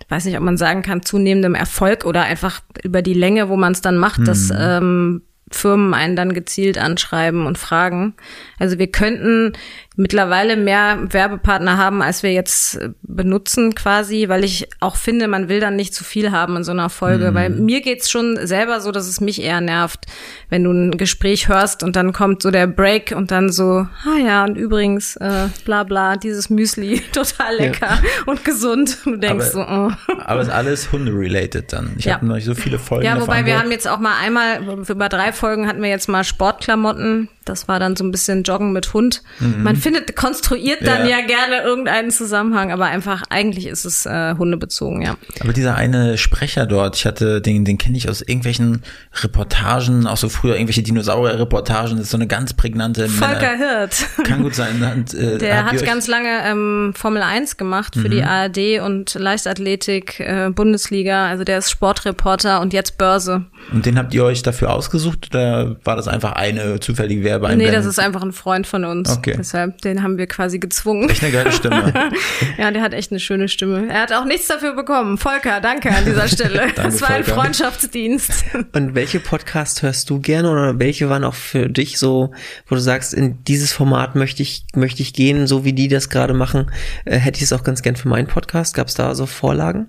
[0.00, 3.56] ich weiß nicht, ob man sagen kann, zunehmendem Erfolg oder einfach über die Länge, wo
[3.56, 4.24] man es dann macht, mhm.
[4.24, 8.14] dass ähm, Firmen einen dann gezielt anschreiben und fragen.
[8.58, 9.52] Also wir könnten
[9.98, 15.48] mittlerweile mehr Werbepartner haben, als wir jetzt äh, benutzen quasi, weil ich auch finde, man
[15.48, 17.34] will dann nicht zu viel haben in so einer Folge, mhm.
[17.34, 20.06] weil mir geht's schon selber so, dass es mich eher nervt,
[20.50, 24.18] wenn du ein Gespräch hörst und dann kommt so der Break und dann so, ah
[24.24, 28.02] ja, und übrigens, äh, bla bla, dieses Müsli, total lecker ja.
[28.26, 28.98] und gesund.
[29.04, 30.14] Du denkst aber, so, oh.
[30.26, 31.94] Aber ist alles Hunde-related dann.
[31.98, 32.14] Ich ja.
[32.14, 33.04] habe noch nicht so viele Folgen.
[33.04, 36.24] Ja, wobei wir haben jetzt auch mal einmal, über drei Folgen hatten wir jetzt mal
[36.24, 39.22] Sportklamotten das war dann so ein bisschen Joggen mit Hund.
[39.40, 39.62] Mhm.
[39.62, 41.18] Man findet, konstruiert dann ja.
[41.18, 41.26] ja.
[41.26, 45.16] gerne irgendeinen Zusammenhang, aber einfach, eigentlich ist es äh, hundebezogen, ja.
[45.40, 48.82] Aber dieser eine Sprecher dort, ich hatte, den, den kenne ich aus irgendwelchen
[49.22, 53.78] Reportagen, auch so früher irgendwelche Dinosaurier-Reportagen, das ist so eine ganz prägnante Volker Männer.
[53.78, 54.06] Hirt.
[54.24, 54.82] Kann gut sein.
[54.94, 58.10] Und, äh, Der hat ganz lange ähm, Formel 1 gemacht für mhm.
[58.10, 63.46] die ARD und Leichtathletik, äh, Bundesliga, also der ist Sportreporter und jetzt Börse.
[63.72, 67.18] Und den habt ihr euch dafür ausgesucht oder war das einfach eine zufällige?
[67.24, 67.72] Werbeeinblendung?
[67.72, 69.10] Nee, das ist einfach ein Freund von uns.
[69.10, 69.34] Okay.
[69.36, 71.08] Deshalb, den haben wir quasi gezwungen.
[71.08, 71.92] Echt eine geile Stimme.
[72.58, 73.88] ja, der hat echt eine schöne Stimme.
[73.88, 75.18] Er hat auch nichts dafür bekommen.
[75.18, 76.58] Volker, danke an dieser Stelle.
[76.74, 77.42] danke, das war ein Volker.
[77.42, 78.44] Freundschaftsdienst.
[78.72, 82.32] Und welche Podcast hörst du gerne oder welche waren auch für dich so,
[82.66, 86.08] wo du sagst, in dieses Format möchte ich, möchte ich gehen, so wie die das
[86.08, 86.70] gerade machen,
[87.04, 88.74] äh, hätte ich es auch ganz gern für meinen Podcast.
[88.74, 89.88] Gab es da so Vorlagen?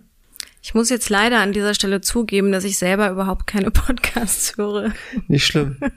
[0.61, 4.91] Ich muss jetzt leider an dieser Stelle zugeben, dass ich selber überhaupt keine Podcasts höre.
[5.27, 5.77] Nicht schlimm.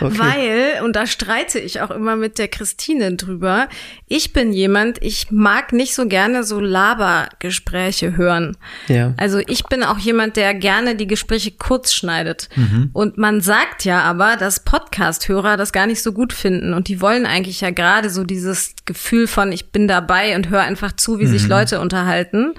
[0.00, 0.18] Okay.
[0.18, 3.68] Weil, und da streite ich auch immer mit der Christine drüber,
[4.06, 8.56] ich bin jemand, ich mag nicht so gerne so Labergespräche hören.
[8.86, 9.12] Ja.
[9.16, 12.48] Also ich bin auch jemand, der gerne die Gespräche kurz schneidet.
[12.54, 12.90] Mhm.
[12.92, 16.74] Und man sagt ja aber, dass Podcast-Hörer das gar nicht so gut finden.
[16.74, 20.62] Und die wollen eigentlich ja gerade so dieses Gefühl von, ich bin dabei und höre
[20.62, 21.30] einfach zu, wie mhm.
[21.30, 22.54] sich Leute unterhalten.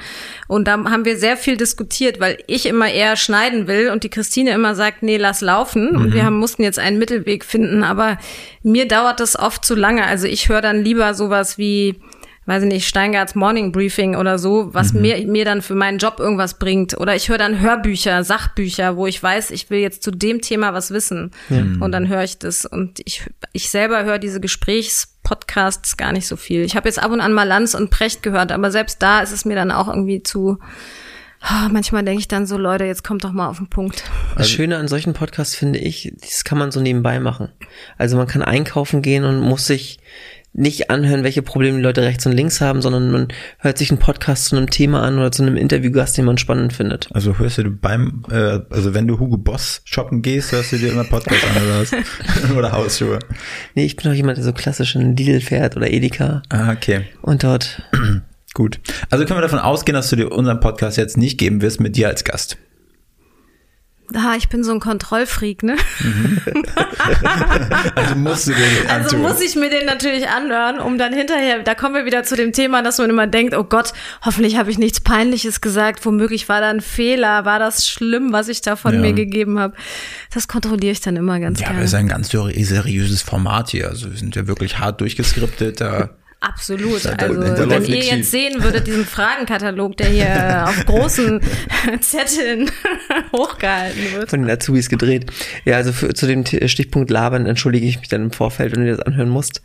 [0.48, 4.10] Und da haben wir sehr viel diskutiert, weil ich immer eher schneiden will und die
[4.10, 5.92] Christine immer sagt, nee, lass laufen.
[5.92, 5.98] Mhm.
[5.98, 8.18] Und wir haben, mussten jetzt einen Mittelweg finden, aber
[8.64, 10.06] mir dauert das oft zu lange.
[10.06, 12.00] Also ich höre dann lieber sowas wie
[12.48, 15.02] weiß ich nicht, Steingarts Morning Briefing oder so, was Mhm.
[15.02, 16.96] mir, mir dann für meinen Job irgendwas bringt.
[16.96, 20.72] Oder ich höre dann Hörbücher, Sachbücher, wo ich weiß, ich will jetzt zu dem Thema
[20.74, 21.32] was wissen.
[21.82, 22.66] Und dann höre ich das.
[22.66, 26.62] Und ich, ich selber höre diese Gesprächspodcasts gar nicht so viel.
[26.62, 29.32] Ich habe jetzt ab und an mal Lanz und Precht gehört, aber selbst da ist
[29.32, 30.60] es mir dann auch irgendwie zu.
[31.48, 34.04] Ah, Manchmal denke ich dann so, Leute, jetzt kommt doch mal auf den Punkt.
[34.36, 37.50] Das Schöne an solchen Podcasts finde ich, das kann man so nebenbei machen.
[37.98, 40.00] Also man kann einkaufen gehen und muss sich
[40.58, 43.28] nicht anhören, welche Probleme die Leute rechts und links haben, sondern man
[43.60, 46.72] hört sich einen Podcast zu einem Thema an oder zu einem Interviewgast, den man spannend
[46.72, 47.10] findet.
[47.14, 50.94] Also hörst du beim, äh, also wenn du Hugo Boss shoppen gehst, hörst du dir
[50.94, 52.52] immer Podcast an oder was?
[52.56, 53.20] oder Hausschuhe.
[53.76, 57.02] Nee, ich bin auch jemand, der so klassisch in Lidl fährt oder Edeka Ah, okay.
[57.22, 57.84] und dort.
[58.56, 58.80] Gut.
[59.12, 61.96] Also können wir davon ausgehen, dass du dir unseren Podcast jetzt nicht geben wirst mit
[61.96, 62.58] dir als Gast.
[64.14, 65.76] Ah, ich bin so ein Kontrollfreak, ne?
[67.96, 69.22] Also musst du den Also antun.
[69.22, 72.52] muss ich mir den natürlich anhören, um dann hinterher, da kommen wir wieder zu dem
[72.52, 76.62] Thema, dass man immer denkt, oh Gott, hoffentlich habe ich nichts Peinliches gesagt, womöglich war
[76.62, 79.00] da ein Fehler, war das schlimm, was ich da von Ja.
[79.02, 79.76] mir gegeben habe.
[80.34, 81.86] Das kontrolliere ich dann immer ganz Ja, aber gerne.
[81.86, 83.90] es ist ein ganz seri- seriöses Format hier.
[83.90, 85.82] Also wir sind ja wirklich hart durchgeskriptet.
[85.82, 86.12] Da
[86.42, 87.06] Absolut.
[87.06, 88.30] Also wenn ihr jetzt schief.
[88.30, 91.42] sehen würdet, diesen Fragenkatalog, der hier auf großen
[92.02, 92.70] Zetteln
[93.34, 94.30] hochgehalten wird.
[94.30, 95.32] von den Azubis gedreht.
[95.64, 98.92] Ja, also für, zu dem Stichpunkt Labern entschuldige ich mich dann im Vorfeld, wenn du
[98.92, 99.62] das anhören musst.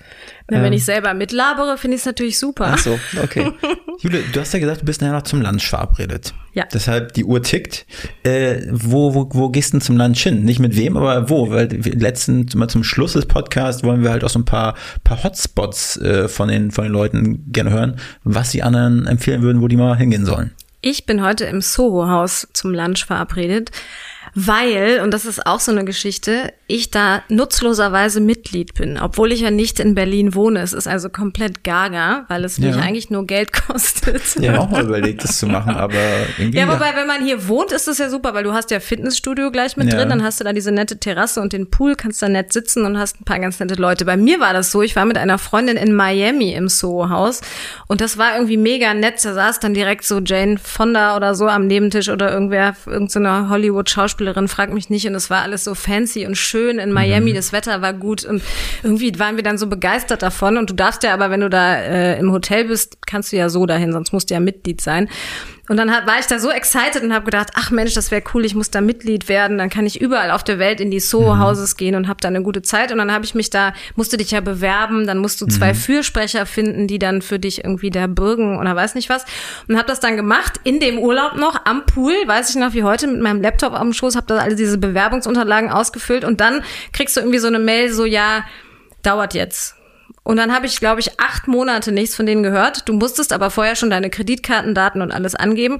[0.49, 2.71] Na, wenn ich selber mitlabere, finde ich es natürlich super.
[2.73, 3.53] Ach so, okay.
[4.01, 6.33] Jule, du hast ja gesagt, du bist nachher noch zum Lunch verabredet.
[6.53, 6.65] Ja.
[6.73, 7.87] Deshalb die Uhr tickt.
[8.25, 10.45] Äh, wo, wo, wo gehst du denn zum Lunch hin?
[10.45, 11.51] Nicht mit wem, aber wo?
[11.51, 15.23] Weil letzten, mal zum Schluss des Podcasts wollen wir halt auch so ein paar, paar
[15.23, 19.69] Hotspots äh, von, den, von den Leuten gerne hören, was die anderen empfehlen würden, wo
[19.69, 20.53] die mal hingehen sollen.
[20.83, 23.71] Ich bin heute im Soho-Haus zum Lunch verabredet,
[24.35, 29.41] weil, und das ist auch so eine Geschichte, ich da nutzloserweise Mitglied bin, obwohl ich
[29.41, 30.61] ja nicht in Berlin wohne.
[30.61, 32.81] Es ist also komplett gaga, weil es mich Ja.
[32.81, 34.23] eigentlich nur Geld kostet.
[34.41, 35.95] Ich habe auch mal überlegt, das zu machen, aber
[36.39, 36.59] irgendwie.
[36.59, 39.51] Ja, wobei, wenn man hier wohnt, ist das ja super, weil du hast ja Fitnessstudio
[39.51, 39.99] gleich mit Ja.
[39.99, 42.85] drin, dann hast du da diese nette Terrasse und den Pool, kannst da nett sitzen
[42.85, 44.05] und hast ein paar ganz nette Leute.
[44.05, 47.41] Bei mir war das so, ich war mit einer Freundin in Miami im Soho-Haus
[47.89, 49.25] und das war irgendwie mega nett.
[49.25, 54.47] Da saß dann direkt so Jane Fonda oder so am Nebentisch oder irgendwer, irgendeine Hollywood-Schauspielerin,
[54.49, 57.83] fragt mich nicht und es war alles so fancy und schön in Miami, das Wetter
[57.83, 58.43] war gut und
[58.83, 60.57] irgendwie waren wir dann so begeistert davon.
[60.57, 63.49] Und du darfst ja aber, wenn du da äh, im Hotel bist, kannst du ja
[63.49, 65.09] so dahin, sonst musst du ja Mitglied sein.
[65.71, 68.45] Und dann war ich da so excited und habe gedacht, ach Mensch, das wäre cool,
[68.45, 71.77] ich muss da Mitglied werden, dann kann ich überall auf der Welt in die Soho-Houses
[71.77, 72.91] gehen und habe da eine gute Zeit.
[72.91, 76.45] Und dann habe ich mich da, musste dich ja bewerben, dann musst du zwei Fürsprecher
[76.45, 79.25] finden, die dann für dich irgendwie da bürgen oder weiß nicht was.
[79.69, 82.83] Und habe das dann gemacht, in dem Urlaub noch, am Pool, weiß ich noch wie
[82.83, 87.17] heute, mit meinem Laptop am Schoß, habe da alle diese Bewerbungsunterlagen ausgefüllt und dann kriegst
[87.17, 88.45] du irgendwie so eine Mail, so ja,
[89.05, 89.80] dauert jetzt.
[90.23, 92.89] Und dann habe ich, glaube ich, acht Monate nichts von denen gehört.
[92.89, 95.79] Du musstest aber vorher schon deine Kreditkartendaten und alles angeben.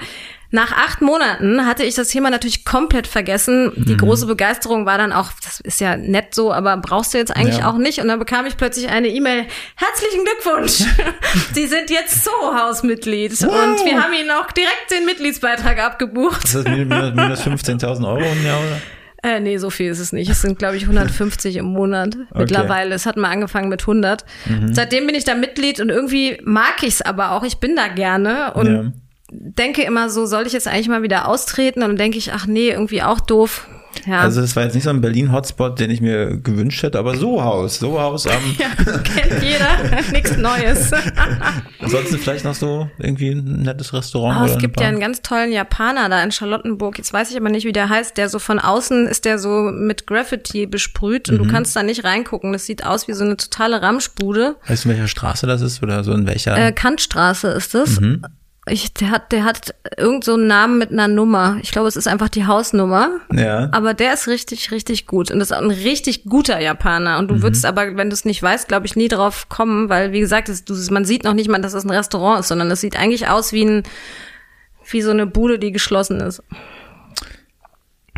[0.51, 3.71] Nach acht Monaten hatte ich das Thema natürlich komplett vergessen.
[3.77, 7.37] Die große Begeisterung war dann auch, das ist ja nett so, aber brauchst du jetzt
[7.37, 7.71] eigentlich Ja.
[7.71, 8.01] auch nicht.
[8.01, 9.47] Und dann bekam ich plötzlich eine E-Mail.
[9.77, 10.85] Herzlichen Glückwunsch!
[11.53, 13.33] Sie sind jetzt Soho-Haus-Mitglied.
[13.43, 16.45] Und wir haben Ihnen auch direkt den Mitgliedsbeitrag abgebucht.
[16.45, 18.81] ist das minus, minus 15.000 Euro im Jahr, oder?
[19.23, 20.31] Äh, nee, so viel ist es nicht.
[20.31, 22.95] Es sind, glaube ich, 150 im Monat mittlerweile.
[22.95, 24.25] Es hat mal angefangen mit 100.
[24.47, 24.73] Mhm.
[24.75, 27.43] Seitdem bin ich da Mitglied und irgendwie mag ich es aber auch.
[27.45, 28.93] Ich bin da gerne und Ja.
[29.33, 31.83] Denke immer so, soll ich jetzt eigentlich mal wieder austreten?
[31.83, 33.67] Und dann denke ich, ach nee, irgendwie auch doof.
[34.07, 37.17] Ja, Also das war jetzt nicht so ein Berlin-Hotspot, den ich mir gewünscht hätte, aber
[37.17, 37.81] Sohaus.
[37.81, 38.69] Sohaus am ja
[39.03, 39.69] kennt jeder.
[40.13, 40.91] Nichts Neues.
[41.81, 45.23] Ansonsten vielleicht noch so irgendwie ein nettes Restaurant Oh, es gibt ja eine einen ganz
[45.23, 46.99] tollen Japaner da in Charlottenburg.
[46.99, 48.17] Jetzt weiß ich aber nicht, wie der heißt.
[48.17, 51.45] Der so von außen ist der so mit Graffiti besprüht und Mhm.
[51.45, 52.53] du kannst da nicht reingucken.
[52.53, 54.55] Das sieht aus wie so eine totale Ramschbude.
[54.69, 56.57] Weißt du, in welcher Straße das ist oder so in welcher?
[56.57, 58.01] Äh, Kantstraße ist es.
[58.01, 58.23] Mhm.
[58.71, 61.59] Ich, der hat, der hat irgend so einen Namen mit einer Nummer.
[61.63, 63.21] Ich glaube, es ist einfach die Hausnummer.
[63.33, 63.69] ja.
[63.73, 65.31] Aber der ist richtig, richtig gut.
[65.31, 67.19] Und das ist auch ein richtig guter Japaner.
[67.19, 67.43] Und du Mhm.
[67.43, 70.49] würdest aber, wenn du es nicht weißt, glaube ich, nie drauf kommen, weil, wie gesagt,
[70.49, 72.97] es, du, man sieht noch nicht mal, dass es ein Restaurant ist, sondern es sieht
[72.97, 73.83] eigentlich aus wie ein,
[74.91, 76.43] wie so eine Bude, die geschlossen ist.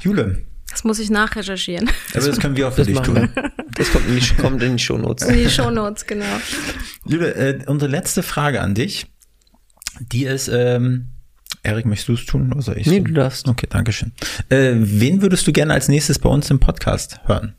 [0.00, 0.44] Jule.
[0.70, 1.90] Das muss ich nachrecherchieren.
[2.14, 3.28] Aber das können wir auch für Das dich machen tun.
[3.76, 5.28] Das kommt in die, kommt in die Shownotes.
[5.28, 6.24] In die Shownotes, genau.
[7.04, 9.06] Jule, äh, unsere letzte Frage an dich,
[10.00, 11.08] die ist, ähm,
[11.62, 13.46] Erik, möchtest du es tun oder soll ich Nee, du darfst.
[13.46, 14.12] Okay, danke schön.
[14.48, 17.54] Äh, wen würdest du gerne als nächstes bei uns im Podcast hören?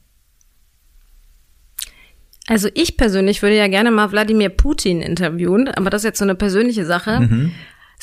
[2.47, 6.25] Also ich persönlich würde ja gerne mal Wladimir Putin interviewen, aber das ist jetzt so
[6.25, 7.51] eine persönliche Sache.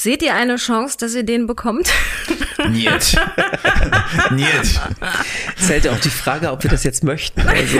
[0.03, 1.91] Seht ihr eine Chance, dass ihr den bekommt?
[2.71, 3.21] Niet.
[4.31, 4.81] Niet.
[5.57, 7.47] Es ist halt auch die Frage, ob wir das jetzt möchten.
[7.47, 7.79] Also,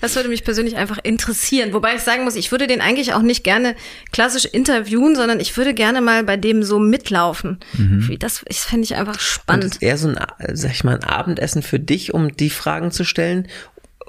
[0.00, 1.72] Das würde mich persönlich einfach interessieren.
[1.72, 3.74] Wobei ich sagen muss, ich würde den eigentlich auch nicht gerne
[4.12, 7.58] klassisch interviewen, sondern ich würde gerne mal bei dem so mitlaufen.
[7.72, 9.64] Wie Das, das fände ich einfach und spannend.
[9.64, 10.20] ist eher so ein,
[10.52, 13.48] sag ich mal, ein Abendessen für dich, um die Fragen zu stellen,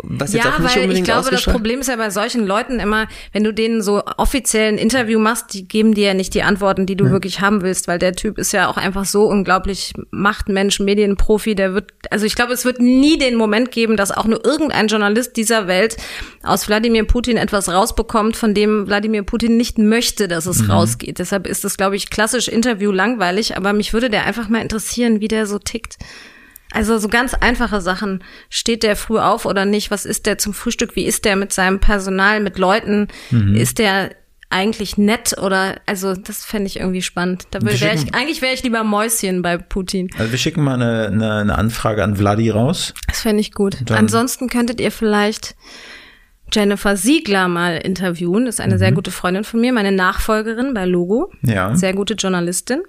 [0.02, 2.80] was jetzt Ja, auch nicht weil ich glaube, das Problem ist ja bei solchen Leuten
[2.80, 6.44] immer, wenn du denen so offiziell ein Interview machst, die geben dir ja nicht die
[6.44, 9.94] Antworten, die du wirklich haben willst, weil der Typ ist ja auch einfach so unglaublich
[10.12, 14.26] Machtmensch, Medienprofi, der wird, also ich glaube, es wird nie den Moment geben, dass auch
[14.26, 15.98] nur irgendein Journalist dieser Welt
[16.44, 21.20] aus Wladimir Putin etwas rausbekommt, von dem Wladimir Putin nicht möchte, dass es rausgeht.
[21.20, 25.22] Deshalb ist das, glaube ich, klassisch Interview langweilig, aber mich würde der einfach mal interessieren,
[25.22, 25.98] wie der so tickt.
[26.74, 28.24] Also so ganz einfache Sachen.
[28.50, 29.92] Steht der früh auf oder nicht?
[29.92, 30.96] Was ist der zum Frühstück?
[30.96, 33.08] Wie ist der mit seinem Personal, mit Leuten?
[33.32, 33.56] Mhm.
[33.56, 34.12] Ist der
[34.50, 37.48] eigentlich nett oder also das fände ich irgendwie spannend.
[37.52, 40.10] Da wäre ich eigentlich wäre ich lieber Mäuschen bei Putin.
[40.18, 42.94] Also wir schicken mal eine, eine, eine Anfrage an Vladi raus.
[43.08, 43.78] Das fände ich gut.
[43.92, 45.56] Ansonsten könntet ihr vielleicht
[46.52, 48.46] Jennifer Siegler mal interviewen.
[48.46, 51.32] Das ist eine sehr gute Freundin von mir, meine Nachfolgerin bei Logo.
[51.42, 51.50] Mhm.
[51.50, 51.76] Ja.
[51.76, 52.84] Sehr gute Journalistin.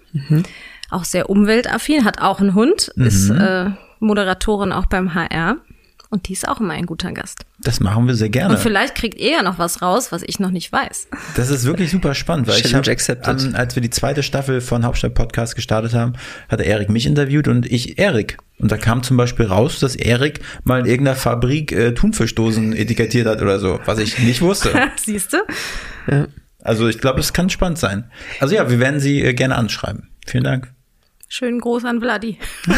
[0.95, 3.41] Auch sehr umweltaffin, hat auch einen Hund, ist Mhm.
[3.41, 5.57] äh, Moderatorin auch beim HR.
[6.11, 7.45] Und die ist auch immer ein guter Gast.
[7.61, 8.55] Das machen wir sehr gerne.
[8.55, 11.09] Und vielleicht kriegt ihr ja noch was raus, was ich noch nicht weiß.
[11.35, 13.27] Das ist wirklich super spannend, weil ich Challenge hab, accepted.
[13.27, 16.13] an, als wir die zweite Staffel von Hauptstadt Podcast gestartet haben,
[16.49, 18.37] hatte Erik mich interviewt und ich Erik.
[18.61, 23.27] Und da kam zum Beispiel raus, dass Erik mal in irgendeiner Fabrik äh, Thunfischdosen etikettiert
[23.27, 24.71] hat oder so, was ich nicht wusste.
[24.97, 25.39] Siehst du?
[26.63, 28.09] Also ich glaube, das kann spannend sein.
[28.39, 30.11] Also ja, wir werden Sie äh, gerne anschreiben.
[30.27, 30.73] Vielen Dank.
[31.37, 32.39] Schönen Gruß an Vladi.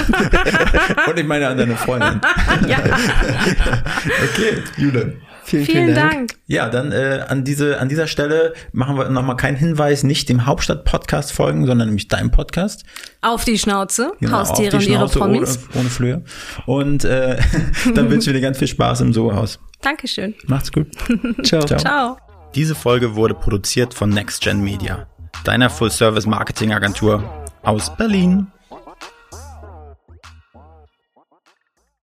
[1.07, 2.23] Und ich meine an deine Freundin.
[2.66, 2.78] ja.
[4.33, 5.19] Okay, Jule.
[5.45, 6.31] Vielen, Vielen Dank.
[6.47, 10.47] Ja, dann äh, an diese an dieser Stelle machen wir nochmal keinen Hinweis, nicht dem
[10.47, 12.87] Hauptstadt-Podcast folgen, sondern nämlich deinem Podcast.
[13.20, 14.12] Auf die Schnauze.
[14.20, 15.59] Genau, auf Haustiere die und ihre Schnauze Promis.
[15.74, 16.24] Ohne, ohne Flöhe.
[16.65, 17.37] Und äh,
[17.95, 19.61] dann wünschen wir dir ganz viel Spaß im Sohaus.
[19.83, 20.35] Dankeschön.
[20.47, 20.87] Macht's gut.
[21.43, 21.62] Ciao.
[21.62, 21.78] Ciao.
[21.78, 22.16] Ciao.
[22.55, 25.09] Diese Folge wurde produziert von NextGen Media,
[25.45, 28.47] deiner Full-Service-Marketing-Agentur aus Berlin.